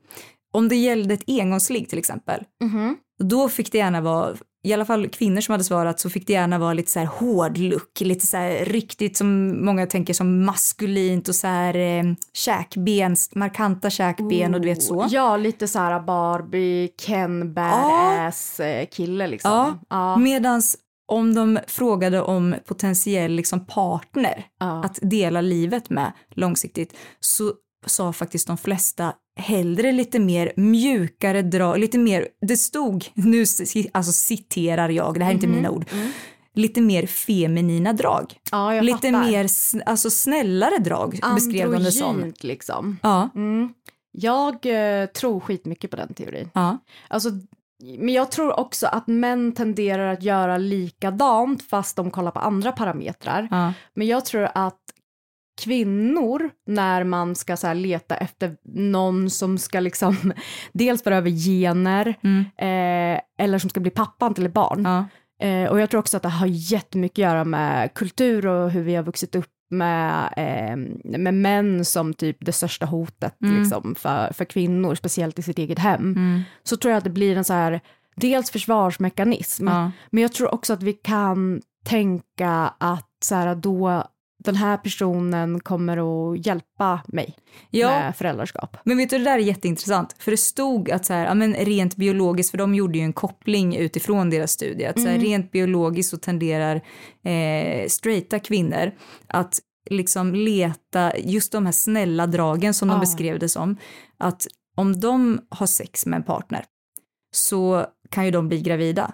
om 0.52 0.68
det 0.68 0.76
gällde 0.76 1.14
ett 1.14 1.24
engångsligg 1.26 1.88
till 1.88 1.98
exempel, 1.98 2.44
Mhm. 2.64 2.96
då 3.22 3.48
fick 3.48 3.72
det 3.72 3.78
gärna 3.78 4.00
vara, 4.00 4.36
i 4.64 4.72
alla 4.72 4.84
fall 4.84 5.08
kvinnor 5.08 5.40
som 5.40 5.52
hade 5.52 5.64
svarat, 5.64 6.00
så 6.00 6.10
fick 6.10 6.26
det 6.26 6.32
gärna 6.32 6.58
vara 6.58 6.72
lite 6.72 6.90
så 6.90 6.98
här 6.98 7.06
hård 7.06 7.58
look, 7.58 8.00
lite 8.00 8.26
så 8.26 8.36
här 8.36 8.64
riktigt 8.64 9.16
som 9.16 9.58
många 9.64 9.86
tänker 9.86 10.14
som 10.14 10.44
maskulint 10.44 11.28
och 11.28 11.34
så 11.34 11.46
här 11.46 11.76
eh, 11.76 12.04
käkben, 12.32 13.16
markanta 13.34 13.90
käkben 13.90 14.54
och 14.54 14.60
du 14.60 14.68
vet 14.68 14.82
så. 14.82 15.06
Ja, 15.10 15.36
lite 15.36 15.68
så 15.68 15.78
här 15.78 16.00
Barbie, 16.00 16.88
Ken, 17.06 17.54
badass 17.54 18.60
eh, 18.60 18.86
kille 18.86 19.26
liksom. 19.26 19.50
Ja. 19.50 19.78
Ja. 19.90 20.16
Medans 20.16 20.76
om 21.12 21.34
de 21.34 21.58
frågade 21.66 22.20
om 22.22 22.54
potentiell 22.66 23.32
liksom 23.32 23.66
partner 23.66 24.44
Ja. 24.60 24.84
att 24.84 24.98
dela 25.02 25.40
livet 25.40 25.90
med 25.90 26.12
långsiktigt 26.34 26.96
så 27.20 27.52
sa 27.86 28.12
faktiskt 28.12 28.46
de 28.46 28.58
flesta 28.58 29.12
hellre 29.36 29.92
lite 29.92 30.18
mer 30.18 30.52
mjukare 30.56 31.42
drag, 31.42 31.78
lite 31.78 31.98
mer, 31.98 32.28
det 32.46 32.56
stod, 32.56 33.04
nu 33.14 33.44
alltså 33.92 34.12
citerar 34.12 34.88
jag, 34.88 35.14
det 35.18 35.24
här 35.24 35.30
är 35.30 35.34
inte 35.34 35.46
mina 35.46 35.70
ord, 35.70 35.84
lite 36.54 36.80
mer 36.80 37.06
feminina 37.06 37.92
drag. 37.92 38.34
Ja, 38.50 38.74
jag 38.74 38.84
lite 38.84 38.96
fattar. 39.12 39.24
mer 39.30 39.46
alltså 39.86 40.10
snällare 40.10 40.78
drag 40.78 41.20
beskrev 41.34 41.70
de 41.72 41.82
det 41.84 41.92
som. 41.92 42.08
Androgynt, 42.08 42.44
liksom. 42.44 42.98
Ja, 43.02 43.28
Mm. 43.34 43.68
Jag 44.14 44.54
eh, 44.66 45.06
tror 45.06 45.40
skitmycket 45.40 45.90
på 45.90 45.96
den 45.96 46.14
teorin. 46.14 46.50
ja, 46.54 46.78
Alltså, 47.08 47.30
men 47.98 48.08
jag 48.14 48.30
tror 48.30 48.60
också 48.60 48.86
att 48.86 49.06
män 49.06 49.52
tenderar 49.54 50.12
att 50.12 50.22
göra 50.22 50.58
likadant 50.58 51.62
fast 51.62 51.96
de 51.96 52.10
kollar 52.10 52.30
på 52.30 52.38
andra 52.40 52.72
parametrar. 52.72 53.48
ja. 53.50 53.72
Men 53.94 54.06
jag 54.06 54.24
tror 54.24 54.48
att 54.54 54.81
kvinnor, 55.60 56.50
när 56.66 57.04
man 57.04 57.34
ska 57.34 57.56
så 57.56 57.72
leta 57.72 58.16
efter 58.16 58.56
någon 58.74 59.30
som 59.30 59.58
ska 59.58 59.80
liksom 59.80 60.32
dels 60.72 61.02
föra 61.02 61.16
över 61.16 61.30
gener 61.30 62.14
Mm. 62.22 62.40
eh, 62.40 63.20
eller 63.38 63.58
som 63.58 63.70
ska 63.70 63.80
bli 63.80 63.90
pappa 63.90 64.32
till 64.34 64.46
ett 64.46 64.52
barn. 64.54 64.82
ja. 64.84 65.04
Eh, 65.46 65.70
och 65.70 65.80
jag 65.80 65.90
tror 65.90 65.98
också 66.00 66.16
att 66.16 66.22
det 66.22 66.28
har 66.28 66.46
jättemycket 66.46 67.12
att 67.24 67.30
göra 67.32 67.44
med 67.44 67.94
kultur 67.94 68.46
och 68.46 68.70
hur 68.70 68.82
vi 68.82 68.94
har 68.94 69.02
vuxit 69.02 69.34
upp 69.34 69.50
med, 69.70 70.32
eh, 70.36 70.76
med 71.18 71.34
män 71.34 71.84
som 71.84 72.14
typ 72.14 72.36
det 72.40 72.52
största 72.52 72.86
hotet 72.86 73.34
Mm. 73.42 73.60
liksom, 73.62 73.94
för, 73.94 74.32
för 74.32 74.44
kvinnor, 74.44 74.94
speciellt 74.94 75.38
i 75.38 75.42
sitt 75.42 75.58
eget 75.58 75.78
hem. 75.78 76.00
Mm. 76.00 76.40
Så 76.62 76.76
tror 76.76 76.90
jag 76.92 76.98
att 76.98 77.04
det 77.04 77.10
blir 77.10 77.36
en 77.36 77.44
så 77.44 77.52
här, 77.52 77.80
dels 78.16 78.50
försvarsmekanism, 78.50 79.68
Ja. 79.68 79.90
men 80.10 80.22
jag 80.22 80.32
tror 80.32 80.54
också 80.54 80.72
att 80.72 80.82
vi 80.82 80.92
kan 80.92 81.62
tänka 81.84 82.74
att 82.78 83.08
så 83.24 83.34
här, 83.34 83.54
då 83.54 84.04
den 84.44 84.54
här 84.56 84.76
personen 84.76 85.60
kommer 85.60 85.96
att 86.32 86.46
hjälpa 86.46 87.00
mig 87.08 87.34
Ja. 87.70 87.88
med 87.88 88.16
föräldraskap. 88.16 88.76
Men 88.84 88.96
vet 88.96 89.10
du, 89.10 89.18
det 89.18 89.24
där 89.24 89.34
är 89.34 89.38
jätteintressant. 89.38 90.16
För 90.18 90.30
det 90.30 90.36
stod 90.36 90.90
att 90.90 91.04
så 91.06 91.12
här, 91.12 91.26
ja, 91.26 91.34
men 91.34 91.54
rent 91.54 91.96
biologiskt, 91.96 92.50
för 92.50 92.58
de 92.58 92.74
gjorde 92.74 92.98
ju 92.98 93.04
en 93.04 93.12
koppling 93.12 93.76
utifrån 93.76 94.30
deras 94.30 94.50
studie, 94.52 94.84
att 94.86 95.00
så 95.00 95.08
här, 95.08 95.18
rent 95.18 95.52
biologiskt 95.52 96.10
så 96.10 96.16
tenderar 96.16 96.76
eh, 97.24 97.88
straighta 97.88 98.38
kvinnor 98.38 98.92
att 99.26 99.58
liksom 99.90 100.34
leta 100.34 101.18
just 101.18 101.52
de 101.52 101.66
här 101.66 101.72
snälla 101.72 102.26
dragen 102.26 102.74
som 102.74 102.88
de 102.88 102.94
Ja. 102.94 103.00
beskrev 103.00 103.38
det 103.38 103.48
som. 103.48 103.76
Att 104.18 104.46
om 104.76 105.00
de 105.00 105.40
har 105.48 105.66
sex 105.66 106.06
med 106.06 106.16
en 106.16 106.22
partner 106.22 106.64
så 107.34 107.86
kan 108.10 108.24
ju 108.24 108.30
de 108.30 108.48
bli 108.48 108.60
gravida. 108.60 109.12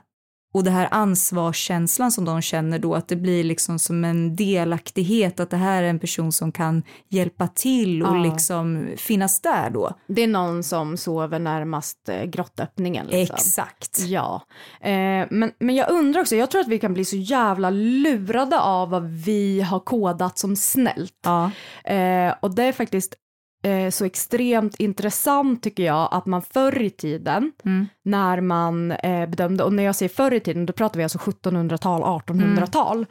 Och 0.59 0.65
det 0.65 0.71
här 0.71 0.89
ansvarskänslan 0.91 2.13
som 2.13 2.25
de 2.25 2.43
känner 2.43 2.79
då, 2.79 2.95
att 2.95 3.09
det 3.09 3.17
blir 3.17 3.45
liksom 3.45 3.79
som 3.79 4.05
en 4.05 4.37
delaktighet, 4.37 5.41
att 5.41 5.51
det 5.51 5.57
här 5.57 5.83
är 5.83 5.89
en 5.89 5.99
person 5.99 6.33
som 6.33 6.53
kan 6.53 6.83
hjälpa 7.09 7.49
till 7.49 8.03
och 8.03 8.17
Ja. 8.17 8.23
liksom 8.23 8.89
finnas 8.97 9.41
där 9.41 9.71
då. 9.71 9.93
Det 10.07 10.23
är 10.23 10.27
någon 10.27 10.63
som 10.63 10.97
sover 10.97 11.39
närmast 11.39 12.09
eh, 12.09 12.25
grottöppningen. 12.25 13.07
Liksom. 13.07 13.35
Exakt. 13.37 13.99
Ja, 13.99 14.43
eh, 14.81 14.91
men, 15.31 15.53
men 15.59 15.75
jag 15.77 15.91
undrar 15.91 16.21
också, 16.21 16.37
jag 16.37 16.51
tror 16.51 16.61
att 16.61 16.69
vi 16.69 16.79
kan 16.79 16.95
bli 16.95 17.05
så 17.05 17.17
jävla 17.17 17.71
lurade 17.71 18.61
av 18.61 18.91
vad 18.91 19.05
vi 19.11 19.61
har 19.61 19.81
kodat 19.81 20.39
som 20.39 20.57
snällt. 20.57 21.15
Ja. 21.25 21.51
Eh, 21.85 22.35
och 22.41 22.55
det 22.55 22.63
är 22.63 22.73
faktiskt 22.73 23.15
eh, 23.63 23.91
så 23.91 24.05
extremt 24.05 24.75
intressant 24.77 25.63
tycker 25.63 25.83
jag 25.83 26.09
att 26.13 26.27
man 26.27 26.43
förr 26.43 26.83
i 26.83 26.91
tiden 26.91 27.53
Mm. 27.65 27.87
när 28.05 28.41
man 28.41 28.91
eh, 28.93 29.29
bedömde, 29.29 29.65
och 29.65 29.73
när 29.73 29.83
jag 29.83 29.95
säger 29.97 30.11
förr 30.11 30.33
i 30.35 30.41
tiden 30.41 30.67
då 30.67 30.73
pratar 30.73 30.97
vi 30.99 31.03
alltså 31.03 31.19
1700-tal, 31.19 32.03
1800-tal, 32.03 33.07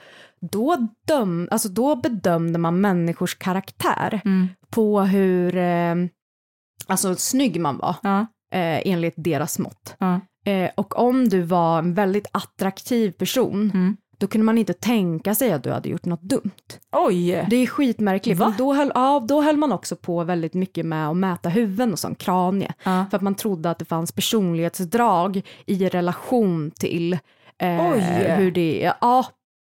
då, 0.52 0.88
döm, 1.08 1.48
alltså 1.52 1.70
då 1.70 1.96
bedömde 1.96 2.60
man 2.60 2.82
människors 2.82 3.36
karaktär 3.36 4.22
Mm. 4.26 4.48
på 4.70 5.02
hur 5.02 5.58
eh, 5.58 5.96
alltså, 6.88 7.16
snygg 7.16 7.62
man 7.62 7.78
var 7.78 7.96
Ja. 8.04 8.20
eh, 8.54 8.82
enligt 8.86 9.14
deras 9.18 9.60
mått. 9.60 9.96
Ja. 10.00 10.20
Eh, 10.46 10.70
och 10.76 11.00
om 11.00 11.30
du 11.30 11.42
var 11.42 11.80
en 11.80 11.94
väldigt 11.94 12.28
attraktiv 12.32 13.12
person, 13.12 13.72
Mm. 13.74 13.98
Då 14.18 14.28
kunde 14.28 14.46
man 14.46 14.58
inte 14.58 14.74
tänka 14.74 15.36
sig 15.36 15.52
att 15.52 15.64
du 15.64 15.72
hade 15.72 15.90
gjort 15.90 16.06
något 16.06 16.22
dumt. 16.22 16.52
Oj! 16.92 17.46
Det 17.50 17.56
är 17.56 17.68
skitmärkligt. 17.68 18.40
Va? 18.40 18.56
Då 18.58 18.74
höll, 18.74 18.92
ja, 18.96 19.26
då 19.28 19.42
höll 19.42 19.58
man 19.58 19.72
också 19.72 19.96
på 19.96 20.24
väldigt 20.24 20.54
mycket 20.54 20.86
med 20.86 21.10
att 21.10 21.18
mäta 21.18 21.50
huvuden 21.50 21.94
och 21.94 22.00
sånt, 22.00 22.18
kranie. 22.18 22.74
Ja. 22.84 23.06
För 23.10 23.18
att 23.18 23.24
man 23.24 23.36
trodde 23.36 23.70
att 23.70 23.80
det 23.80 23.86
fanns 23.86 24.12
personlighetsdrag 24.12 25.42
i 25.66 25.90
relation 25.90 26.72
till 26.72 27.14
eh, 27.60 27.92
hur 28.38 28.52
det 28.52 28.94
Ja, 29.02 29.26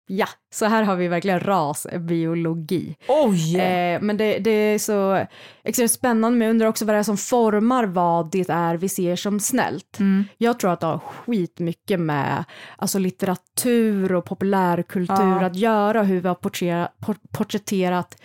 ja, 0.09 0.27
så 0.53 0.65
här 0.65 0.83
har 0.83 0.95
vi 0.95 1.07
verkligen 1.07 1.39
rasbiologi. 1.39 2.95
Oj! 3.07 3.57
Eh, 3.59 4.01
men 4.01 4.17
det, 4.17 4.39
det 4.39 4.51
är 4.51 4.79
så 4.79 5.25
extremt 5.63 5.91
spännande, 5.91 6.37
men 6.37 6.45
jag 6.45 6.49
undrar 6.53 6.67
också 6.67 6.85
vad 6.85 6.95
det 6.95 6.99
är 6.99 7.03
som 7.03 7.17
formar 7.17 7.83
vad 7.85 8.31
det 8.31 8.49
är 8.49 8.75
vi 8.77 8.89
ser 8.89 9.15
som 9.15 9.39
snällt. 9.39 9.99
Mm. 9.99 10.25
Jag 10.37 10.59
tror 10.59 10.71
att 10.73 10.79
det 10.79 10.85
har 10.87 10.99
skitmycket 10.99 11.99
med 11.99 12.43
alltså, 12.77 12.99
litteratur 12.99 14.13
och 14.13 14.25
populärkultur 14.25 15.15
Ja. 15.39 15.45
att 15.45 15.55
göra, 15.55 16.03
hur 16.03 16.21
vi 16.21 16.27
har 16.27 16.35
porträtterat, 16.35 16.93
por- 16.99 17.17
porträtterat 17.31 18.17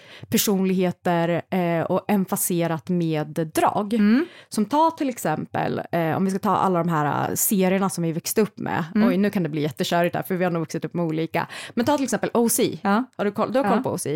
personligheter 0.48 1.42
eh, 1.50 1.80
och 1.82 2.04
emfaserat 2.10 2.88
med 2.88 3.50
drag. 3.54 3.94
Mm. 3.94 4.26
Som 4.48 4.64
ta 4.64 4.90
till 4.90 5.08
exempel, 5.08 5.80
eh, 5.92 6.16
om 6.16 6.24
vi 6.24 6.30
ska 6.30 6.38
ta 6.38 6.56
alla 6.56 6.78
de 6.78 6.88
här 6.88 7.28
eh, 7.30 7.34
serierna 7.34 7.90
som 7.90 8.04
vi 8.04 8.12
växte 8.12 8.40
upp 8.40 8.58
med, 8.58 8.84
Mm. 8.94 9.08
oj 9.08 9.16
nu 9.16 9.30
kan 9.30 9.42
det 9.42 9.48
bli 9.48 9.62
jättekörigt 9.62 10.16
här 10.16 10.22
för 10.22 10.34
vi 10.34 10.44
har 10.44 10.50
nog 10.50 10.60
vuxit 10.62 10.84
upp 10.84 10.94
med 10.94 11.04
olika, 11.04 11.46
men 11.74 11.84
ta 11.86 11.96
till 11.96 12.04
exempel 12.04 12.30
OC, 12.34 12.60
Ja. 12.82 13.04
har 13.16 13.24
du 13.24 13.30
koll, 13.32 13.52
du 13.52 13.58
har 13.58 13.64
koll 13.68 13.76
Ja. 13.76 13.82
på 13.82 13.90
OC? 13.90 14.06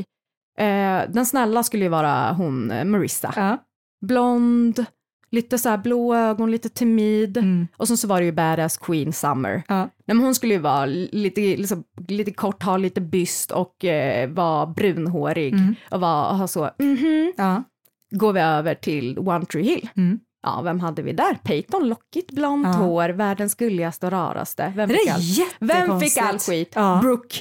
Eh, 0.58 1.10
den 1.10 1.26
snälla 1.26 1.62
skulle 1.62 1.84
ju 1.84 1.88
vara 1.90 2.32
hon, 2.32 2.70
eh, 2.70 2.84
Marissa. 2.84 3.32
Ja. 3.36 3.58
Blond, 4.06 4.84
lite 5.30 5.58
så 5.58 5.68
här 5.68 5.78
blå 5.78 6.14
ögon, 6.14 6.50
lite 6.50 6.68
timid. 6.68 7.36
Mm. 7.36 7.68
Och 7.76 7.88
sen 7.88 7.96
så 7.96 8.08
var 8.08 8.18
det 8.20 8.26
ju 8.26 8.32
badass 8.32 8.76
queen 8.76 9.12
summer. 9.12 9.62
Ja. 9.68 9.76
Nej, 9.78 9.88
men 10.16 10.18
hon 10.20 10.34
skulle 10.34 10.54
ju 10.54 10.60
vara 10.60 10.86
lite, 10.86 11.40
liksom, 11.40 11.84
lite 12.08 12.30
kort, 12.32 12.62
ha 12.62 12.76
lite 12.76 13.00
byst 13.00 13.50
och 13.50 13.84
eh, 13.84 14.30
vara 14.30 14.66
brunhårig. 14.66 15.52
Mm. 15.52 15.74
Och 15.90 16.00
vara, 16.00 16.32
ha 16.32 16.48
så, 16.48 16.70
mhm. 16.78 17.32
Ja. 17.36 17.62
Går 18.10 18.32
vi 18.32 18.40
över 18.40 18.74
till 18.74 19.18
One 19.18 19.44
Tree 19.44 19.62
Hill. 19.62 19.88
Mm. 19.96 20.20
Ja, 20.42 20.60
vem 20.64 20.80
hade 20.80 21.02
vi 21.02 21.12
där? 21.12 21.34
Peyton, 21.44 21.88
lockigt, 21.88 22.32
blont 22.32 22.66
Ja. 22.66 22.72
hår, 22.72 23.08
världens 23.08 23.54
gulligaste 23.54 24.06
och 24.06 24.12
raraste. 24.12 24.72
Vem 24.76 24.88
Det 24.88 24.94
fick 24.94 25.10
all, 25.10 25.20
vem 25.60 26.00
fick 26.00 26.16
all 26.18 26.38
skit? 26.38 26.72
Ja. 26.74 26.98
Brooke. 27.02 27.36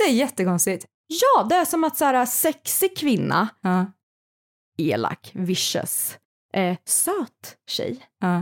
Det 0.00 0.04
är 0.10 0.12
jättekonstigt. 0.14 0.86
Ja, 1.06 1.42
det 1.44 1.54
är 1.54 1.64
som 1.64 1.84
att 1.84 1.96
så 1.96 2.04
här, 2.04 2.26
sexig 2.26 2.96
kvinna, 2.96 3.48
Ja. 3.60 3.86
elak, 4.78 5.30
vicious, 5.34 6.18
eh, 6.52 6.76
söt 6.84 7.56
tjej, 7.70 8.06
Ja. 8.20 8.36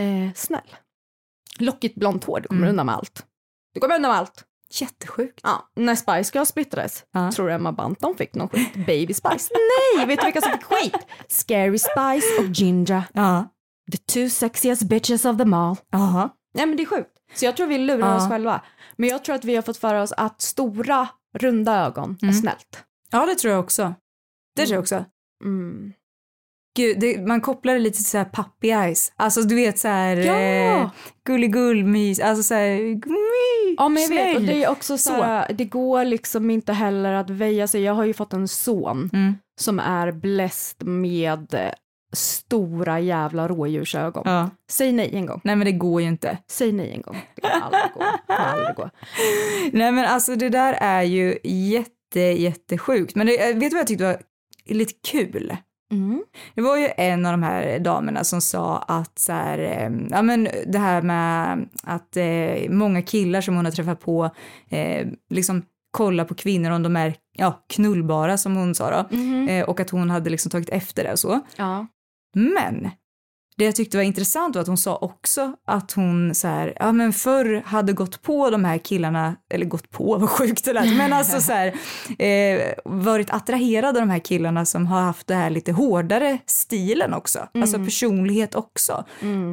eh, 0.00 0.34
snäll. 0.34 0.76
Lockigt 1.58 1.94
blont 1.94 2.24
hår, 2.24 2.40
du 2.40 2.48
kommer 2.48 2.60
Mm. 2.62 2.70
undan 2.70 2.86
med 2.86 2.94
allt. 2.94 3.26
Du 3.74 3.80
kommer 3.80 3.94
undan 3.96 4.10
med 4.10 4.18
allt. 4.18 4.44
Jättesjukt. 4.72 5.40
Ja, 5.42 5.70
när 5.76 5.94
Spice 5.94 6.30
Girls 6.38 6.48
splittrades, 6.48 7.04
Ja. 7.12 7.32
tror 7.32 7.46
du 7.48 7.52
Emma 7.54 7.72
Bunton 7.72 8.16
fick 8.16 8.34
någon 8.34 8.48
skit? 8.48 8.74
Baby 8.86 9.14
Spice? 9.14 9.48
Nej, 9.96 10.06
vet 10.06 10.18
du 10.20 10.24
vilka 10.24 10.40
som 10.40 10.52
fick 10.52 10.62
skit? 10.64 10.96
Scary 11.28 11.78
Spice 11.78 12.26
och 12.40 12.44
Ginger. 12.54 13.02
Ja. 13.14 13.48
The 13.92 13.98
two 13.98 14.28
sexiest 14.30 14.82
bitches 14.82 15.24
of 15.24 15.36
them 15.38 15.54
all. 15.54 15.76
Jaha. 15.90 16.30
Nej 16.54 16.66
men 16.66 16.76
det 16.76 16.82
är 16.82 16.86
sjukt. 16.86 17.10
Så 17.34 17.44
jag 17.44 17.56
tror 17.56 17.66
vi 17.66 17.78
lurar 17.78 18.16
oss 18.16 18.28
själva. 18.28 18.60
Men 18.96 19.08
jag 19.08 19.24
tror 19.24 19.34
att 19.34 19.44
vi 19.44 19.54
har 19.54 19.62
fått 19.62 19.76
för 19.76 19.94
oss 19.94 20.12
att 20.12 20.40
stora, 20.40 21.08
runda 21.38 21.86
ögon 21.86 22.18
är 22.20 22.24
Mm. 22.24 22.34
snällt. 22.34 22.84
Ja, 23.10 23.26
det 23.26 23.34
tror 23.34 23.52
jag 23.52 23.60
också. 23.64 23.94
Det 24.56 24.62
tror 24.66 24.74
jag 24.74 24.82
också. 24.82 25.04
Mm. 25.44 25.92
Gud, 26.76 27.00
det, 27.00 27.26
man 27.26 27.40
kopplar 27.40 27.72
det 27.72 27.78
lite 27.78 27.96
till 27.96 28.04
så 28.06 28.18
här 28.18 28.24
puppy 28.24 28.68
eyes. 28.68 29.12
Alltså 29.16 29.42
du 29.42 29.54
vet 29.54 29.78
så 29.78 29.88
här 29.88 30.16
Ja! 30.16 30.34
eh, 30.80 30.90
gulligull, 31.24 31.84
mys, 31.84 32.20
alltså 32.20 32.42
så 32.42 32.54
här 32.54 32.76
my, 33.08 33.74
Ja 33.78 33.88
men 33.88 34.02
jag 34.02 34.08
vet, 34.08 34.26
och 34.26 34.42
snäll. 34.42 34.46
det 34.46 34.64
är 34.64 34.70
också 34.70 34.98
så, 34.98 35.12
här, 35.22 35.52
det 35.52 35.64
går 35.64 36.04
liksom 36.04 36.50
inte 36.50 36.72
heller 36.72 37.12
att 37.12 37.30
väja 37.30 37.68
sig. 37.68 37.82
Jag 37.82 37.94
har 37.94 38.04
ju 38.04 38.12
fått 38.14 38.32
en 38.32 38.48
son 38.48 39.10
Mm. 39.12 39.34
som 39.60 39.78
är 39.78 40.12
bläst 40.12 40.82
med 40.82 41.54
stora 42.12 43.00
jävla 43.00 43.48
rådjursögon. 43.48 44.22
Ja. 44.26 44.50
Säg 44.70 44.92
nej 44.92 45.10
en 45.12 45.26
gång. 45.26 45.40
Nej 45.44 45.56
men 45.56 45.64
det 45.64 45.72
går 45.72 46.02
ju 46.02 46.08
inte. 46.08 46.38
Säg 46.46 46.72
nej 46.72 46.92
en 46.92 47.02
gång. 47.02 47.16
Det 47.34 47.40
kommer 47.40 47.60
aldrig 47.60 47.92
gå. 47.94 48.00
Det 48.00 48.34
kommer 48.34 48.50
aldrig 48.50 48.76
gå. 48.76 48.90
Nej 49.78 49.92
men 49.92 50.04
alltså 50.04 50.36
det 50.36 50.48
där 50.48 50.72
är 50.72 51.02
ju 51.02 51.38
jätte, 51.44 52.20
jättesjukt. 52.20 53.14
Men 53.14 53.26
det, 53.26 53.50
eh, 53.50 53.56
vet 53.56 53.70
du 53.70 53.76
vad 53.76 53.80
jag 53.80 53.86
tyckte 53.86 54.04
var 54.04 54.22
lite 54.66 54.92
kul? 55.10 55.56
Mm. 55.92 56.24
Det 56.54 56.60
var 56.60 56.76
ju 56.76 56.88
en 56.96 57.26
av 57.26 57.32
de 57.32 57.42
här 57.42 57.78
damerna 57.78 58.24
som 58.24 58.40
sa 58.40 58.78
att 58.78 59.18
så 59.18 59.32
här, 59.32 59.58
eh, 59.58 59.90
ja 60.10 60.22
men 60.22 60.48
det 60.66 60.78
här 60.78 61.02
med 61.02 61.68
att 61.82 62.16
eh, 62.16 62.70
många 62.70 63.02
killar 63.02 63.40
som 63.40 63.56
hon 63.56 63.64
har 63.64 63.72
träffat 63.72 64.00
på 64.00 64.30
eh, 64.68 65.06
liksom 65.30 65.62
kolla 65.90 66.24
på 66.24 66.34
kvinnor 66.34 66.70
om 66.70 66.82
de 66.82 66.96
är 66.96 67.14
ja, 67.36 67.64
knullbara 67.68 68.38
som 68.38 68.56
hon 68.56 68.74
sa 68.74 68.90
då. 68.90 69.16
Mhm. 69.16 69.48
Eh, 69.48 69.64
och 69.64 69.80
att 69.80 69.90
hon 69.90 70.10
hade 70.10 70.30
liksom 70.30 70.50
tagit 70.50 70.68
efter 70.68 71.04
det 71.04 71.12
och 71.12 71.18
så. 71.18 71.40
Ja. 71.56 71.86
Men 72.34 72.90
det 73.60 73.64
jag 73.64 73.76
tyckte 73.76 73.96
var 73.96 74.04
intressant 74.04 74.54
var 74.54 74.62
att 74.62 74.68
hon 74.68 74.76
sa 74.76 74.96
också 74.96 75.52
att 75.66 75.92
hon 75.92 76.34
så 76.34 76.48
här, 76.48 76.76
ja 76.80 76.92
men 76.92 77.12
förr 77.12 77.62
hade 77.66 77.92
gått 77.92 78.22
på 78.22 78.50
de 78.50 78.64
här 78.64 78.78
killarna, 78.78 79.36
eller 79.50 79.66
gått 79.66 79.90
på, 79.90 80.16
vad 80.20 80.30
sjukt 80.30 80.64
det 80.64 80.72
lät, 80.72 80.96
men 80.96 81.12
alltså 81.12 81.40
så 81.40 81.52
här, 81.52 81.74
eh, 82.18 82.72
varit 82.84 83.30
attraherad 83.30 83.96
av 83.96 84.02
de 84.02 84.10
här 84.10 84.18
killarna 84.18 84.66
som 84.66 84.86
har 84.86 85.00
haft 85.00 85.26
det 85.26 85.34
här 85.34 85.50
lite 85.50 85.72
hårdare 85.72 86.38
stilen 86.46 87.14
också, 87.14 87.38
alltså 87.54 87.78
personlighet 87.84 88.54
också. 88.54 89.04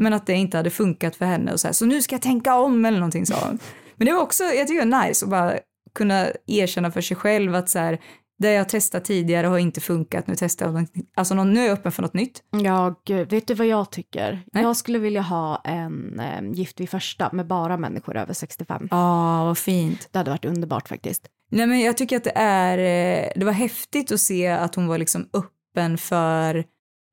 Men 0.02 0.14
att 0.14 0.26
det 0.26 0.34
inte 0.34 0.58
hade 0.58 0.70
funkat 0.70 1.16
för 1.16 1.26
henne 1.26 1.54
och 1.54 1.60
så 1.60 1.68
här, 1.68 1.74
så 1.74 1.86
nu 1.86 2.02
ska 2.02 2.16
jag 2.16 2.22
tänka 2.22 2.56
om 2.56 2.86
eller 2.86 3.00
någonting 3.00 3.26
sa 3.26 3.36
hon. 3.46 3.60
Men 3.96 4.06
det 4.06 4.14
var 4.14 4.22
också, 4.22 4.44
jag 4.44 4.68
tycker 4.68 4.86
det 4.86 4.92
var 4.92 5.08
nice 5.08 5.26
att 5.26 5.32
bara 5.32 5.54
kunna 5.96 6.28
erkänna 6.48 6.92
för 6.92 7.02
sig 7.02 7.18
själv 7.18 7.56
att 7.56 7.70
så 7.70 7.80
här, 7.80 8.00
det 8.40 8.52
jag 8.52 8.70
testat 8.70 9.06
tidigare 9.06 9.48
har 9.48 9.58
inte 9.58 9.82
funkat, 9.82 10.28
nu 10.28 10.36
testar 10.38 10.66
jag 10.66 10.76
något, 10.76 10.92
alltså 11.16 11.44
nu 11.44 11.60
är 11.60 11.66
jag 11.66 11.74
öppen 11.74 11.92
för 11.92 12.02
något 12.02 12.14
nytt. 12.14 12.44
Ja, 12.64 13.02
gud, 13.06 13.30
vet 13.30 13.48
du 13.48 13.54
vad 13.54 13.68
jag 13.68 13.92
tycker? 13.92 14.44
Nej. 14.54 14.64
Jag 14.64 14.78
skulle 14.78 15.00
vilja 15.00 15.22
ha 15.22 15.62
en 15.64 16.20
eh, 16.20 16.52
Gift 16.52 16.80
vid 16.80 16.90
första 16.90 17.30
med 17.34 17.48
bara 17.48 17.78
människor 17.78 18.18
över 18.18 18.34
65. 18.34 18.88
Ja, 18.92 19.46
vad 19.46 19.58
fint. 19.58 20.10
Det 20.12 20.18
hade 20.18 20.32
varit 20.32 20.46
underbart 20.46 20.88
faktiskt. 20.88 21.28
Nej 21.52 21.68
men 21.68 21.80
jag 21.80 21.98
tycker 21.98 22.18
att 22.18 22.24
det 22.24 22.34
är, 22.36 22.78
eh, 22.78 23.30
det 23.36 23.46
var 23.46 23.52
häftigt 23.52 24.12
att 24.12 24.20
se 24.20 24.48
att 24.48 24.76
hon 24.76 24.88
var 24.88 24.98
liksom 24.98 25.30
öppen 25.34 25.98
för 25.98 26.66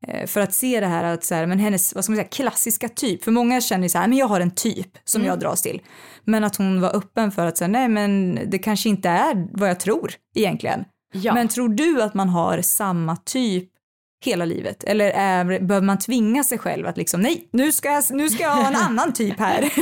eh, 0.06 0.26
för 0.26 0.40
att 0.40 0.54
se 0.54 0.80
det 0.80 0.86
här 0.86 1.04
att 1.04 1.24
så 1.24 1.34
här, 1.34 1.46
men 1.46 1.58
hennes 1.58 1.94
vad 1.94 2.04
ska 2.04 2.12
man 2.12 2.16
säga, 2.16 2.28
klassiska 2.28 2.88
typ, 2.88 3.24
för 3.24 3.30
många 3.30 3.60
känner 3.60 3.82
ju 3.82 3.88
så 3.88 3.98
här, 3.98 4.08
men 4.08 4.18
jag 4.18 4.26
har 4.26 4.40
en 4.40 4.50
typ 4.50 4.98
som 5.04 5.24
jag 5.24 5.40
dras 5.40 5.62
till. 5.62 5.82
Men 6.24 6.44
att 6.44 6.56
hon 6.56 6.80
var 6.80 6.96
öppen 6.96 7.32
för 7.32 7.46
att 7.46 7.58
säga, 7.58 7.68
nej 7.68 7.88
men 7.88 8.38
det 8.46 8.58
kanske 8.58 8.88
inte 8.88 9.08
är 9.08 9.48
vad 9.52 9.68
jag 9.68 9.80
tror 9.80 10.12
egentligen. 10.34 10.84
Ja. 11.14 11.34
Men 11.34 11.48
tror 11.48 11.68
du 11.68 12.02
att 12.02 12.14
man 12.14 12.28
har 12.28 12.62
samma 12.62 13.16
typ 13.16 13.68
hela 14.24 14.44
livet? 14.44 14.84
Eller 14.84 15.10
är, 15.10 15.44
behöver 15.44 15.86
man 15.86 15.98
tvinga 15.98 16.44
sig 16.44 16.58
själv 16.58 16.86
att 16.86 16.96
liksom, 16.96 17.20
nej, 17.20 17.48
nu 17.52 17.72
ska 17.72 17.88
jag, 17.88 18.04
nu 18.10 18.28
ska 18.28 18.42
jag 18.42 18.50
ha 18.56 18.68
en 18.68 18.76
annan 18.86 19.12
typ 19.12 19.38
här. 19.38 19.72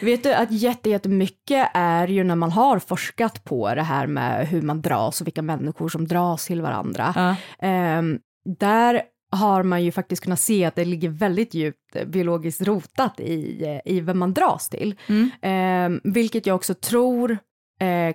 Vet 0.04 0.22
du 0.22 0.34
att 0.34 0.50
jätte- 0.50 0.90
jättemycket 0.90 1.68
är 1.74 2.08
ju 2.08 2.24
när 2.24 2.36
man 2.36 2.50
har 2.52 2.78
forskat 2.78 3.44
på 3.44 3.74
det 3.74 3.82
här 3.82 4.06
med 4.06 4.48
hur 4.48 4.62
man 4.62 4.82
dras 4.82 5.20
och 5.20 5.26
vilka 5.26 5.42
människor 5.42 5.88
som 5.88 6.08
dras 6.08 6.46
till 6.46 6.62
varandra. 6.62 7.12
Ja. 7.16 7.36
Ehm, 7.66 8.18
där 8.58 9.02
har 9.34 9.62
man 9.62 9.84
ju 9.84 9.92
faktiskt 9.92 10.22
kunnat 10.22 10.40
se 10.40 10.64
att 10.64 10.74
det 10.74 10.84
ligger 10.84 11.08
väldigt 11.08 11.54
djupt 11.54 12.06
biologiskt 12.06 12.62
rotat 12.62 13.20
i, 13.20 13.80
i 13.84 14.00
vem 14.00 14.18
man 14.18 14.34
dras 14.34 14.68
till. 14.68 14.94
Mm. 15.08 15.30
Ehm, 15.42 16.00
vilket 16.04 16.46
jag 16.46 16.56
också 16.56 16.74
tror 16.74 17.38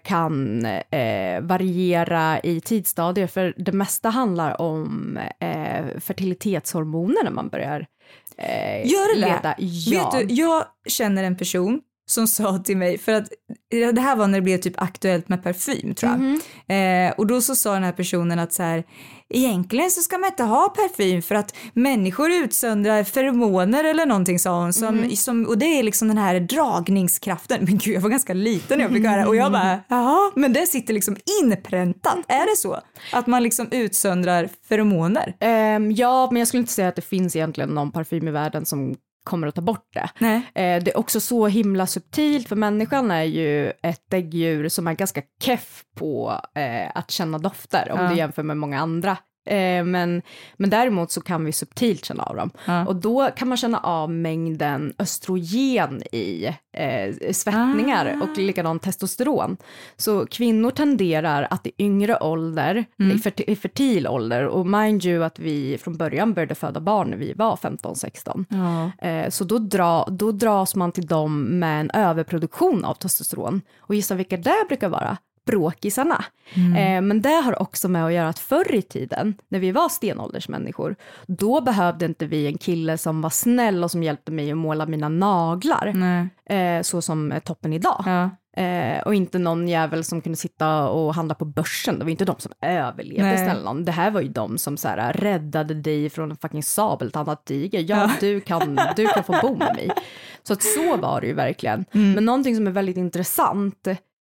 kan 0.03 0.65
eh, 0.65 1.41
variera 1.41 2.39
i 2.39 2.61
tidsstadier, 2.61 3.27
för 3.27 3.53
det 3.57 3.71
mesta 3.71 4.09
handlar 4.09 4.61
om 4.61 5.19
eh, 5.39 5.99
fertilitetshormoner 5.99 7.23
när 7.23 7.31
man 7.31 7.49
börjar 7.49 7.87
eh, 8.37 8.87
Gör 8.87 9.15
det 9.15 9.21
leda. 9.21 9.55
Ja. 9.57 10.11
Vet 10.11 10.27
du, 10.29 10.35
jag 10.35 10.65
känner 10.87 11.23
en 11.23 11.37
person 11.37 11.81
som 12.09 12.27
sa 12.37 12.57
till 12.57 12.77
mig, 12.77 12.97
för 12.97 13.13
att 13.13 13.29
det 13.69 14.01
här 14.01 14.15
var 14.15 14.27
när 14.27 14.37
det 14.37 14.43
blev 14.43 14.57
typ 14.57 14.81
aktuellt 14.81 15.29
med 15.29 15.43
parfym 15.43 15.95
tror 15.95 16.11
jag. 16.11 16.19
Mhm. 16.19 16.41
Eh, 16.67 17.13
och 17.17 17.27
då 17.27 17.41
så 17.41 17.55
sa 17.55 17.73
den 17.73 17.83
här 17.83 17.91
personen 17.91 18.39
att 18.39 18.53
så 18.53 18.63
här, 18.63 18.83
egentligen 19.29 19.91
så 19.91 20.01
ska 20.01 20.17
man 20.17 20.29
inte 20.29 20.43
ha 20.43 20.69
parfym 20.69 21.21
för 21.21 21.35
att 21.35 21.55
människor 21.73 22.31
utsöndrar 22.31 23.03
feromoner 23.03 23.83
eller 23.83 24.05
någonting 24.05 24.39
sa 24.39 24.59
hon. 24.59 24.73
Som, 24.73 24.95
Mhm. 24.95 25.15
som, 25.15 25.45
och 25.45 25.57
det 25.57 25.65
är 25.65 25.83
liksom 25.83 26.07
den 26.07 26.17
här 26.17 26.39
dragningskraften. 26.39 27.59
Men 27.65 27.77
gud 27.77 27.95
jag 27.95 28.01
var 28.01 28.09
ganska 28.09 28.33
liten 28.33 28.77
när 28.77 28.85
jag 28.85 28.93
fick 28.93 29.05
höra 29.05 29.27
och 29.27 29.35
jag 29.35 29.51
bara 29.51 29.79
jaha, 29.87 30.31
men 30.35 30.53
det 30.53 30.65
sitter 30.67 30.93
liksom 30.93 31.17
inpräntat. 31.43 32.17
Är 32.27 32.51
det 32.51 32.57
så? 32.57 32.79
Att 33.13 33.27
man 33.27 33.43
liksom 33.43 33.67
utsöndrar 33.71 34.49
feromoner? 34.69 35.35
Ehm, 35.39 35.91
ja, 35.91 36.27
men 36.31 36.39
jag 36.39 36.47
skulle 36.47 36.61
inte 36.61 36.73
säga 36.73 36.87
att 36.87 36.95
det 36.95 37.01
finns 37.01 37.35
egentligen 37.35 37.69
någon 37.69 37.91
parfym 37.91 38.27
i 38.27 38.31
världen 38.31 38.65
som 38.65 38.95
kommer 39.27 39.47
att 39.47 39.55
ta 39.55 39.61
bort 39.61 39.87
det. 39.93 40.09
Nej. 40.19 40.37
Eh, 40.37 40.83
det 40.83 40.91
är 40.91 40.97
också 40.97 41.19
så 41.19 41.47
himla 41.47 41.87
subtilt, 41.87 42.47
för 42.47 42.55
människan 42.55 43.11
är 43.11 43.23
ju 43.23 43.69
ett 43.83 44.01
däggdjur 44.09 44.69
som 44.69 44.87
är 44.87 44.93
ganska 44.93 45.21
keff 45.43 45.83
på 45.97 46.41
eh, 46.55 46.91
att 46.95 47.11
känna 47.11 47.37
dofter, 47.37 47.91
om 47.91 47.99
Ja. 47.99 48.09
du 48.09 48.15
jämför 48.15 48.43
med 48.43 48.57
många 48.57 48.79
andra. 48.79 49.17
Eh, 49.47 49.83
men, 49.83 50.21
men 50.57 50.69
däremot 50.69 51.11
så 51.11 51.21
kan 51.21 51.45
vi 51.45 51.51
subtilt 51.51 52.05
känna 52.05 52.23
av 52.23 52.35
dem. 52.35 52.51
Ja. 52.65 52.85
Och 52.87 52.95
då 52.95 53.29
kan 53.37 53.47
man 53.47 53.57
känna 53.57 53.79
av 53.79 54.11
mängden 54.11 54.93
östrogen 54.99 56.01
i 56.11 56.45
eh, 56.77 57.31
svettningar 57.31 58.19
Ah. 58.19 58.23
och 58.23 58.37
likadant 58.37 58.81
testosteron. 58.83 59.57
Så 59.97 60.25
kvinnor 60.25 60.71
tenderar 60.71 61.47
att 61.49 61.67
i 61.67 61.71
yngre 61.77 62.17
ålder, 62.19 62.85
Mm. 62.99 63.17
i, 63.17 63.19
ferti- 63.19 63.43
i 63.49 63.55
fertil 63.55 64.07
ålder, 64.07 64.45
och 64.47 64.67
mind 64.67 65.05
you 65.05 65.23
att 65.23 65.39
vi 65.39 65.77
från 65.77 65.97
början 65.97 66.33
började 66.33 66.55
föda 66.55 66.79
barn 66.79 67.09
när 67.09 67.17
vi 67.17 67.33
var 67.33 67.55
15-16, 67.55 68.45
Ja. 68.49 69.07
Eh, 69.07 69.29
Så 69.29 69.43
då, 69.43 69.57
dra, 69.57 70.05
då 70.11 70.31
dras 70.31 70.75
man 70.75 70.91
till 70.91 71.05
dem 71.05 71.59
med 71.59 71.79
en 71.81 71.91
överproduktion 71.91 72.85
av 72.85 72.93
testosteron. 72.93 73.61
Och 73.79 73.95
gissa 73.95 74.15
vilka 74.15 74.37
det 74.37 74.65
brukar 74.67 74.89
vara? 74.89 75.17
Bråkisarna. 75.47 76.25
Eh, 76.55 77.01
men 77.01 77.21
det 77.21 77.29
har 77.45 77.61
också 77.61 77.87
med 77.89 78.05
att 78.05 78.13
göra 78.13 78.29
att 78.29 78.39
förr 78.39 78.75
i 78.75 78.81
tiden, 78.81 79.33
när 79.49 79.59
vi 79.59 79.71
var 79.71 79.89
stenåldersmänniskor, 79.89 80.95
då 81.27 81.61
behövde 81.61 82.05
inte 82.05 82.25
vi 82.25 82.47
en 82.47 82.57
kille 82.57 82.97
som 82.97 83.21
var 83.21 83.29
snäll 83.29 83.83
och 83.83 83.91
som 83.91 84.03
hjälpte 84.03 84.31
mig 84.31 84.51
att 84.51 84.57
måla 84.57 84.85
mina 84.85 85.09
naglar, 85.09 85.93
Nej. 85.95 86.29
eh, 86.59 86.81
så 86.81 87.01
som 87.01 87.31
är 87.31 87.39
toppen 87.39 87.73
idag. 87.73 88.03
Ja. 88.05 88.29
Eh, 88.63 89.01
och 89.01 89.15
inte 89.15 89.39
någon 89.39 89.67
jävel 89.67 90.03
som 90.03 90.21
kunde 90.21 90.35
sitta 90.37 90.89
och 90.89 91.15
handla 91.15 91.35
på 91.35 91.45
börsen. 91.45 91.99
Det 91.99 92.05
var 92.05 92.11
inte 92.11 92.25
de 92.25 92.35
som 92.39 92.51
överlevde, 92.61 93.23
Nej. 93.23 93.37
snälla 93.37 93.61
nån. 93.63 93.85
Det 93.85 93.91
här 93.91 94.11
var 94.11 94.21
ju 94.21 94.27
de 94.27 94.57
som 94.57 94.77
så 94.77 94.87
här, 94.87 95.13
räddade 95.13 95.73
dig 95.73 96.09
från 96.09 96.31
en 96.31 96.37
fucking 96.37 96.63
sabeltandad 96.63 97.45
tiger. 97.45 97.85
Ja, 97.87 98.11
Du, 98.19 98.39
kan, 98.39 98.79
du 98.95 99.07
kan 99.07 99.23
få 99.23 99.35
bo 99.41 99.55
med 99.55 99.75
mig. 99.75 99.89
Så 100.43 100.53
att 100.53 100.63
så 100.63 100.97
var 100.97 101.21
det 101.21 101.27
ju 101.27 101.33
verkligen. 101.33 101.85
Men 101.91 102.25
någonting 102.25 102.55
som 102.55 102.67
är 102.67 102.71
väldigt 102.71 102.97
intressant, 102.97 103.87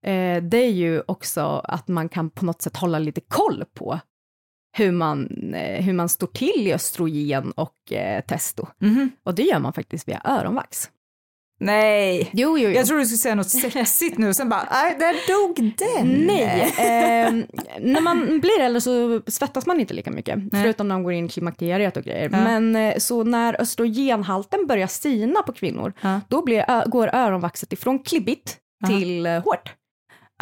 eh, 0.08 0.44
det 0.44 0.58
är 0.58 0.72
ju 0.72 1.02
också 1.08 1.42
att 1.64 1.88
man 1.88 2.10
kan 2.10 2.30
på 2.30 2.46
något 2.46 2.62
sätt 2.62 2.78
hålla 2.78 3.00
lite 3.00 3.22
koll 3.22 3.64
på 3.74 4.00
hur 4.78 4.92
man, 4.92 5.28
eh, 5.54 5.84
hur 5.86 5.94
man 5.94 6.10
står 6.10 6.28
till 6.28 6.68
i 6.68 6.74
östrogen 6.74 7.52
och 7.52 7.92
eh, 7.94 8.22
testo. 8.22 8.68
Mhm. 8.82 9.12
Och 9.24 9.36
det 9.36 9.44
gör 9.44 9.60
man 9.60 9.74
faktiskt 9.74 10.08
via 10.08 10.22
öronvax. 10.26 10.90
Nej. 11.60 12.30
Jo, 12.34 12.58
jo, 12.58 12.70
jo. 12.70 12.76
Jag 12.76 12.86
trodde 12.86 13.02
du 13.02 13.06
skulle 13.06 13.18
säga 13.18 13.36
något 13.36 13.50
sexigt 13.50 14.18
nu, 14.18 14.34
sen 14.34 14.50
bara, 14.50 14.68
nej, 14.72 14.96
där 15.00 15.16
dog 15.28 15.74
den. 15.78 16.08
Nej, 16.28 16.74
ehm, 16.78 17.46
när 17.82 18.02
man 18.02 18.40
blir 18.40 18.62
äldre 18.62 18.82
så 18.82 19.22
svettas 19.28 19.66
man 19.66 19.80
inte 19.80 19.94
lika 19.94 20.12
mycket, 20.12 20.40
förutom 20.52 20.88
när 20.88 20.96
man 20.96 21.04
går 21.04 21.14
in 21.14 21.26
i 21.26 21.30
klimakteriet 21.30 21.98
och 21.98 22.04
grejer. 22.04 22.30
Ja. 22.32 22.38
Men 22.44 22.76
eh, 22.76 22.98
så 22.98 23.24
när 23.24 23.62
östrogenhalten 23.62 24.68
börjar 24.68 24.88
sina 24.88 25.42
på 25.42 25.54
kvinnor, 25.54 25.94
Ja. 26.02 26.22
då 26.28 26.44
blir, 26.46 26.90
går 26.90 27.16
öronvaxet 27.16 27.74
ifrån 27.74 28.00
klibbigt 28.00 28.58
till 28.88 29.26
eh, 29.26 29.44
hårt. 29.44 29.74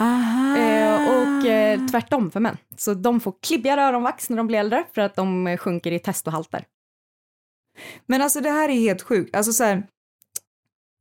Eh, 0.02 1.10
och 1.10 1.46
eh, 1.46 1.86
tvärtom 1.88 2.32
för 2.32 2.40
män. 2.40 2.58
Så 2.78 2.94
de 2.94 3.20
får 3.20 3.34
klibbigare 3.42 3.82
öronvax 3.82 4.30
när 4.30 4.38
de 4.38 4.48
blir 4.48 4.60
äldre 4.60 4.84
för 4.96 5.02
att 5.02 5.16
de 5.16 5.48
eh, 5.48 5.58
sjunker 5.58 5.92
i 5.92 6.00
testohalter. 6.00 6.66
Men 8.06 8.22
alltså 8.22 8.42
det 8.42 8.50
här 8.50 8.70
är 8.70 8.74
helt 8.74 9.02
sjukt. 9.02 9.36
Alltså 9.36 9.54
så 9.54 9.64
här, 9.64 9.88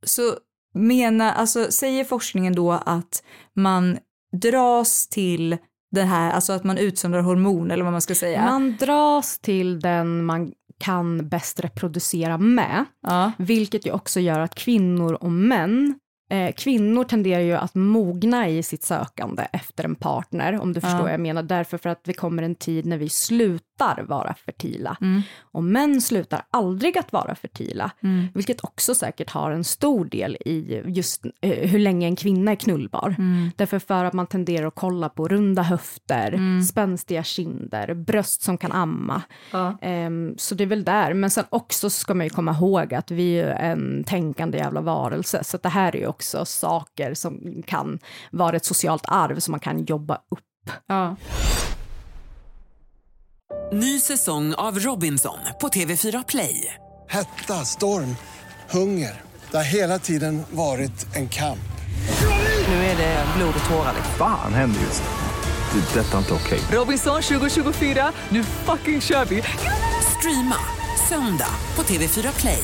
så 0.03 0.35
menar, 0.73 1.33
alltså 1.33 1.71
säger 1.71 2.03
forskningen 2.03 2.55
då 2.55 2.71
att 2.71 3.23
man 3.53 3.97
dras 4.41 5.07
till 5.07 5.57
det 5.91 6.03
här, 6.03 6.31
alltså 6.31 6.53
att 6.53 6.63
man 6.63 6.77
utsöndrar 6.77 7.21
hormon 7.21 7.71
eller 7.71 7.83
vad 7.83 7.93
man 7.93 8.01
ska 8.01 8.15
säga? 8.15 8.45
Man 8.45 8.77
dras 8.79 9.39
till 9.39 9.79
den 9.79 10.25
man 10.25 10.53
kan 10.77 11.29
bäst 11.29 11.59
reproducera 11.59 12.37
med. 12.37 12.85
Ja. 13.01 13.31
Vilket 13.37 13.85
ju 13.85 13.91
också 13.91 14.19
gör 14.19 14.39
att 14.39 14.55
kvinnor 14.55 15.13
och 15.13 15.31
män, 15.31 15.99
eh, 16.29 16.51
kvinnor 16.57 17.03
tenderar 17.03 17.41
ju 17.41 17.53
att 17.53 17.75
mogna 17.75 18.49
i 18.49 18.63
sitt 18.63 18.83
sökande 18.83 19.47
efter 19.53 19.83
en 19.83 19.95
partner, 19.95 20.59
om 20.59 20.73
du 20.73 20.81
förstår 20.81 20.99
Ja. 20.99 21.03
vad 21.03 21.13
jag 21.13 21.19
menar. 21.19 21.43
Därför 21.43 21.77
för 21.77 21.89
att 21.89 22.03
det 22.03 22.13
kommer 22.13 22.43
en 22.43 22.55
tid 22.55 22.85
när 22.85 22.97
vi 22.97 23.09
slutar 23.09 24.03
vara 24.07 24.33
fertila. 24.45 24.97
Mm. 25.01 25.21
Och 25.41 25.63
män 25.63 26.01
slutar 26.01 26.41
aldrig 26.51 26.97
att 26.97 27.13
vara 27.13 27.35
fertila, 27.35 27.91
Mm. 28.03 28.27
vilket 28.33 28.63
också 28.63 28.95
säkert 28.95 29.29
har 29.29 29.51
en 29.51 29.63
stor 29.63 30.05
del 30.05 30.37
i 30.45 30.81
just 30.85 31.25
eh, 31.41 31.69
hur 31.69 31.79
länge 31.79 32.07
en 32.07 32.15
kvinna 32.15 32.51
är 32.51 32.55
knullbar. 32.55 33.15
Mm. 33.17 33.51
Därför 33.55 33.79
för 33.79 34.03
att 34.05 34.13
man 34.13 34.27
tenderar 34.27 34.67
att 34.67 34.75
kolla 34.75 35.09
på 35.09 35.27
runda 35.27 35.61
höfter, 35.61 36.27
Mm. 36.33 36.63
spänstiga 36.63 37.23
kinder, 37.23 37.93
bröst 37.93 38.41
som 38.41 38.57
kan 38.57 38.71
amma. 38.71 39.21
Ja. 39.51 39.77
Ehm, 39.81 40.33
så 40.37 40.55
det 40.55 40.63
är 40.63 40.67
väl 40.67 40.83
där. 40.83 41.13
Men 41.13 41.29
sen 41.29 41.43
också 41.49 41.89
ska 41.89 42.13
man 42.13 42.25
ju 42.25 42.29
komma 42.29 42.51
ihåg 42.51 42.93
att 42.93 43.11
vi 43.11 43.39
är 43.39 43.71
en 43.71 44.03
tänkande 44.03 44.57
jävla 44.57 44.81
varelse. 44.81 45.43
Så 45.43 45.57
det 45.57 45.69
här 45.69 45.95
är 45.95 45.99
ju 45.99 46.07
också 46.15 46.45
saker 46.45 47.13
som 47.13 47.63
kan 47.67 47.99
vara 48.31 48.55
ett 48.55 48.65
socialt 48.65 49.03
arv 49.07 49.39
som 49.39 49.51
man 49.51 49.59
kan 49.59 49.85
jobba 49.85 50.15
upp. 50.15 50.71
Ja. 50.87 51.15
Ny 53.73 53.99
säsong 53.99 54.53
av 54.53 54.79
Robinson 54.79 55.37
på 55.61 55.67
TV4 55.67 56.23
Play. 56.27 56.73
Hetta, 57.09 57.53
storm, 57.65 58.15
hunger. 58.69 59.21
Det 59.51 59.57
har 59.57 59.63
hela 59.63 59.99
tiden 59.99 60.43
varit 60.51 61.15
en 61.15 61.29
kamp. 61.29 61.59
Nu 62.67 62.73
är 62.75 62.97
det 62.97 63.25
blod 63.37 63.53
och 63.63 63.69
tårar. 63.69 63.93
liksom. 63.95 64.13
Fan 64.17 64.53
händer 64.53 64.81
just 64.81 65.03
nu. 65.03 65.09
Det. 65.79 65.99
är 65.99 66.03
Detta 66.03 66.13
är 66.13 66.19
inte 66.19 66.33
okej. 66.33 66.59
Robinson 66.71 67.21
2024, 67.21 68.11
nu 68.29 68.43
fucking 68.43 69.01
kör 69.01 69.25
vi! 69.25 69.43
Streama 70.17 70.55
Söndag 71.09 71.53
på 71.75 71.83
TV4 71.83 72.39
Play. 72.39 72.63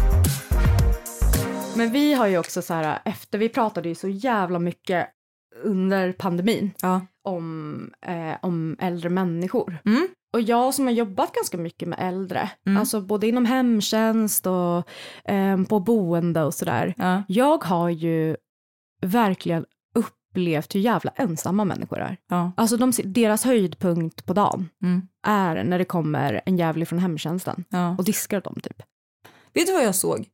Men 1.77 1.91
vi 1.91 2.13
har 2.13 2.27
ju 2.27 2.37
också 2.37 2.61
så 2.61 2.73
här, 2.73 2.99
efter 3.05 3.37
vi 3.37 3.49
pratade 3.49 3.89
ju 3.89 3.95
så 3.95 4.07
jävla 4.07 4.59
mycket 4.59 5.07
under 5.63 6.11
pandemin 6.13 6.71
Ja. 6.81 7.01
om, 7.23 7.91
eh, 8.05 8.35
om 8.41 8.75
äldre 8.79 9.09
människor. 9.09 9.77
Mm. 9.85 10.07
Och 10.33 10.41
jag 10.41 10.73
som 10.73 10.85
har 10.85 10.91
jobbat 10.93 11.33
ganska 11.33 11.57
mycket 11.57 11.87
med 11.87 11.99
äldre, 12.01 12.49
Mm. 12.65 12.77
alltså 12.77 13.01
både 13.01 13.27
inom 13.27 13.45
hemtjänst 13.45 14.47
och 14.47 14.89
eh, 15.31 15.63
på 15.63 15.79
boende 15.79 16.43
och 16.43 16.53
sådär. 16.53 16.93
Ja. 16.97 17.23
Jag 17.27 17.63
har 17.63 17.89
ju 17.89 18.35
verkligen 19.01 19.65
upplevt 19.95 20.75
hur 20.75 20.79
jävla 20.79 21.11
ensamma 21.15 21.65
människor 21.65 21.99
är. 21.99 22.17
Ja. 22.29 22.51
Alltså 22.57 22.77
de, 22.77 22.91
deras 23.05 23.43
höjdpunkt 23.45 24.25
på 24.25 24.33
dagen 24.33 24.69
Mm. 24.83 25.01
är 25.27 25.63
när 25.63 25.77
det 25.79 25.85
kommer 25.85 26.41
en 26.45 26.57
jävlig 26.57 26.87
från 26.87 26.99
hemtjänsten 26.99 27.63
och 27.97 28.03
diskar 28.05 28.41
dem 28.41 28.59
typ. 28.63 28.81
Vet 29.53 29.67
du 29.67 29.73
vad 29.73 29.83
jag 29.83 29.95
såg? 29.95 30.25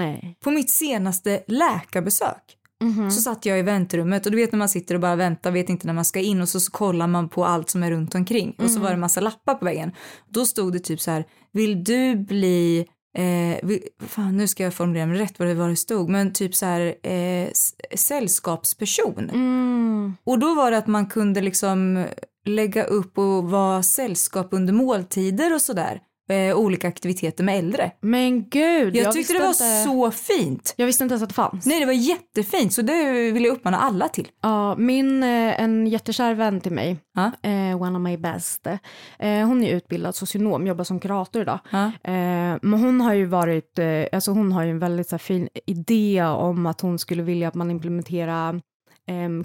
Nej. 0.00 0.36
På 0.44 0.50
mitt 0.50 0.70
senaste 0.70 1.42
läkarbesök 1.46 2.56
Mhm. 2.82 3.10
så 3.10 3.20
satt 3.20 3.46
jag 3.46 3.58
i 3.58 3.62
väntrummet 3.62 4.26
och 4.26 4.32
du 4.32 4.38
vet 4.38 4.52
när 4.52 4.58
man 4.58 4.68
sitter 4.68 4.94
och 4.94 5.00
bara 5.00 5.16
väntar, 5.16 5.50
vet 5.50 5.68
inte 5.68 5.86
när 5.86 5.94
man 5.94 6.04
ska 6.04 6.20
in 6.20 6.40
och 6.40 6.48
så, 6.48 6.60
så 6.60 6.70
kollar 6.70 7.06
man 7.06 7.28
på 7.28 7.44
allt 7.44 7.70
som 7.70 7.82
är 7.82 7.90
runt 7.90 8.14
omkring 8.14 8.54
och 8.58 8.70
så 8.70 8.80
var 8.80 8.88
det 8.88 8.94
en 8.94 9.00
massa 9.00 9.20
lappar 9.20 9.54
på 9.54 9.64
väggen. 9.64 9.92
Då 10.28 10.46
stod 10.46 10.72
det 10.72 10.78
typ 10.78 11.00
så 11.00 11.10
här, 11.10 11.24
vill 11.52 11.84
du 11.84 12.16
bli 12.16 12.86
Eh, 13.18 13.58
vi, 13.62 13.82
fan, 14.06 14.36
nu 14.36 14.48
ska 14.48 14.62
jag 14.62 14.74
formulera 14.74 15.06
mig 15.06 15.18
rätt 15.18 15.38
vad 15.38 15.48
det 15.48 15.54
var 15.54 15.68
det 15.68 15.76
stod, 15.76 16.08
men 16.08 16.32
typ 16.32 16.54
så 16.54 16.66
här 16.66 16.94
eh, 17.06 17.48
sällskapsperson. 17.94 19.30
Mm. 19.30 20.16
Och 20.24 20.38
då 20.38 20.54
var 20.54 20.70
det 20.70 20.78
att 20.78 20.86
man 20.86 21.06
kunde 21.06 21.40
liksom 21.40 22.04
lägga 22.46 22.84
upp 22.84 23.18
och 23.18 23.50
vara 23.50 23.82
sällskap 23.82 24.48
under 24.50 24.72
måltider 24.72 25.54
och 25.54 25.62
sådär. 25.62 26.00
Eh, 26.30 26.56
olika 26.56 26.88
aktiviteter 26.88 27.44
med 27.44 27.58
äldre. 27.58 27.90
Men 28.00 28.48
gud, 28.48 28.96
Jag, 28.96 29.04
jag, 29.06 29.12
tyckte 29.12 29.32
det 29.32 29.38
var 29.38 29.46
inte, 29.46 29.82
så 29.84 30.10
fint. 30.10 30.74
Jag 30.76 30.86
visste 30.86 31.04
inte 31.04 31.12
ens 31.12 31.22
att 31.22 31.28
det 31.28 31.34
fanns. 31.34 31.66
Nej, 31.66 31.80
det 31.80 31.86
var 31.86 31.92
jättefint, 31.92 32.72
så 32.72 32.82
det 32.82 33.30
vill 33.32 33.44
jag 33.44 33.52
uppmana 33.52 33.78
alla 33.78 34.08
till. 34.08 34.28
Ja, 34.42 34.76
min, 34.76 35.22
eh, 35.22 35.60
en 35.62 35.86
jättekär 35.86 36.34
vän 36.34 36.60
till 36.60 36.72
mig, 36.72 36.96
Ja. 37.14 37.30
eh, 37.50 37.82
one 37.82 37.98
of 37.98 38.02
my 38.02 38.16
best, 38.16 38.66
eh, 38.66 39.46
hon 39.46 39.62
är 39.64 39.76
utbildad 39.76 40.14
socionom, 40.14 40.66
jobbar 40.66 40.84
som 40.84 41.00
kurator 41.00 41.42
idag. 41.42 41.58
Ja. 41.70 41.84
Eh, 41.86 42.58
men 42.62 42.72
hon 42.74 43.00
har 43.00 43.14
ju 43.14 43.26
varit, 43.26 43.78
eh, 43.78 44.04
alltså 44.12 44.30
hon 44.30 44.52
har 44.52 44.64
ju 44.64 44.70
en 44.70 44.78
väldigt 44.78 45.08
så 45.08 45.14
här, 45.14 45.18
fin 45.18 45.48
idé 45.66 46.22
om 46.22 46.66
att 46.66 46.80
hon 46.80 46.98
skulle 46.98 47.22
vilja 47.22 47.48
att 47.48 47.54
man 47.54 47.70
implementerar 47.70 48.48
em, 48.50 48.60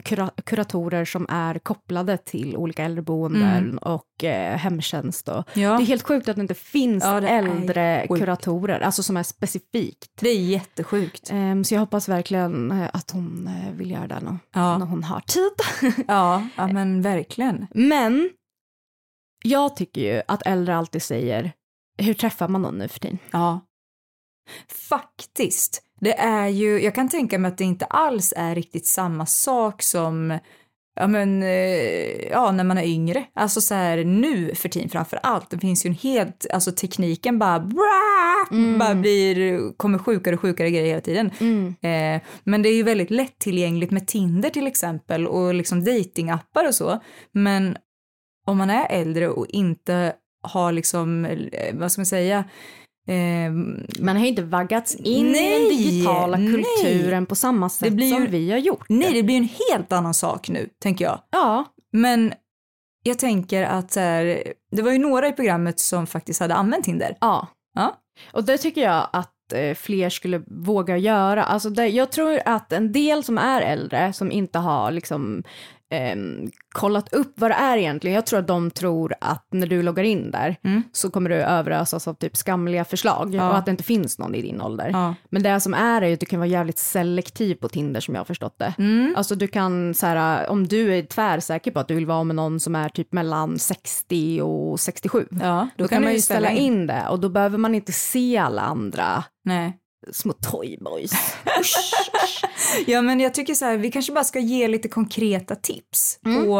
kura 0.03 0.31
kuratorer 0.45 1.05
som 1.05 1.25
är 1.29 1.59
kopplade 1.59 2.17
till 2.17 2.57
olika 2.57 2.83
äldreboenden 2.83 3.77
och 3.77 4.23
eh, 4.23 4.57
hemtjänst. 4.57 5.27
Och. 5.29 5.43
Ja. 5.53 5.77
Det 5.77 5.83
är 5.83 5.85
helt 5.85 6.03
sjukt 6.07 6.29
att 6.29 6.35
det 6.35 6.41
inte 6.41 6.53
finns 6.53 7.03
Ja, 7.03 7.19
det 7.21 7.27
äldre 7.29 8.07
kuratorer, 8.09 8.79
alltså 8.79 9.03
som 9.03 9.17
är 9.17 9.23
specifikt. 9.23 10.11
Det 10.19 10.29
är 10.29 10.39
jättesjukt. 10.39 11.29
Em, 11.31 11.63
så 11.63 11.73
jag 11.73 11.79
hoppas 11.79 12.09
verkligen 12.09 12.71
eh, 12.71 12.89
att 12.93 13.11
hon 13.11 13.47
eh, 13.47 13.73
vill 13.73 13.91
göra 13.91 14.07
det 14.07 14.19
nå- 14.19 14.37
Ja. 14.53 14.77
när 14.77 14.85
hon 14.85 15.03
har 15.03 15.19
tid. 15.19 15.51
Ja, 16.07 16.47
ja 16.55 16.67
men 16.67 17.01
verkligen. 17.01 17.67
Men 17.73 18.29
jag 19.43 19.75
tycker 19.75 20.01
ju 20.15 20.21
att 20.27 20.41
äldre 20.45 20.75
alltid 20.75 21.01
säger, 21.03 21.51
hur 21.97 22.13
träffar 22.13 22.47
man 22.47 22.61
någon 22.61 22.77
nu 22.77 22.87
för 22.87 22.99
tiden? 22.99 23.17
Ja. 23.31 23.59
Faktiskt. 24.89 25.81
Det 26.05 26.19
är 26.19 26.47
ju, 26.47 26.79
jag 26.79 26.95
kan 26.95 27.09
tänka 27.09 27.39
mig 27.39 27.49
att 27.49 27.57
det 27.57 27.63
inte 27.63 27.85
alls 27.85 28.33
är 28.37 28.55
riktigt 28.55 28.87
samma 28.87 29.25
sak 29.25 29.81
som 29.81 30.39
Ja 30.99 31.07
men, 31.07 31.43
eh, 31.43 32.27
ja 32.31 32.51
när 32.51 32.63
man 32.63 32.77
är 32.77 32.83
yngre. 32.83 33.25
Alltså 33.33 33.61
så 33.61 33.75
här 33.75 34.03
nu 34.03 34.55
för 34.55 34.69
tiden 34.69 34.89
framför 34.89 35.19
allt. 35.23 35.49
Det 35.49 35.57
finns 35.57 35.85
ju 35.85 35.87
en 35.87 35.93
helt, 35.95 36.45
alltså 36.53 36.71
tekniken 36.71 37.39
bara, 37.39 37.59
bra, 37.59 38.47
bara 38.79 38.95
blir, 38.95 39.73
kommer 39.77 39.97
sjukare 39.97 40.35
och 40.35 40.41
sjukare 40.41 40.71
grejer 40.71 40.85
hela 40.85 41.01
tiden. 41.01 41.31
Eh, 41.81 42.21
men 42.43 42.61
det 42.61 42.69
är 42.69 42.75
ju 42.75 42.83
väldigt 42.83 43.11
lättillgängligt 43.11 43.91
med 43.91 44.07
Tinder 44.07 44.49
till 44.49 44.67
exempel 44.67 45.27
och 45.27 45.53
liksom 45.53 45.83
datingappar 45.83 46.67
och 46.67 46.75
så. 46.75 46.99
Men 47.31 47.77
om 48.45 48.57
man 48.57 48.69
är 48.69 48.87
äldre 48.89 49.29
och 49.29 49.47
inte 49.49 50.13
har 50.43 50.71
liksom, 50.71 51.25
eh, 51.25 51.75
vad 51.75 51.91
ska 51.91 51.99
man 51.99 52.05
säga, 52.05 52.43
Man 53.99 54.15
har 54.15 54.23
ju 54.23 54.27
inte 54.29 54.43
vaggats 54.43 54.95
in 54.95 55.27
i 55.27 55.31
Nej, 55.31 55.59
den 55.59 55.77
digitala 55.77 56.37
nej. 56.37 56.51
kulturen 56.53 57.25
på 57.25 57.35
samma 57.35 57.69
sätt 57.69 57.93
ju- 57.93 58.09
som 58.09 58.25
vi 58.29 58.51
har 58.51 58.57
gjort. 58.57 58.85
nej 58.89 59.13
det 59.13 59.23
blir 59.23 59.37
en 59.37 59.49
helt 59.69 59.91
annan 59.91 60.13
sak 60.13 60.49
nu, 60.49 60.69
tänker 60.83 61.05
jag. 61.05 61.19
Ja, 61.31 61.65
Men 61.93 62.33
jag 63.03 63.19
tänker 63.19 63.63
att 63.63 63.95
här, 63.95 64.43
det 64.71 64.81
var 64.81 64.91
ju 64.91 64.97
några 64.97 65.27
i 65.27 65.31
programmet 65.31 65.79
som 65.79 66.07
faktiskt 66.07 66.39
hade 66.39 66.53
använt 66.55 66.85
Tinder. 66.85 67.17
ja. 67.21 67.47
Ja. 67.77 67.95
Och 68.33 68.43
det 68.43 68.57
tycker 68.57 68.81
jag 68.81 69.07
att 69.13 69.53
eh, 69.53 69.73
fler 69.75 70.09
skulle 70.09 70.41
våga 70.47 70.97
göra. 70.97 71.43
Alltså 71.43 71.69
det, 71.69 71.87
jag 71.87 72.11
tror 72.11 72.39
att 72.45 72.73
en 72.73 72.91
del 72.91 73.23
som 73.23 73.37
är 73.37 73.61
äldre, 73.61 74.13
som 74.13 74.31
inte 74.31 74.59
har 74.59 74.91
liksom 74.91 75.43
ehm, 75.91 76.51
kollat 76.75 77.13
upp 77.13 77.33
vad 77.35 77.51
det 77.51 77.55
är 77.55 77.77
egentligen, 77.77 78.15
jag 78.15 78.25
tror 78.25 78.39
att 78.39 78.47
de 78.47 78.71
tror 78.71 79.13
att 79.21 79.47
när 79.51 79.67
du 79.67 79.83
loggar 79.83 80.03
in 80.03 80.31
där 80.31 80.55
Mm. 80.63 80.83
så 80.91 81.09
kommer 81.11 81.29
du 81.29 81.35
överösas 81.35 82.07
av 82.07 82.13
typ 82.13 82.37
skamliga 82.37 82.85
förslag 82.85 83.33
Ja. 83.35 83.49
och 83.49 83.57
att 83.57 83.65
det 83.65 83.71
inte 83.71 83.83
finns 83.83 84.19
någon 84.19 84.35
i 84.35 84.41
din 84.41 84.61
ålder. 84.61 84.89
Ja. 84.93 85.15
Men 85.29 85.43
det 85.43 85.59
som 85.59 85.73
är 85.73 86.01
är 86.01 86.13
att 86.13 86.19
du 86.19 86.25
kan 86.25 86.39
vara 86.39 86.47
jävligt 86.49 86.77
selektiv 86.77 87.55
på 87.55 87.67
Tinder 87.69 88.01
som 88.01 88.15
jag 88.15 88.19
har 88.19 88.25
förstått 88.25 88.55
det. 88.59 88.73
Mm. 88.77 89.13
Alltså 89.17 89.35
du 89.35 89.47
kan 89.47 89.93
så 89.93 90.05
här, 90.05 90.49
om 90.49 90.67
du 90.67 90.95
är 90.97 91.01
tvärsäker 91.03 91.71
på 91.71 91.79
att 91.79 91.87
du 91.87 91.95
vill 91.95 92.05
vara 92.05 92.23
med 92.23 92.35
någon 92.35 92.59
som 92.59 92.75
är 92.75 92.89
typ 92.89 93.13
mellan 93.13 93.59
60 93.59 94.41
och 94.41 94.79
67. 94.79 95.27
Ja, 95.41 95.67
Då, 95.77 95.87
kan 95.87 96.03
man 96.03 96.13
ju 96.13 96.19
ställa 96.21 96.51
in. 96.51 96.87
det 96.87 97.07
och 97.09 97.19
då 97.19 97.29
behöver 97.29 97.57
man 97.57 97.75
inte 97.75 97.91
se 97.91 98.37
alla 98.37 98.61
andra 98.61 99.23
Nej. 99.45 99.77
Små 100.11 100.33
toyboys. 100.33 101.11
Ja 102.87 103.01
men 103.01 103.19
jag 103.19 103.33
tycker 103.33 103.53
så 103.53 103.65
här, 103.65 103.77
vi 103.77 103.91
kanske 103.91 104.11
bara 104.13 104.23
ska 104.23 104.39
ge 104.39 104.67
lite 104.67 104.87
konkreta 104.87 105.55
tips 105.55 106.19
Mm. 106.25 106.45
på 106.45 106.59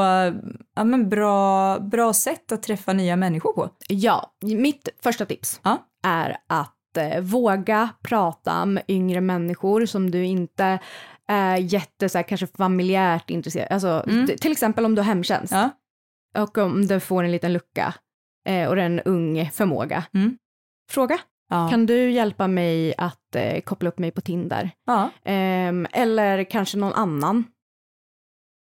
ja, 0.75 0.83
men 0.83 1.09
bra, 1.09 1.79
bra 1.79 2.13
sätt 2.13 2.51
att 2.51 2.63
träffa 2.63 2.93
nya 2.93 3.15
människor 3.15 3.53
på. 3.53 3.69
ja, 3.87 4.33
mitt 4.41 4.89
första 5.03 5.25
tips 5.25 5.59
Ja. 5.63 5.77
är 6.03 6.37
att 6.47 6.97
eh, 6.97 7.21
våga 7.21 7.89
prata 8.03 8.65
med 8.65 8.83
yngre 8.87 9.21
människor 9.21 9.85
som 9.85 10.11
du 10.11 10.25
inte 10.25 10.79
är 11.27 11.57
jätte, 11.57 12.09
så 12.09 12.17
här, 12.17 12.23
kanske 12.23 12.47
familjärt 12.47 13.29
intresserad. 13.29 13.71
Alltså, 13.71 14.03
Mm. 14.07 14.27
till 14.37 14.51
exempel 14.51 14.85
om 14.85 14.95
du 14.95 15.01
har 15.01 15.07
hemtjänst 15.07 15.53
Ja. 15.53 15.69
och 16.37 16.57
om 16.57 16.87
du 16.87 16.99
får 16.99 17.23
en 17.23 17.31
liten 17.31 17.53
lucka 17.53 17.93
eh, 18.47 18.67
och 18.69 18.77
en 18.77 18.99
ung 18.99 19.49
förmåga. 19.53 20.03
Mm. 20.13 20.37
Fråga. 20.91 21.17
Ja. 21.49 21.69
Kan 21.69 21.85
du 21.85 22.11
hjälpa 22.11 22.47
mig 22.47 22.93
att 22.97 23.35
eh, 23.35 23.61
koppla 23.61 23.89
upp 23.89 23.99
mig 23.99 24.11
på 24.11 24.21
Tinder? 24.21 24.69
ja. 24.85 25.09
Ehm, 25.25 25.87
eller 25.93 26.43
kanske 26.43 26.77
någon 26.77 26.93
annan. 26.93 27.43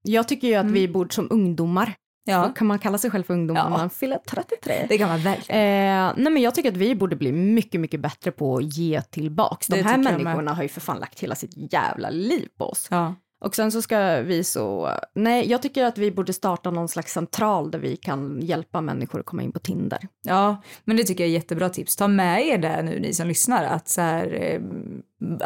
Jag 0.05 0.29
tycker 0.29 0.49
ju 0.49 0.55
att 0.55 0.63
Mm. 0.63 0.75
vi 0.75 0.89
borde 0.89 1.15
som 1.15 1.29
ungdomar, 1.31 1.95
ja. 2.25 2.53
kan 2.57 2.67
man 2.67 2.79
kalla 2.79 2.99
sig 2.99 3.11
själv 3.11 3.23
för 3.25 3.35
ungdom 3.35 3.57
Ja. 3.57 3.69
när 3.69 3.79
man 3.79 3.91
fyller 3.91 4.19
33? 4.29 4.87
Det 4.89 4.99
kan 4.99 5.09
man 5.09 5.21
verkligen. 5.21 5.61
Eh, 5.61 6.13
nej 6.17 6.33
men 6.33 6.43
jag 6.43 6.55
tycker 6.55 6.69
att 6.71 6.77
vi 6.77 6.95
borde 6.95 7.17
bli 7.17 7.33
mycket, 7.33 7.81
mycket 7.81 8.01
bättre 8.01 8.31
på 8.33 8.57
att 8.57 8.77
ge 8.77 9.03
tillbaks. 9.03 9.67
De 9.67 9.77
Det 9.77 9.83
här 9.83 9.99
människorna 9.99 10.55
har 10.55 10.63
ju 10.63 10.69
för 10.69 10.81
fan 10.81 10.99
lagt 10.99 11.21
hela 11.21 11.35
sitt 11.35 11.73
jävla 11.73 12.11
liv 12.11 12.49
på 12.59 12.65
oss. 12.65 12.89
Ja. 12.91 13.15
Och 13.43 13.55
sen 13.55 13.73
så 13.73 13.83
ska 13.83 14.21
vi 14.21 14.45
så, 14.45 14.91
nej 15.15 15.51
jag 15.51 15.63
tycker 15.63 15.85
att 15.85 15.99
vi 15.99 16.11
borde 16.11 16.33
starta 16.33 16.71
någon 16.71 16.89
slags 16.89 17.13
central 17.13 17.71
där 17.71 17.79
vi 17.79 17.97
kan 17.97 18.41
hjälpa 18.43 18.81
människor 18.81 19.21
att 19.21 19.27
komma 19.27 19.43
in 19.43 19.53
på 19.53 19.59
Tinder. 19.59 20.09
ja, 20.23 20.63
men 20.85 20.97
det 20.97 21.05
tycker 21.05 21.25
jag 21.25 21.29
är 21.29 21.35
jättebra 21.35 21.69
tips. 21.69 21.97
Ta 21.97 22.09
med 22.09 22.47
er 22.47 22.59
det 22.59 22.83
nu 22.83 23.01
ni 23.01 23.15
som 23.15 23.29
lyssnar 23.29 23.65
att 23.65 23.89
så 23.89 24.01
här, 24.01 24.35
eh, 24.43 24.61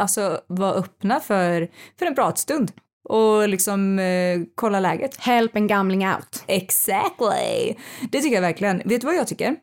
alltså 0.00 0.40
vara 0.46 0.72
öppna 0.72 1.20
för, 1.20 1.68
för 1.98 2.06
en 2.06 2.14
pratstund 2.14 2.72
och 3.08 3.48
liksom 3.48 3.98
eh, 3.98 4.40
kolla 4.54 4.80
läget. 4.80 5.16
Help 5.16 5.56
en 5.56 5.66
gamling 5.66 6.08
out. 6.08 6.44
Exactly! 6.46 7.74
Det 8.10 8.20
tycker 8.20 8.34
jag 8.34 8.42
verkligen. 8.42 8.82
Vet 8.84 9.00
du 9.00 9.06
vad 9.06 9.16
jag 9.16 9.28
tycker? 9.28 9.56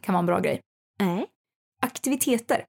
Kan 0.00 0.12
vara 0.12 0.20
en 0.20 0.26
bra 0.26 0.40
grej. 0.40 0.60
Nej. 1.00 1.26
Aktiviteter. 1.82 2.64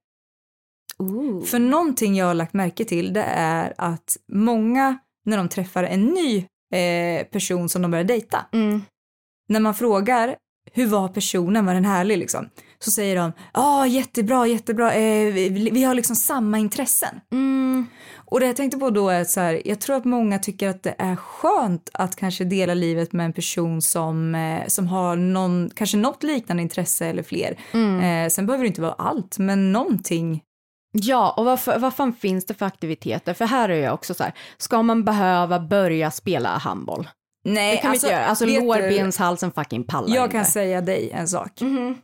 Ooh. 1.10 1.44
För 1.44 1.58
någonting 1.58 2.16
jag 2.16 2.26
har 2.26 2.34
lagt 2.34 2.54
märke 2.54 2.84
till 2.84 3.12
det 3.12 3.24
är 3.36 3.74
att 3.78 4.16
många 4.32 4.98
när 5.26 5.36
de 5.36 5.48
träffar 5.48 5.84
en 5.84 6.04
ny 6.06 6.36
eh, 6.74 7.26
person 7.26 7.68
som 7.68 7.82
de 7.82 7.90
börjar 7.90 8.04
dejta, 8.04 8.46
Mm. 8.52 8.82
när 9.48 9.60
man 9.60 9.74
frågar 9.74 10.36
hur 10.72 10.86
var 10.86 11.08
personen, 11.08 11.66
var 11.66 11.74
den 11.74 11.84
härlig 11.84 12.18
liksom? 12.18 12.48
Så 12.78 12.90
säger 12.90 13.16
de, 13.16 13.32
ja 13.36 13.80
ah, 13.80 13.86
jättebra, 13.86 14.46
jättebra, 14.46 14.94
eh, 14.94 15.32
vi, 15.32 15.70
vi 15.72 15.84
har 15.84 15.94
liksom 15.94 16.16
samma 16.16 16.58
intressen. 16.58 17.20
Mm. 17.32 17.86
Och 18.16 18.40
det 18.40 18.46
jag 18.46 18.56
tänkte 18.56 18.78
på 18.78 18.90
då 18.90 19.08
är 19.08 19.24
så 19.24 19.40
här, 19.40 19.62
jag 19.64 19.80
tror 19.80 19.96
att 19.96 20.04
många 20.04 20.38
tycker 20.38 20.68
att 20.68 20.82
det 20.82 20.94
är 20.98 21.16
skönt 21.16 21.90
att 21.92 22.16
kanske 22.16 22.44
dela 22.44 22.74
livet 22.74 23.12
med 23.12 23.26
en 23.26 23.32
person 23.32 23.82
som, 23.82 24.34
eh, 24.34 24.66
som 24.66 24.86
har 24.88 25.16
någon, 25.16 25.70
kanske 25.74 25.96
något 25.96 26.22
liknande 26.22 26.62
intresse 26.62 27.06
eller 27.06 27.22
fler. 27.22 27.58
Mm. 27.72 28.00
Eh, 28.24 28.28
sen 28.30 28.46
behöver 28.46 28.64
det 28.64 28.68
inte 28.68 28.80
vara 28.82 28.92
allt, 28.92 29.38
men 29.38 29.72
någonting. 29.72 30.42
Ja, 30.96 31.34
och 31.36 31.44
vad, 31.44 31.60
för, 31.60 31.78
vad 31.78 31.94
fan 31.94 32.12
finns 32.12 32.44
det 32.46 32.54
för 32.54 32.66
aktiviteter? 32.66 33.34
För 33.34 33.44
här 33.44 33.68
är 33.68 33.82
jag 33.82 33.94
också 33.94 34.14
så 34.14 34.22
här, 34.24 34.32
ska 34.56 34.82
man 34.82 35.04
behöva 35.04 35.60
börja 35.60 36.10
spela 36.10 36.48
handboll? 36.48 37.08
Nej, 37.44 37.76
Det 37.76 37.82
kan 37.82 37.90
vi 37.90 37.96
inte 37.96 38.06
göra. 38.06 38.24
Alltså 38.24 38.46
vet 38.46 38.54
du- 38.60 38.66
lårbenshalsen 38.66 39.52
fucking 39.52 39.84
pallar 39.84 40.14
Jag 40.16 40.24
inte. 40.24 40.32
kan 40.36 40.44
säga 40.44 40.80
dig 40.80 41.10
en 41.10 41.28
sak. 41.28 41.60
Mhm. 41.60 41.98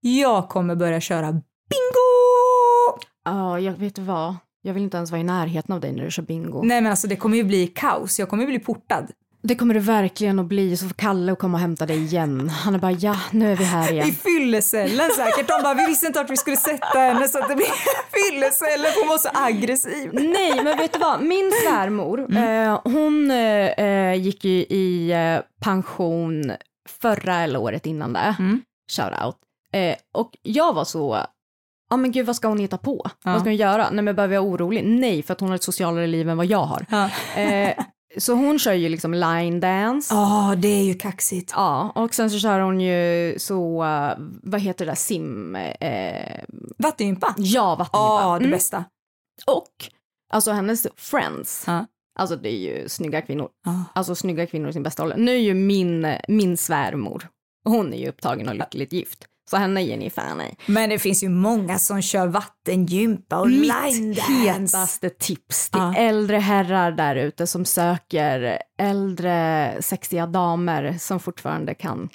Jag 0.00 0.48
kommer 0.48 0.74
börja 0.74 1.00
köra 1.00 1.32
bingo! 1.32 3.00
Ja, 3.24 3.60
jag 3.60 3.72
vet 3.72 3.98
vad? 3.98 4.36
Jag 4.62 4.74
vill 4.74 4.82
inte 4.82 4.96
ens 4.96 5.10
vara 5.10 5.20
i 5.20 5.24
närheten 5.24 5.74
av 5.74 5.80
dig 5.80 5.92
när 5.92 6.04
du 6.04 6.10
kör 6.10 6.22
bingo. 6.22 6.62
Nej 6.62 6.80
men 6.80 6.90
alltså 6.90 7.08
det 7.08 7.16
kommer 7.16 7.36
ju 7.36 7.44
bli 7.44 7.66
kaos, 7.66 8.18
jag 8.18 8.28
kommer 8.28 8.42
ju 8.42 8.46
bli 8.46 8.58
portad. 8.58 9.06
Det 9.42 9.54
kommer 9.54 9.74
det 9.74 9.80
verkligen 9.80 10.38
att 10.38 10.46
bli, 10.46 10.76
så 10.76 10.86
får 10.86 10.94
Kalle 10.94 11.34
komma 11.34 11.56
och 11.56 11.60
hämta 11.60 11.86
dig 11.86 11.98
igen. 12.04 12.48
Han 12.48 12.74
är 12.74 12.78
bara, 12.78 12.92
ja, 12.92 13.16
nu 13.30 13.52
är 13.52 13.56
vi 13.56 13.64
här 13.64 13.88
I 13.92 13.94
igen. 13.94 14.12
fyllecellen 14.12 15.10
säkert. 15.16 15.48
De 15.48 15.62
bara, 15.62 15.74
vi 15.74 15.86
visste 15.86 16.06
inte 16.06 16.20
att 16.20 16.30
vi 16.30 16.36
skulle 16.36 16.56
sätta 16.56 16.98
henne 16.98 17.28
så 17.28 17.38
att 17.38 17.48
det 17.48 17.56
blir 17.56 17.66
fyllecellen 18.12 18.92
hon 19.00 19.08
var 19.08 19.18
så 19.18 19.28
aggressiv. 19.34 20.10
Nej, 20.12 20.64
men 20.64 20.78
vet 20.78 20.92
du 20.92 20.98
vad? 20.98 21.22
Min 21.22 21.52
svärmor, 21.64 22.36
eh, 22.36 22.80
hon 22.84 23.30
eh, 23.30 23.66
eh, 23.86 24.14
gick 24.14 24.44
ju 24.44 24.50
i 24.50 25.10
eh, 25.12 25.42
pension 25.64 26.52
förra 27.02 27.36
eller 27.40 27.60
året 27.60 27.86
innan 27.86 28.12
det. 28.12 28.36
Mm. 28.38 28.60
Shout 28.92 29.12
out. 29.24 29.36
Eh, 29.72 29.96
och 30.14 30.30
jag 30.42 30.72
var 30.72 30.84
så, 30.84 31.18
ja 31.90 31.96
men 31.96 32.12
gud 32.12 32.26
vad 32.26 32.36
ska 32.36 32.48
hon 32.48 32.58
hitta 32.58 32.78
på? 32.78 33.00
Ja. 33.04 33.10
Vad 33.32 33.40
ska 33.40 33.50
hon 33.50 33.56
göra? 33.56 33.90
Nej 33.90 34.04
men 34.04 34.14
behöver 34.16 34.34
jag 34.34 34.42
vara 34.42 34.52
orolig? 34.52 34.84
Nej, 34.84 35.22
för 35.22 35.32
att 35.32 35.40
hon 35.40 35.48
har 35.48 35.56
ett 35.56 35.62
socialare 35.62 36.06
liv 36.06 36.28
än 36.28 36.36
vad 36.36 36.46
jag 36.46 36.64
har. 36.64 36.86
Ja. 36.90 37.04
Eh, 37.40 37.74
så 38.18 38.32
hon 38.34 38.58
kör 38.58 38.72
ju 38.72 38.88
liksom 38.88 39.14
line 39.14 39.60
dance. 39.60 40.14
Ja, 40.14 40.54
det 40.58 40.68
är 40.68 40.84
ju 40.84 40.94
kaxigt. 40.94 41.52
Ja, 41.56 41.92
och 41.94 42.14
sen 42.14 42.30
så 42.30 42.38
kör 42.38 42.60
hon 42.60 42.80
ju 42.80 43.34
så, 43.38 43.84
eh, 43.84 44.12
vad 44.42 44.60
heter 44.60 44.84
det 44.84 44.90
där, 44.90 44.96
sim... 44.96 45.56
Eh, 45.56 46.40
Vattengympa. 46.78 47.34
ja, 47.38 47.76
vattengympa. 47.76 48.22
Ja, 48.22 48.38
det 48.38 48.44
Mm. 48.44 48.50
bästa. 48.50 48.84
Och 49.46 49.72
alltså 50.32 50.52
hennes 50.52 50.86
friends, 50.96 51.64
Ja. 51.66 51.86
alltså 52.18 52.36
det 52.36 52.48
är 52.48 52.58
ju 52.58 52.88
snygga 52.88 53.22
kvinnor. 53.22 53.48
Ja. 53.64 53.84
Alltså 53.94 54.14
snygga 54.14 54.46
kvinnor 54.46 54.68
i 54.68 54.72
sin 54.72 54.82
bästa 54.82 55.02
ålder. 55.02 55.16
Nu 55.16 55.32
är 55.32 55.38
ju 55.40 55.54
min, 55.54 56.14
min 56.28 56.56
svärmor, 56.56 57.28
hon 57.64 57.92
är 57.94 57.98
ju 57.98 58.08
upptagen 58.08 58.48
och 58.48 58.54
lyckligt 58.54 58.92
gift. 58.92 59.26
Så 59.50 59.56
henne 59.56 59.82
ger 59.82 59.96
ni 59.96 60.10
fan 60.10 60.40
i. 60.40 60.54
Men 60.66 60.90
det 60.90 60.98
finns 60.98 61.22
ju 61.24 61.28
många 61.28 61.78
som 61.78 62.02
kör 62.02 62.26
vattengympa 62.26 63.38
och 63.40 63.48
Mitt 63.50 63.60
line 63.60 64.14
dance. 64.14 64.32
hetaste 64.32 65.10
tips 65.10 65.70
till 65.70 65.80
Ja. 65.80 65.94
äldre 65.96 66.36
herrar 66.36 66.92
där 66.92 67.16
ute 67.16 67.46
som 67.46 67.64
söker 67.64 68.58
äldre 68.78 69.76
sexiga 69.80 70.26
damer 70.26 70.96
som 71.00 71.20
fortfarande 71.20 71.74
kan 71.74 72.08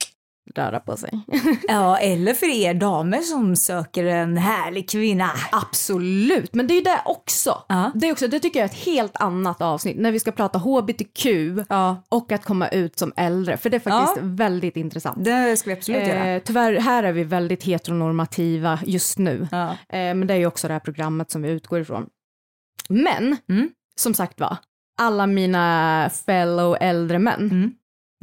röra 0.56 0.80
på 0.80 0.98
sig. 0.98 1.10
Ja, 1.68 1.98
eller 1.98 2.34
för 2.34 2.46
er 2.46 2.74
damer 2.74 3.20
som 3.22 3.56
söker 3.56 4.04
en 4.06 4.38
härlig 4.38 4.90
kvinna. 4.90 5.30
Absolut, 5.52 6.54
men 6.56 6.68
det 6.68 6.74
är 6.74 6.76
ju 6.76 6.82
det 6.82 7.02
också. 7.06 7.64
Ja. 7.68 7.92
Det, 7.96 8.08
är 8.08 8.12
också. 8.12 8.28
det 8.28 8.40
tycker 8.40 8.60
jag 8.60 8.70
är 8.70 8.74
ett 8.74 8.86
helt 8.86 9.16
annat 9.18 9.62
avsnitt 9.62 9.98
när 10.00 10.12
vi 10.12 10.20
ska 10.20 10.32
prata 10.32 10.60
hbtq 10.60 11.26
Ja, 11.70 12.04
och 12.10 12.32
att 12.32 12.46
komma 12.46 12.68
ut 12.68 13.00
som 13.00 13.14
äldre, 13.16 13.58
för 13.58 13.70
det 13.70 13.78
är 13.78 13.80
faktiskt 13.80 14.18
Ja. 14.18 14.22
väldigt 14.24 14.78
intressant. 14.78 15.24
det 15.26 15.58
ska 15.58 15.70
vi 15.70 15.76
absolut 15.78 16.08
göra. 16.08 16.28
Eh, 16.28 16.42
tyvärr, 16.46 16.74
här 16.80 17.04
är 17.04 17.12
vi 17.12 17.24
väldigt 17.24 17.64
heteronormativa 17.64 18.80
just 18.86 19.18
nu. 19.18 19.48
Eh, 19.52 19.68
men 19.90 20.28
det 20.28 20.34
är 20.34 20.38
ju 20.38 20.46
också 20.46 20.68
det 20.68 20.74
här 20.74 20.80
programmet 20.80 21.32
som 21.32 21.42
vi 21.42 21.50
utgår 21.50 21.80
ifrån. 21.80 22.06
Men, 22.90 23.38
Mm. 23.50 23.70
som 23.96 24.14
sagt 24.14 24.40
var, 24.40 24.58
alla 25.02 25.28
mina 25.28 26.10
fellow 26.26 26.78
äldre 26.80 27.20
män, 27.20 27.40
Mm. 27.52 27.72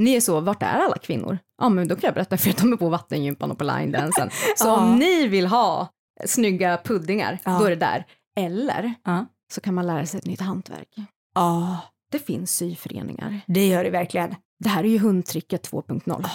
Ni 0.04 0.14
är 0.16 0.20
så, 0.20 0.40
vart 0.40 0.62
är 0.62 0.66
alla 0.78 0.98
kvinnor? 0.98 1.38
Ja 1.62 1.68
men 1.68 1.88
då 1.88 1.94
kan 1.94 2.08
jag 2.08 2.14
berätta 2.14 2.36
för 2.38 2.50
att 2.50 2.56
de 2.58 2.72
är 2.72 2.76
på 2.76 2.88
vattengympan 2.88 3.50
och 3.50 3.58
på 3.58 3.64
line-dansen. 3.64 4.30
Så 4.56 4.66
Ja. 4.68 4.76
om 4.76 4.96
ni 4.98 5.26
vill 5.28 5.46
ha 5.46 5.88
snygga 6.26 6.78
puddingar, 6.84 7.38
Ja. 7.44 7.58
då 7.58 7.64
är 7.64 7.70
det 7.70 7.76
där. 7.76 8.04
Eller 8.40 8.94
Ja. 9.04 9.26
så 9.54 9.60
kan 9.60 9.74
man 9.74 9.86
lära 9.86 10.06
sig 10.06 10.18
ett 10.18 10.26
nytt 10.26 10.40
hantverk. 10.40 10.88
Ja, 11.34 11.78
Det 12.12 12.18
finns 12.18 12.56
syföreningar. 12.56 13.40
det 13.46 13.66
gör 13.68 13.84
det 13.84 13.90
verkligen. 13.90 14.34
Det 14.58 14.68
här 14.68 14.84
är 14.84 14.88
ju 14.88 14.98
hundtricket 14.98 15.70
2.0. 15.70 16.26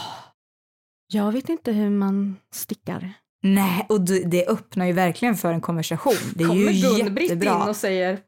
Jag 1.13 1.31
vet 1.31 1.49
inte 1.49 1.71
hur 1.71 1.89
man 1.89 2.35
stickar. 2.53 3.13
Nej, 3.43 3.85
och 3.89 4.01
det, 4.01 4.47
öppnar 4.47 4.85
ju 4.85 4.93
verkligen 4.93 5.35
för 5.35 5.53
en 5.53 5.61
konversation. 5.61 6.13
Det 6.35 6.43
är 6.43 6.53
ju 6.53 6.65
Kommer 6.65 6.99
Gun-Britt 6.99 7.31
in 7.43 7.47
och 7.69 7.75
säger 7.75 8.19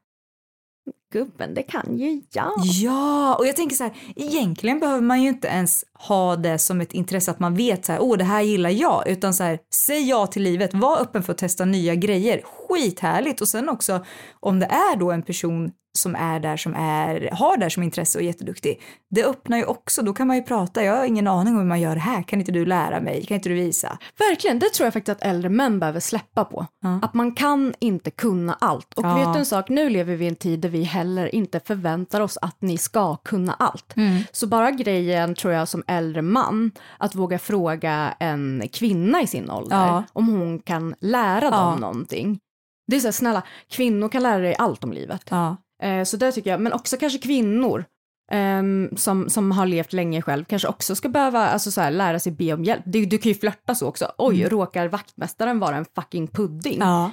Gubben, 1.12 1.54
det 1.54 1.64
kan 1.64 1.98
ju 1.98 2.22
jag. 2.32 2.54
Ja, 2.64 3.36
och 3.36 3.48
jag 3.48 3.56
tänker 3.56 3.76
så 3.76 3.84
här, 3.84 3.94
egentligen 4.16 4.80
behöver 4.80 5.02
man 5.02 5.22
ju 5.22 5.30
inte 5.30 5.48
ens 5.48 5.86
ha 5.94 6.36
det 6.36 6.58
som 6.58 6.82
ett 6.82 6.94
intresse 6.94 7.32
att 7.32 7.40
man 7.40 7.56
vet 7.56 7.86
så 7.86 7.92
här, 7.92 8.02
åh 8.02 8.18
det 8.18 8.24
här 8.24 8.42
gillar 8.42 8.70
jag, 8.70 9.08
utan 9.08 9.34
så 9.34 9.44
här, 9.44 9.60
säg 9.74 10.10
ja 10.10 10.28
till 10.28 10.44
livet, 10.44 10.74
var 10.74 11.02
öppen 11.02 11.24
för 11.24 11.32
att 11.32 11.38
testa 11.38 11.66
nya 11.66 11.96
grejer, 11.96 12.42
skithärligt. 12.44 13.42
Och 13.42 13.48
sen 13.48 13.70
också 13.70 14.06
om 14.40 14.60
det 14.60 14.66
är 14.66 14.96
då 14.96 15.12
en 15.12 15.24
person 15.24 15.72
som 16.00 16.16
är 16.16 16.40
där 16.40 16.58
som 16.58 16.74
är, 16.76 17.30
har 17.34 17.58
det 17.58 17.66
här 17.66 17.70
som 17.70 17.84
intresse 17.84 18.18
och 18.18 18.22
är 18.22 18.28
jätteduktig, 18.28 18.82
det 19.10 19.24
öppnar 19.26 19.58
ju 19.58 19.66
också, 19.66 20.02
då 20.02 20.14
kan 20.14 20.28
man 20.28 20.36
ju 20.36 20.44
prata, 20.44 20.84
jag 20.84 20.98
har 20.98 21.06
ingen 21.06 21.28
aning 21.28 21.54
om 21.54 21.60
hur 21.60 21.66
man 21.68 21.82
gör 21.82 21.96
det 21.96 22.02
här, 22.02 22.24
kan 22.24 22.40
inte 22.40 22.52
du 22.52 22.66
lära 22.66 23.00
mig, 23.02 23.26
kan 23.26 23.36
inte 23.36 23.50
du 23.50 23.56
visa? 23.56 23.98
Verkligen, 24.20 24.60
det 24.60 24.70
tror 24.70 24.86
jag 24.86 24.94
faktiskt 24.94 25.18
att 25.22 25.28
äldre 25.28 25.50
män 25.50 25.80
behöver 25.80 26.00
släppa 26.00 26.46
på. 26.46 26.66
Ja. 26.82 27.00
Att 27.02 27.14
man 27.14 27.32
kan 27.36 27.74
inte 27.80 28.12
kunna 28.12 28.58
allt. 28.62 28.94
Och 28.94 29.06
Ja. 29.06 29.16
vet 29.16 29.34
du 29.34 29.40
en 29.40 29.46
sak, 29.46 29.70
nu 29.70 29.90
lever 29.90 30.16
vi 30.16 30.26
i 30.26 30.28
en 30.28 30.36
tid 30.36 30.60
där 30.60 30.70
vi 30.70 30.84
heller 30.84 31.36
inte 31.36 31.60
förväntar 31.60 32.22
oss 32.22 32.38
att 32.42 32.62
ni 32.62 32.78
ska 32.78 33.16
kunna 33.16 33.54
allt. 33.54 33.98
Mm. 33.98 34.24
Så 34.32 34.48
bara 34.48 34.72
grejen, 34.72 35.36
tror 35.36 35.54
jag, 35.54 35.68
som 35.68 35.84
äldre 35.88 36.22
man, 36.22 36.72
att 36.98 37.16
våga 37.16 37.40
fråga 37.40 38.14
en 38.20 38.64
kvinna 38.74 39.22
i 39.22 39.28
sin 39.28 39.50
ålder 39.50 39.78
Ja. 39.78 40.04
om 40.14 40.28
hon 40.28 40.60
kan 40.60 40.96
lära 41.00 41.50
dem 41.52 41.80
någonting. 41.80 42.40
Det 42.88 42.96
är 42.96 43.00
så 43.00 43.08
här, 43.08 43.12
snälla, 43.12 43.42
kvinnor 43.72 44.10
kan 44.10 44.24
lära 44.24 44.38
dig 44.40 44.56
allt 44.60 44.84
om 44.84 44.94
livet. 44.94 45.22
Ja. 45.30 45.58
Eh, 45.84 46.04
så 46.04 46.18
det 46.18 46.32
tycker 46.32 46.50
jag, 46.50 46.62
men 46.62 46.74
också 46.74 46.98
kanske 46.98 47.20
kvinnor 47.20 47.86
ehm, 48.32 48.90
som, 48.98 49.30
som 49.30 49.52
har 49.52 49.66
levt 49.66 49.94
länge 49.94 50.22
själv 50.22 50.46
kanske 50.46 50.68
också 50.68 50.96
ska 50.96 51.10
behöva 51.10 51.48
alltså, 51.48 51.72
så 51.72 51.82
här, 51.82 51.92
lära 51.92 52.20
sig 52.20 52.32
be 52.32 52.54
om 52.54 52.64
hjälp. 52.64 52.84
Du, 52.86 53.06
du 53.06 53.18
kan 53.18 53.32
ju 53.32 53.38
flörta 53.38 53.76
så 53.76 53.88
också. 53.88 54.12
Oj, 54.18 54.48
råkar 54.48 54.88
vaktmästaren 54.88 55.60
vara 55.60 55.76
en 55.76 55.86
fucking 55.96 56.28
pudding? 56.28 56.76
Mm. 56.76 56.88
Ja. 56.88 57.12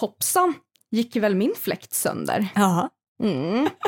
Hoppsan, 0.00 0.54
gick 0.90 1.16
väl 1.16 1.34
min 1.34 1.52
fläkt 1.58 1.94
sönder? 1.94 2.48
Ja. 2.54 2.88
Mm. 3.22 3.68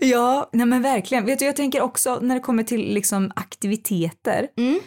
Ja, 0.00 0.50
nej 0.52 0.66
men 0.66 0.82
verkligen. 0.82 1.26
Vet 1.26 1.38
du, 1.38 1.44
jag 1.44 1.56
tänker 1.56 1.80
också 1.80 2.18
när 2.22 2.34
det 2.34 2.40
kommer 2.40 2.62
till 2.62 2.94
liksom 2.94 3.32
aktiviteter. 3.36 4.48
Mm. 4.56 4.80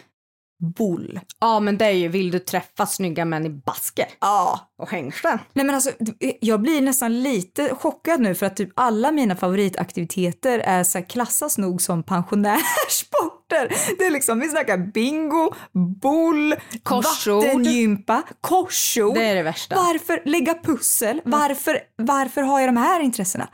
Boll. 0.72 1.20
Ja, 1.40 1.60
men 1.60 1.78
det 1.78 1.84
är 1.84 1.90
ju, 1.90 2.08
vill 2.08 2.30
du 2.30 2.38
träffa 2.38 2.86
snygga 2.86 3.24
män 3.24 3.46
i 3.46 3.50
basker 3.50 4.06
Ja. 4.20 4.60
och 4.82 4.90
hängslen? 4.90 5.38
Nej 5.52 5.64
men 5.64 5.74
alltså, 5.74 5.90
jag 6.40 6.60
blir 6.60 6.80
nästan 6.80 7.22
lite 7.22 7.74
chockad 7.74 8.20
nu 8.20 8.34
för 8.34 8.46
att 8.46 8.56
typ 8.56 8.70
alla 8.76 9.12
mina 9.12 9.36
favoritaktiviteter 9.36 10.58
är 10.58 10.84
så 10.84 10.98
här, 10.98 11.04
klassas 11.08 11.58
nog 11.58 11.82
som 11.82 12.02
pensionärssporter. 12.02 13.34
Det 13.98 14.04
är 14.06 14.10
liksom, 14.10 14.40
vi 14.40 14.48
snackar 14.48 14.78
bingo, 14.78 15.52
boll, 16.02 16.54
Korsord. 16.82 17.44
vattengympa, 17.44 18.22
korsord. 18.40 19.14
Det 19.14 19.24
är 19.24 19.34
det 19.34 19.42
värsta. 19.42 19.74
Varför 19.76 20.22
lägga 20.24 20.54
pussel? 20.62 21.20
Varför, 21.24 21.78
varför 21.96 22.42
har 22.42 22.60
jag 22.60 22.68
de 22.68 22.76
här 22.76 23.00
intressena? 23.00 23.48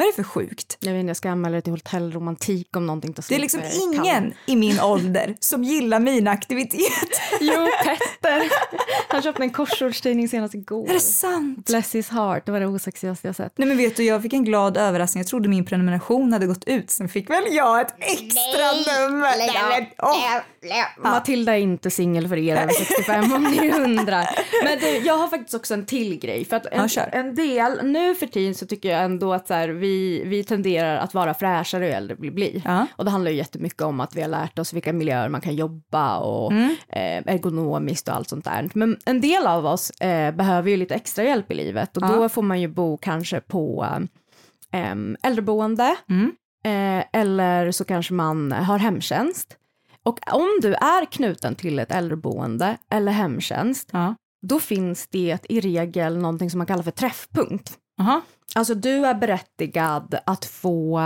Vad 0.00 0.06
är 0.08 0.12
det 0.12 0.16
för 0.16 0.22
sjukt? 0.22 0.76
Jag 0.80 0.92
vet 0.92 1.00
inte, 1.00 1.10
jag 1.10 1.16
ska 1.16 1.30
anmäla 1.30 1.56
det 1.56 1.62
till 1.62 1.72
hotellromantik 1.72 2.76
om 2.76 2.86
någonting 2.86 3.12
tar 3.12 3.24
Det 3.28 3.34
är 3.34 3.48
slut 3.48 3.62
liksom 3.62 3.92
ingen 3.92 4.34
i 4.46 4.56
min 4.56 4.80
ålder 4.82 5.36
som 5.40 5.64
gillar 5.64 6.00
mina 6.00 6.30
aktiviteter. 6.30 7.22
Jo, 7.40 7.66
Petter. 7.84 8.48
Han 9.08 9.22
köpte 9.22 9.42
en 9.42 9.50
korsordstidning 9.50 10.28
senast 10.28 10.54
igår. 10.54 10.88
Är 10.88 10.94
det 10.94 11.00
sant? 11.00 11.66
Bless 11.66 11.94
his 11.94 12.08
heart, 12.08 12.46
det 12.46 12.52
var 12.52 12.60
det 12.60 12.66
osexigaste 12.66 13.28
jag 13.28 13.36
sett. 13.36 13.58
Nej 13.58 13.68
men 13.68 13.76
vet 13.76 13.96
du, 13.96 14.04
jag 14.04 14.22
fick 14.22 14.32
en 14.32 14.44
glad 14.44 14.76
överraskning. 14.76 15.20
Jag 15.20 15.28
trodde 15.28 15.48
min 15.48 15.64
prenumeration 15.64 16.32
hade 16.32 16.46
gått 16.46 16.64
ut. 16.64 16.90
Sen 16.90 17.08
fick 17.08 17.30
väl 17.30 17.44
jag 17.50 17.80
ett 17.80 17.94
extra 17.98 18.94
nummer. 18.98 19.38
Nej, 19.38 19.50
men, 19.68 19.86
åh. 19.98 20.40
Matilda 20.98 21.56
är 21.56 21.60
inte 21.60 21.90
singel 21.90 22.28
för 22.28 22.36
er 22.36 22.56
över 22.56 22.72
65 22.72 23.32
om 23.32 23.42
ni 23.42 23.72
undrar. 23.72 24.26
Men 24.64 24.78
du, 24.78 24.86
jag 24.86 25.16
har 25.16 25.28
faktiskt 25.28 25.54
också 25.54 25.74
en 25.74 25.86
till 25.86 26.18
grej. 26.18 26.44
För 26.44 26.56
att 26.56 26.66
en, 26.66 26.88
Ja, 26.96 27.02
en 27.02 27.34
del, 27.34 27.80
nu 27.84 28.14
för 28.14 28.26
tiden 28.26 28.54
så 28.54 28.66
tycker 28.66 28.88
jag 28.88 29.04
ändå 29.04 29.32
att 29.32 29.46
så 29.46 29.54
här, 29.54 29.68
vi, 29.68 29.89
vi 30.24 30.44
tenderar 30.44 30.96
att 30.96 31.14
vara 31.14 31.34
fräschare 31.34 31.86
ju 31.86 31.92
äldre 31.92 32.16
vi 32.18 32.30
blir. 32.30 32.62
Ja. 32.64 32.86
Och 32.96 33.04
det 33.04 33.10
handlar 33.10 33.30
ju 33.30 33.36
jättemycket 33.36 33.82
om 33.82 34.00
att 34.00 34.16
vi 34.16 34.20
har 34.22 34.28
lärt 34.28 34.58
oss 34.58 34.72
vilka 34.72 34.92
miljöer 34.92 35.28
man 35.28 35.40
kan 35.40 35.54
jobba 35.54 36.16
och 36.18 36.52
Mm. 36.52 36.76
eh, 36.88 37.34
ergonomiskt 37.34 38.08
och 38.08 38.14
allt 38.14 38.28
sånt 38.28 38.44
där. 38.44 38.70
Men 38.74 38.96
en 39.06 39.20
del 39.20 39.46
av 39.46 39.66
oss 39.66 39.90
eh, 39.90 40.34
behöver 40.34 40.70
ju 40.70 40.76
lite 40.76 40.94
extra 40.94 41.24
hjälp 41.24 41.50
i 41.50 41.54
livet 41.54 41.96
och 41.96 42.02
Ja. 42.02 42.08
då 42.08 42.28
får 42.28 42.42
man 42.42 42.60
ju 42.60 42.68
bo 42.68 42.96
kanske 42.96 43.40
på 43.40 43.86
eh, 44.72 44.94
äldreboende 45.22 45.96
Mm. 46.10 46.32
eh, 46.64 47.04
eller 47.20 47.70
så 47.70 47.84
kanske 47.84 48.14
man 48.14 48.52
har 48.52 48.78
hemtjänst. 48.78 49.56
Och 50.02 50.18
om 50.32 50.48
du 50.62 50.74
är 50.74 51.04
knuten 51.12 51.54
till 51.54 51.78
ett 51.78 51.92
äldreboende 51.92 52.76
eller 52.90 53.12
hemtjänst, 53.12 53.88
Ja. 53.92 54.14
då 54.46 54.60
finns 54.60 55.08
det 55.08 55.38
i 55.48 55.60
regel 55.60 56.16
någonting 56.18 56.50
som 56.50 56.58
man 56.58 56.66
kallar 56.66 56.82
för 56.82 56.90
träffpunkt. 56.90 57.72
Aha. 58.00 58.20
Alltså 58.54 58.74
du 58.74 59.06
är 59.06 59.14
berättigad 59.14 60.18
att 60.26 60.44
få, 60.44 60.98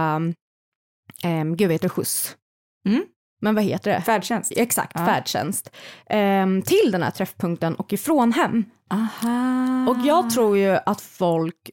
um, 1.24 1.57
gud 1.57 1.72
heter 1.72 1.88
skjuts? 1.88 2.36
Mm. 2.88 3.05
Men 3.40 3.55
vad 3.55 3.64
heter 3.64 3.90
det? 3.92 4.01
Färdtjänst. 4.03 4.53
Exakt, 4.57 4.92
Ja. 4.95 5.07
färdtjänst. 5.07 5.70
Ehm, 6.07 6.62
till 6.62 6.90
den 6.92 7.03
här 7.03 7.11
träffpunkten 7.11 7.74
och 7.74 7.92
ifrån 7.92 8.32
hem. 8.32 8.64
Aha. 8.90 9.86
Och 9.90 10.07
jag 10.07 10.30
tror 10.30 10.57
ju 10.59 10.78
att 10.86 11.01
folk, 11.01 11.70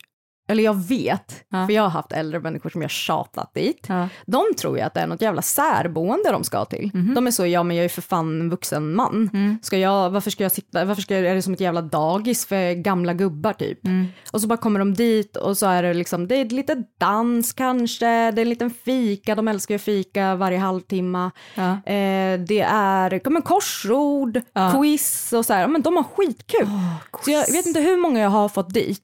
eller 0.51 0.63
jag 0.63 0.87
vet, 0.87 1.43
Ja. 1.49 1.65
för 1.67 1.73
jag 1.73 1.83
har 1.83 1.89
haft 1.89 2.11
äldre 2.11 2.39
människor 2.39 2.69
som 2.69 2.81
jag 2.81 2.91
tjatat 2.91 3.53
dit. 3.53 3.85
Ja. 3.87 4.07
De 4.25 4.43
tror 4.61 4.77
ju 4.77 4.83
att 4.83 4.93
det 4.93 4.99
är 4.99 5.07
något 5.07 5.21
jävla 5.21 5.41
särboende 5.41 6.31
de 6.31 6.43
ska 6.43 6.65
till. 6.65 6.91
Mhm. 6.93 7.13
De 7.13 7.27
är 7.27 7.31
så, 7.31 7.45
ja 7.45 7.63
men 7.63 7.77
jag 7.77 7.85
är 7.85 7.89
för 7.89 8.01
fan 8.01 8.41
en 8.41 8.49
vuxen 8.49 8.95
man. 8.95 9.29
Mm. 9.33 9.57
Ska 9.63 9.77
jag, 9.77 10.09
varför 10.09 10.31
ska 10.31 10.43
jag 10.43 10.51
sitta, 10.51 10.85
varför 10.85 11.01
ska 11.01 11.15
jag, 11.15 11.25
är 11.25 11.35
det 11.35 11.41
som 11.41 11.53
ett 11.53 11.59
jävla 11.59 11.81
dagis 11.81 12.45
för 12.45 12.73
gamla 12.73 13.13
gubbar 13.13 13.53
typ? 13.53 13.85
Mm. 13.85 14.07
Och 14.31 14.41
så 14.41 14.47
bara 14.47 14.57
kommer 14.57 14.79
de 14.79 14.93
dit 14.93 15.37
och 15.37 15.57
så 15.57 15.65
är 15.65 15.83
det 15.83 15.93
liksom, 15.93 16.27
det 16.27 16.35
är 16.35 16.45
lite 16.45 16.83
dans 16.99 17.53
kanske, 17.53 18.05
det 18.05 18.41
är 18.41 18.45
en 18.45 18.49
liten 18.49 18.69
fika, 18.69 19.35
de 19.35 19.47
älskar 19.47 19.75
ju 19.75 19.79
fika 19.79 20.35
varje 20.35 20.57
halvtimme. 20.57 21.31
Ja. 21.55 21.71
Eh, 21.71 22.39
det 22.47 22.61
är 22.69 23.29
men 23.31 23.41
korsord, 23.41 24.41
quiz 24.73 25.33
och 25.33 25.45
så 25.45 25.53
här, 25.53 25.67
men 25.67 25.81
de 25.81 25.95
har 25.95 26.03
skitkul. 26.03 26.67
så 27.25 27.31
jag 27.31 27.51
vet 27.51 27.65
inte 27.65 27.79
hur 27.79 27.97
många 27.97 28.19
jag 28.19 28.29
har 28.29 28.49
fått 28.49 28.73
dit. 28.73 29.03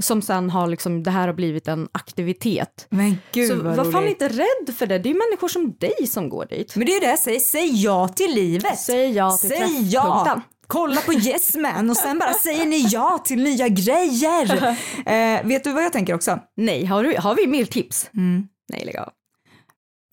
Som 0.00 0.22
sen 0.22 0.50
har 0.50 0.66
liksom, 0.66 1.02
det 1.02 1.10
här 1.10 1.26
har 1.26 1.34
blivit 1.34 1.68
en 1.68 1.88
aktivitet. 1.92 2.86
Men 2.90 3.16
gud 3.32 3.48
så 3.48 3.62
vad 3.62 3.76
var 3.76 3.92
fan 3.92 4.08
inte 4.08 4.28
rädd 4.28 4.76
för 4.76 4.86
det, 4.86 4.98
det 4.98 5.08
är 5.08 5.12
ju 5.12 5.18
människor 5.18 5.48
som 5.48 5.72
dig 5.72 6.06
som 6.06 6.28
går 6.28 6.46
dit. 6.46 6.76
Men 6.76 6.86
det 6.86 6.92
är 6.92 6.94
ju 6.94 7.00
det 7.00 7.06
jag 7.06 7.18
säger, 7.18 7.40
säg 7.40 7.82
ja 7.82 8.08
till 8.08 8.34
livet. 8.34 8.78
Säg 8.78 9.10
ja 9.10 9.36
till 9.36 9.50
Säg 9.50 9.88
ja. 9.92 10.40
Kolla 10.66 11.00
på 11.00 11.12
Yes 11.12 11.54
Man 11.54 11.90
och 11.90 11.96
sen 11.96 12.18
bara 12.18 12.34
säger 12.34 12.66
ni 12.66 12.88
ja 12.90 13.18
till 13.24 13.42
nya 13.42 13.68
grejer. 13.68 14.76
Eh, 15.06 15.46
vet 15.46 15.64
du 15.64 15.72
vad 15.72 15.84
jag 15.84 15.92
tänker 15.92 16.14
också? 16.14 16.38
Nej, 16.56 16.84
har, 16.84 17.04
du, 17.04 17.16
har 17.18 17.34
vi 17.34 17.46
mer 17.46 17.64
tips? 17.64 18.10
Mm. 18.14 18.48
Nej, 18.72 18.84
lägg 18.84 18.96
av. 18.96 19.12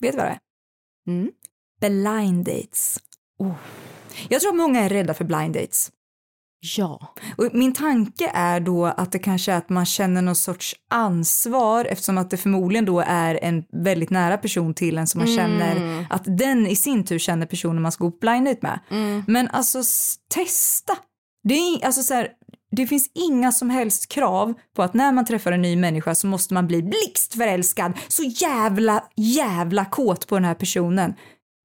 Vet 0.00 0.12
du 0.12 0.18
vad 0.18 0.26
det 0.26 0.30
är? 0.30 0.38
Mm. 1.08 1.30
Blind 1.80 2.44
dates. 2.44 2.98
Oh. 3.38 3.52
Jag 4.28 4.40
tror 4.40 4.50
att 4.50 4.56
många 4.56 4.80
är 4.80 4.88
rädda 4.88 5.14
för 5.14 5.24
blind 5.24 5.54
dates. 5.54 5.90
Ja. 6.60 7.14
Och 7.36 7.48
min 7.52 7.72
tanke 7.72 8.30
är 8.34 8.60
då 8.60 8.86
att 8.86 9.12
det 9.12 9.18
kanske 9.18 9.52
är 9.52 9.56
att 9.56 9.68
man 9.68 9.86
känner 9.86 10.22
någon 10.22 10.36
sorts 10.36 10.74
ansvar 10.90 11.84
eftersom 11.84 12.18
att 12.18 12.30
det 12.30 12.36
förmodligen 12.36 12.84
då 12.84 13.00
är 13.06 13.38
en 13.42 13.64
väldigt 13.72 14.10
nära 14.10 14.38
person 14.38 14.74
till 14.74 14.98
en 14.98 15.06
som 15.06 15.18
man 15.18 15.28
Mm. 15.28 15.36
känner 15.38 16.06
att 16.10 16.22
den 16.24 16.66
i 16.66 16.76
sin 16.76 17.04
tur 17.04 17.18
känner 17.18 17.46
personen 17.46 17.82
man 17.82 17.92
ska 17.92 18.04
gå 18.04 18.10
blind 18.20 18.46
date 18.46 18.58
med. 18.62 18.80
Mm. 18.90 19.24
Men 19.26 19.48
alltså 19.48 19.82
testa. 20.34 20.92
Det, 21.48 21.54
är, 21.54 21.84
alltså 21.86 22.02
så 22.02 22.14
här, 22.14 22.28
det 22.76 22.86
finns 22.86 23.10
inga 23.14 23.52
som 23.52 23.70
helst 23.70 24.08
krav 24.12 24.54
på 24.76 24.82
att 24.82 24.94
när 24.94 25.12
man 25.12 25.24
träffar 25.24 25.52
en 25.52 25.62
ny 25.62 25.76
människa 25.76 26.14
så 26.14 26.26
måste 26.26 26.54
man 26.54 26.66
bli 26.66 26.82
blixtförälskad, 26.82 27.92
så 28.08 28.22
jävla, 28.22 29.04
jävla 29.16 29.84
kåt 29.84 30.26
på 30.26 30.34
den 30.34 30.44
här 30.44 30.54
personen. 30.54 31.14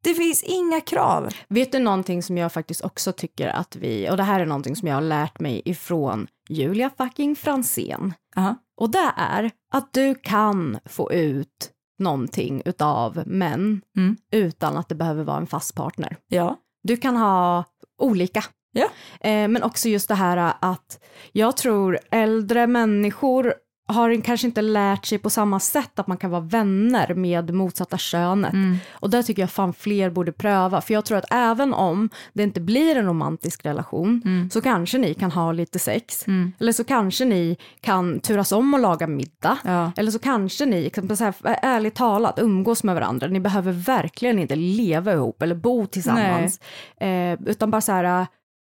Det 0.06 0.14
finns 0.14 0.44
inga 0.44 0.82
krav. 0.82 1.30
Vet 1.48 1.72
du 1.72 1.80
någonting 1.80 2.24
som 2.24 2.38
jag 2.38 2.54
faktiskt 2.54 2.82
också 2.86 3.12
tycker 3.12 3.48
att 3.48 3.76
vi, 3.76 4.10
och 4.10 4.18
det 4.18 4.24
här 4.24 4.40
är 4.40 4.46
någonting 4.46 4.76
som 4.76 4.88
jag 4.88 4.96
har 4.96 5.02
lärt 5.02 5.40
mig 5.40 5.62
ifrån 5.66 6.28
Julia 6.50 6.90
fucking 6.98 7.36
Fransén. 7.36 8.14
Aha. 8.36 8.56
Och 8.78 8.90
det 8.90 9.12
är 9.18 9.52
att 9.74 9.94
du 9.94 10.16
kan 10.16 10.80
få 10.86 11.12
ut 11.14 11.72
någonting 12.00 12.62
utav 12.66 13.24
män 13.26 13.82
Mm. 13.98 14.18
utan 14.32 14.78
att 14.78 14.90
det 14.90 14.96
behöver 14.96 15.24
vara 15.24 15.38
en 15.38 15.48
fast 15.48 15.76
partner. 15.76 16.18
Ja. 16.28 16.58
Du 16.84 16.98
kan 16.98 17.18
ha 17.18 17.64
olika. 18.02 18.44
Ja. 18.72 18.86
Eh, 19.30 19.48
men 19.48 19.64
också 19.64 19.90
just 19.90 20.08
det 20.08 20.16
här 20.16 20.54
att 20.60 21.04
jag 21.32 21.58
tror 21.58 22.00
äldre 22.12 22.68
människor 22.68 23.54
har 23.88 24.22
kanske 24.22 24.48
inte 24.48 24.62
lärt 24.62 25.06
sig 25.06 25.18
på 25.18 25.30
samma 25.30 25.60
sätt 25.60 26.00
att 26.00 26.08
man 26.08 26.18
kan 26.18 26.32
vara 26.32 26.42
vänner 26.42 27.14
med 27.14 27.54
motsatta 27.54 27.98
könet. 27.98 28.54
Mm. 28.54 28.78
Och 28.92 29.10
det 29.10 29.24
tycker 29.24 29.42
jag 29.42 29.52
fan 29.52 29.74
fler 29.74 30.10
borde 30.10 30.32
pröva. 30.32 30.82
För 30.82 30.94
jag 30.94 31.06
tror 31.06 31.18
att 31.18 31.26
även 31.32 31.74
om 31.74 32.10
det 32.34 32.44
inte 32.44 32.62
blir 32.62 32.96
en 32.96 33.06
romantisk 33.06 33.66
relation 33.66 34.22
Mm. 34.26 34.50
så 34.50 34.62
kanske 34.62 34.98
ni 34.98 35.14
kan 35.14 35.32
ha 35.32 35.52
lite 35.52 35.80
sex. 35.80 36.28
Mm. 36.28 36.54
Eller 36.60 36.72
så 36.72 36.84
kanske 36.84 37.26
ni 37.26 37.58
kan 37.82 38.20
turas 38.20 38.52
om 38.52 38.74
och 38.74 38.80
laga 38.80 39.08
middag. 39.08 39.58
Ja. 39.64 39.92
Eller 39.98 40.12
så 40.12 40.20
kanske 40.20 40.66
ni, 40.66 40.90
kan 40.90 41.18
så 41.18 41.24
här, 41.24 41.34
ärligt 41.44 41.96
talat, 41.96 42.40
umgås 42.40 42.84
med 42.84 42.96
varandra. 42.96 43.28
Ni 43.28 43.40
behöver 43.40 43.72
verkligen 43.72 44.40
inte 44.40 44.56
leva 44.56 45.14
ihop 45.14 45.42
eller 45.42 45.56
bo 45.56 45.86
tillsammans. 45.86 46.60
Eh, 47.00 47.34
utan 47.46 47.72
bara 47.72 47.82
så 47.82 47.92
här 47.92 48.22
äh, 48.22 48.28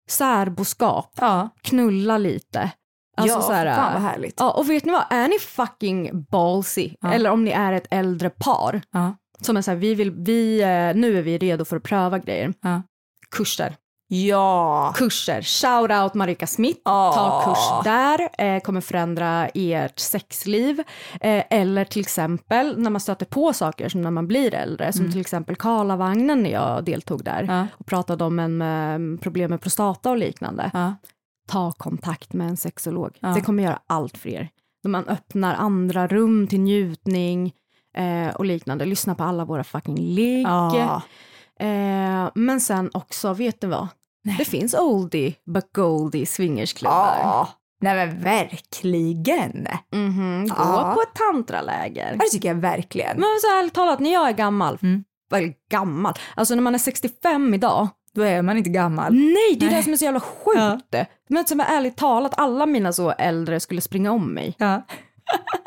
särboskap, 0.08 1.12
Ja. 1.20 1.48
knulla 1.62 2.18
lite. 2.18 2.70
Alltså 3.16 3.38
ja, 3.38 3.42
så 3.42 3.52
här, 3.52 3.76
fan 3.76 3.92
vad 3.92 4.02
härligt. 4.02 4.34
Ja, 4.38 4.50
och 4.50 4.70
vet 4.70 4.84
ni 4.84 4.92
vad, 4.92 5.04
är 5.10 5.28
ni 5.28 5.38
fucking 5.38 6.24
ballsy, 6.30 6.90
Ja. 7.00 7.12
eller 7.12 7.30
om 7.30 7.44
ni 7.44 7.50
är 7.50 7.72
ett 7.72 7.86
äldre 7.90 8.30
par, 8.30 8.80
Ja. 8.92 9.14
som 9.40 9.56
är 9.56 9.62
så 9.62 9.70
här, 9.70 9.78
vi 9.78 9.94
vill, 9.94 10.10
vi, 10.10 10.60
eh, 10.62 11.00
nu 11.00 11.18
är 11.18 11.22
vi 11.22 11.38
redo 11.38 11.64
för 11.64 11.76
att 11.76 11.82
pröva 11.82 12.18
grejer. 12.18 12.52
Ja. 12.62 12.82
Kurser. 13.36 13.76
Ja. 14.12 14.92
Kurser. 14.96 15.42
Shout 15.42 15.90
out 15.90 16.14
Marika 16.14 16.46
Smith. 16.46 16.80
Ja. 16.84 17.12
Ta 17.14 17.44
kurs 17.44 17.84
där. 17.84 18.28
Eh, 18.38 18.60
kommer 18.60 18.80
förändra 18.80 19.48
ert 19.54 19.98
sexliv. 19.98 20.80
Eh, 21.20 21.44
eller 21.50 21.84
till 21.84 22.00
exempel 22.00 22.78
när 22.78 22.90
man 22.90 23.00
stöter 23.00 23.26
på 23.26 23.52
saker 23.52 23.88
som 23.88 24.02
när 24.02 24.10
man 24.10 24.26
blir 24.26 24.54
äldre. 24.54 24.92
Som 24.92 25.12
till 25.12 25.20
exempel 25.20 25.56
Karlavagnen 25.56 26.42
när 26.42 26.50
jag 26.50 26.84
deltog 26.84 27.24
där. 27.24 27.42
Mm. 27.42 27.56
Ja. 27.56 27.66
Och 27.78 27.86
pratade 27.86 28.24
om 28.24 28.38
en 28.38 28.58
med 28.58 29.20
problem 29.22 29.50
med 29.50 29.60
prostata 29.60 30.10
och 30.10 30.16
liknande. 30.18 30.70
Ja. 30.74 30.94
Ta 31.50 31.72
kontakt 31.72 32.32
med 32.32 32.48
en 32.48 32.56
sexolog. 32.56 33.18
Ja. 33.20 33.28
Det 33.28 33.40
kommer 33.40 33.62
göra 33.62 33.78
allt 33.86 34.18
för 34.18 34.28
er. 34.28 34.48
Man 34.86 35.04
öppnar 35.08 35.54
andra 35.54 36.06
rum 36.06 36.46
till 36.46 36.60
njutning. 36.60 37.52
Eh, 37.96 38.34
och 38.34 38.44
liknande. 38.44 38.84
Lyssna 38.84 39.14
på 39.14 39.24
alla 39.24 39.44
våra 39.44 39.64
fucking 39.64 39.96
ligg. 39.96 40.46
Ja. 40.46 41.02
Eh, 41.60 42.30
men 42.34 42.60
sen 42.60 42.90
också, 42.94 43.32
vet 43.32 43.60
du 43.60 43.66
vad? 43.66 43.88
Det 44.38 44.44
finns 44.44 44.74
oldie 44.74 45.34
but 45.54 45.72
goldie 45.72 46.26
swingersklubbar. 46.26 47.16
Ja. 47.22 47.48
Nej 47.82 47.94
men 48.06 48.22
verkligen. 48.22 49.66
Mhm, 49.92 50.46
gå 50.48 50.54
Ja. 50.58 50.92
på 50.94 51.02
ett 51.02 51.14
tantraläger. 51.14 52.16
Det 52.20 52.26
tycker 52.32 52.48
jag 52.48 52.54
verkligen. 52.54 53.16
Men 53.16 53.26
så 53.42 53.58
ärligt 53.58 53.74
talat, 53.74 54.00
när 54.00 54.12
jag 54.12 54.28
är 54.28 54.32
gammal, 54.32 54.78
Mm. 54.82 55.04
eller 55.34 55.52
gammal, 55.70 56.14
alltså 56.34 56.54
när 56.54 56.62
man 56.62 56.74
är 56.74 56.78
65 56.78 57.54
idag, 57.54 57.88
Då 58.14 58.22
är 58.22 58.42
man 58.42 58.56
inte 58.58 58.70
gammal. 58.70 59.12
nej 59.14 59.56
det 59.60 59.66
är 59.66 59.70
Nej. 59.70 59.76
det 59.78 59.82
som 59.82 59.92
är 59.92 59.96
så 59.96 60.04
jävla 60.04 60.20
sjukt. 60.20 60.94
Men 61.28 61.46
som 61.46 61.60
är 61.60 61.64
ärligt 61.64 61.96
talat, 61.96 62.34
alla 62.36 62.66
mina 62.66 62.92
så 62.92 63.10
äldre 63.10 63.60
skulle 63.60 63.80
springa 63.80 64.12
om 64.12 64.34
mig. 64.34 64.54
Ja. 64.58 64.86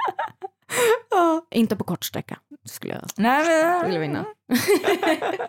ja. 1.09 1.47
Inte 1.51 1.75
på 1.75 1.83
kort 1.83 2.05
sträcka, 2.05 2.37
skulle 2.65 2.93
jag 2.93 3.03
Nej 3.17 3.45
men... 3.47 3.79
skulle 3.81 3.99
vinna. 3.99 4.25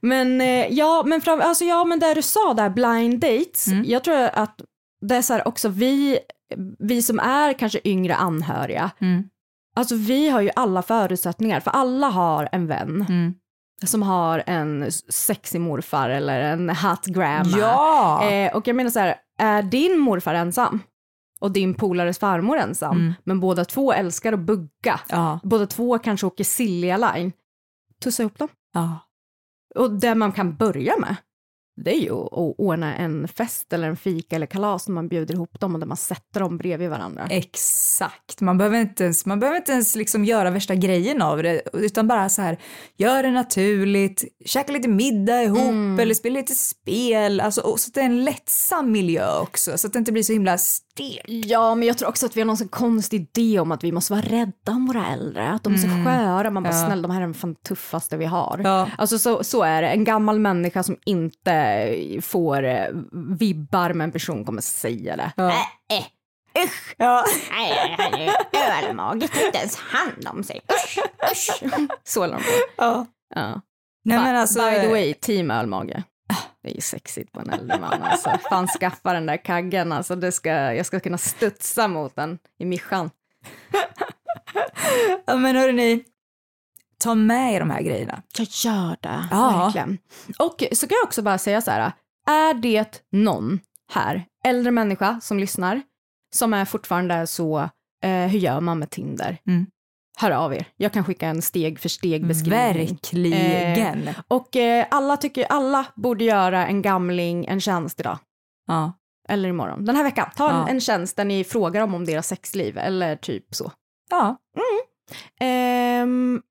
men 0.00 0.40
eh, 0.40 0.66
ja, 0.72 1.02
men, 1.06 1.20
fram, 1.20 1.40
alltså, 1.40 1.64
ja, 1.64 1.84
men 1.84 1.98
det 1.98 2.14
du 2.14 2.22
sa 2.22 2.54
där, 2.54 2.70
blind 2.70 3.20
dates, 3.20 3.66
Mm. 3.68 3.84
jag 3.86 4.04
tror 4.04 4.16
att 4.34 4.60
det 5.00 5.16
är 5.16 5.22
så 5.22 5.32
här 5.32 5.48
också 5.48 5.68
vi, 5.68 6.18
vi 6.78 7.02
som 7.02 7.18
är 7.20 7.52
kanske 7.52 7.80
yngre 7.84 8.14
anhöriga, 8.14 8.90
Mm. 9.00 9.22
alltså 9.76 9.94
vi 9.94 10.28
har 10.28 10.40
ju 10.40 10.50
alla 10.56 10.82
förutsättningar, 10.82 11.60
för 11.60 11.70
alla 11.70 12.08
har 12.08 12.48
en 12.52 12.66
vän 12.66 13.06
Mm. 13.08 13.34
Som 13.86 14.02
har 14.02 14.42
en 14.46 14.92
sexig 15.08 15.60
morfar 15.60 16.10
eller 16.10 16.40
en 16.40 16.70
hot 16.70 17.06
grandma. 17.06 17.58
Ja! 17.58 18.30
Eh, 18.30 18.56
och 18.56 18.68
jag 18.68 18.76
menar 18.76 18.90
så 18.90 18.98
här, 18.98 19.14
är 19.38 19.62
din 19.62 19.98
morfar 19.98 20.34
ensam? 20.34 20.80
Och 21.40 21.50
din 21.50 21.74
polares 21.74 22.18
farmor 22.18 22.58
ensam, 22.58 22.96
Mm. 22.96 23.12
men 23.24 23.40
båda 23.40 23.64
två 23.64 23.92
älskar 23.92 24.32
att 24.32 24.38
bugga. 24.40 25.00
Ja. 25.08 25.40
Båda 25.42 25.66
två 25.66 25.98
kanske 25.98 26.26
åker 26.26 26.44
Silja 26.44 26.96
Line. 26.96 27.32
Tussa 28.02 28.22
ihop 28.22 28.38
dem. 28.38 28.48
Ja. 28.74 28.98
Och 29.74 29.90
det 29.90 30.14
man 30.14 30.32
kan 30.32 30.56
börja 30.56 30.96
med, 30.98 31.16
det 31.76 31.90
är 31.96 32.00
ju 32.00 32.12
att 32.12 32.54
ordna 32.58 32.96
en 32.96 33.28
fest 33.28 33.72
eller 33.72 33.88
en 33.88 33.96
fika 33.96 34.36
eller 34.36 34.46
kalas 34.46 34.88
när 34.88 34.94
man 34.94 35.08
bjuder 35.08 35.34
ihop 35.34 35.60
dem 35.60 35.74
och 35.74 35.80
där 35.80 35.86
man 35.86 35.96
sätter 35.96 36.40
dem 36.40 36.58
bredvid 36.58 36.90
varandra. 36.90 37.26
Exakt, 37.30 38.40
man 38.40 38.58
behöver 38.58 38.78
inte 38.80 39.04
ens, 39.04 39.26
man 39.26 39.40
behöver 39.40 39.56
inte 39.58 39.72
ens 39.72 39.96
liksom 39.96 40.24
göra 40.24 40.50
värsta 40.50 40.74
grejen 40.74 41.22
av 41.22 41.42
det 41.42 41.62
utan 41.72 42.08
bara 42.08 42.28
så 42.28 42.42
här, 42.42 42.58
gör 42.96 43.22
det 43.22 43.30
naturligt, 43.30 44.24
käka 44.46 44.72
lite 44.72 44.88
middag 44.88 45.42
ihop 45.42 45.58
Mm. 45.62 46.00
eller 46.00 46.14
spela 46.14 46.38
lite 46.40 46.54
spel, 46.54 47.40
alltså, 47.40 47.60
så 47.60 47.88
att 47.88 47.94
det 47.94 48.00
är 48.00 48.04
en 48.04 48.24
lättsam 48.24 48.92
miljö 48.92 49.38
också 49.38 49.78
så 49.78 49.86
att 49.86 49.92
det 49.92 49.98
inte 49.98 50.12
blir 50.12 50.22
så 50.22 50.32
himla 50.32 50.58
stelt. 50.58 51.46
Ja, 51.46 51.74
men 51.74 51.88
jag 51.88 51.98
tror 51.98 52.08
också 52.08 52.26
att 52.26 52.36
vi 52.36 52.40
har 52.40 52.46
någon 52.46 52.56
sån 52.56 52.68
konstig 52.68 53.20
idé 53.34 53.60
om 53.60 53.72
att 53.72 53.84
vi 53.84 53.92
måste 53.92 54.12
vara 54.12 54.22
rädda 54.22 54.72
om 54.72 54.86
våra 54.86 55.06
äldre, 55.06 55.48
att 55.48 55.64
de 55.64 55.72
är 55.74 55.78
så 55.78 55.88
sköra. 56.04 56.50
Man 56.50 56.62
bara, 56.62 56.74
Ja. 56.74 56.86
snälla, 56.86 57.02
de 57.02 57.10
här 57.10 57.20
är 57.20 57.24
de 57.26 57.34
fan 57.34 57.54
tuffaste 57.54 58.16
vi 58.16 58.24
har. 58.24 58.60
Ja. 58.64 58.88
Alltså 58.98 59.18
så, 59.18 59.44
så 59.44 59.62
är 59.62 59.82
det, 59.82 59.88
en 59.88 60.04
gammal 60.04 60.38
människa 60.38 60.82
som 60.82 60.96
inte 61.04 61.52
får 62.22 62.62
eh, 62.64 62.86
vibbar 63.38 63.92
med 63.92 64.04
en 64.04 64.12
person 64.12 64.44
kommer 64.44 64.60
säga 64.60 65.16
det. 65.16 65.32
Ja. 65.36 65.48
Äh, 65.50 66.04
usch! 66.64 66.94
Ja. 66.98 67.24
Nej, 67.50 68.30
ölmage, 68.82 69.28
tar 69.28 69.46
inte 69.46 69.58
ens 69.58 69.76
hand 69.76 70.28
om 70.28 70.44
sig. 70.44 70.60
Usch, 70.72 70.98
usch. 71.32 71.62
Så 72.04 72.26
på. 72.26 72.42
Ja. 72.76 73.06
Ja. 73.34 73.60
Nej, 74.04 74.18
men 74.18 74.36
alltså- 74.36 74.70
By 74.70 74.80
the 74.80 74.88
way, 74.90 75.14
team 75.14 75.50
ölmage. 75.50 76.02
Det 76.62 76.70
är 76.70 76.74
ju 76.74 76.80
sexigt 76.80 77.32
på 77.32 77.40
en 77.40 77.50
äldre 77.50 77.80
man 77.80 78.02
alltså. 78.02 78.30
Fan 78.48 78.66
skaffa 78.68 79.12
den 79.12 79.26
där 79.26 79.44
kaggen 79.44 79.92
alltså. 79.92 80.16
Det 80.16 80.32
ska, 80.32 80.50
jag 80.50 80.86
ska 80.86 81.00
kunna 81.00 81.18
studsa 81.18 81.88
mot 81.88 82.16
den 82.16 82.38
i 82.58 82.64
mischan. 82.64 83.10
Ja, 85.26 85.36
men 85.36 85.56
hörni, 85.56 86.04
ta 87.02 87.14
med 87.14 87.54
er 87.54 87.60
de 87.60 87.70
här 87.70 87.82
grejerna. 87.82 88.22
Jag 88.38 88.46
gör 88.50 88.96
det, 89.00 89.28
Ja. 89.30 89.58
verkligen. 89.64 89.98
Och 90.38 90.62
så 90.72 90.86
kan 90.86 90.96
jag 91.00 91.04
också 91.06 91.22
bara 91.22 91.38
säga 91.38 91.60
så 91.60 91.70
här, 91.70 91.92
är 92.28 92.54
det 92.54 93.02
någon 93.12 93.60
här, 93.92 94.24
äldre 94.44 94.70
människa 94.70 95.20
som 95.22 95.38
lyssnar, 95.38 95.82
som 96.34 96.54
är 96.54 96.64
fortfarande 96.64 97.26
så, 97.26 97.58
eh, 98.04 98.10
hur 98.26 98.38
gör 98.38 98.60
man 98.60 98.78
med 98.78 98.90
Tinder? 98.90 99.38
Mm. 99.46 99.66
Hör 100.18 100.30
av 100.30 100.54
er. 100.54 100.66
Jag 100.76 100.92
kan 100.92 101.04
skicka 101.04 101.26
en 101.28 101.42
steg 101.42 101.78
för 101.80 101.88
steg 101.88 102.26
beskrivning. 102.26 102.88
Verkligen. 102.88 104.08
Eh, 104.08 104.14
och 104.28 104.56
eh, 104.56 104.86
alla 104.90 105.16
tycker, 105.16 105.44
alla 105.44 105.86
borde 105.94 106.24
göra 106.24 106.66
en 106.66 106.82
gamling 106.82 107.46
en 107.46 107.60
tjänst 107.60 108.00
idag. 108.00 108.18
Ja. 108.66 108.92
Eller 109.28 109.48
imorgon. 109.48 109.84
Den 109.84 109.96
här 109.96 110.04
veckan. 110.04 110.30
Ta 110.36 110.50
en, 110.50 110.56
Ja. 110.56 110.68
en 110.68 110.80
tjänst 110.80 111.16
där 111.16 111.24
ni 111.24 111.44
frågar 111.44 111.80
dem 111.80 111.94
om 111.94 112.04
deras 112.04 112.26
sexliv 112.28 112.78
eller 112.78 113.16
typ 113.16 113.54
så. 113.54 113.72
Ja. 114.10 114.36
Ehm, 115.40 116.42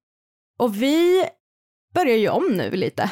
och 0.62 0.82
vi 0.82 1.26
börjar 1.94 2.18
ju 2.18 2.30
om 2.30 2.48
nu 2.48 2.72
lite. 2.72 3.12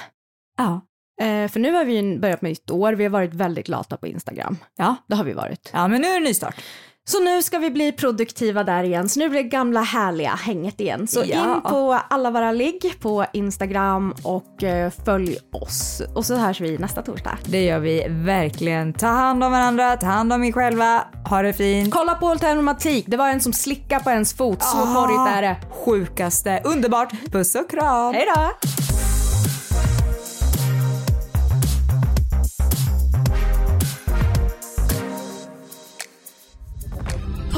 Ja. 0.58 0.82
Eh, 1.22 1.48
för 1.48 1.60
nu 1.60 1.72
har 1.72 1.86
vi 1.86 2.18
börjat 2.20 2.42
med 2.42 2.50
nytt 2.50 2.72
år, 2.72 2.94
vi 2.94 3.04
har 3.04 3.12
varit 3.12 3.34
väldigt 3.34 3.68
lata 3.68 3.98
på 3.98 4.08
Instagram. 4.08 4.58
Ja. 4.76 4.96
Det 5.08 5.16
har 5.16 5.24
vi 5.24 5.34
varit. 5.34 5.70
Ja, 5.74 5.88
men 5.88 6.02
nu 6.02 6.08
är 6.08 6.20
det 6.20 6.26
nystart. 6.26 6.64
Så 7.10 7.20
nu 7.24 7.44
ska 7.44 7.58
vi 7.60 7.70
bli 7.72 7.92
produktiva 7.92 8.64
där 8.64 8.84
igen, 8.84 9.10
så 9.10 9.20
nu 9.20 9.30
blir 9.30 9.44
det 9.44 9.50
gamla 9.50 9.82
härliga 9.82 10.30
hänget 10.30 10.82
igen. 10.82 11.08
Så 11.08 11.24
Ja. 11.26 11.56
in 11.56 11.62
på 11.62 12.00
alla 12.10 12.32
våra 12.32 12.52
ligg 12.52 12.94
på 13.02 13.26
Instagram 13.34 14.14
och 14.24 14.64
eh, 14.64 14.92
följ 15.06 15.38
oss. 15.52 16.02
Och 16.16 16.26
så 16.26 16.36
hörs 16.36 16.62
vi 16.62 16.78
nästa 16.78 17.02
torsdag. 17.02 17.38
Det 17.46 17.64
gör 17.66 17.80
vi 17.80 18.06
verkligen. 18.10 18.94
Ta 18.94 19.08
hand 19.08 19.44
om 19.44 19.52
varandra, 19.52 19.98
ta 19.98 20.06
hand 20.06 20.34
om 20.34 20.44
er 20.44 20.52
själva, 20.52 21.04
ha 21.30 21.42
det 21.42 21.54
fint. 21.54 21.94
Kolla 21.94 22.16
på 22.16 22.26
Hotellromantik, 22.28 23.06
det 23.08 23.18
var 23.18 23.30
en 23.30 23.40
som 23.42 23.54
slickade 23.54 24.04
på 24.04 24.10
ens 24.10 24.34
fot, 24.34 24.64
så 24.64 24.78
Ah. 24.78 24.94
porrigt 24.96 25.38
är 25.38 25.42
det. 25.42 25.58
Sjukaste, 25.86 26.62
underbart. 26.66 27.12
Puss 27.32 27.56
och 27.56 27.70
kram. 27.70 28.14
Hej 28.14 28.26
då! 28.36 28.99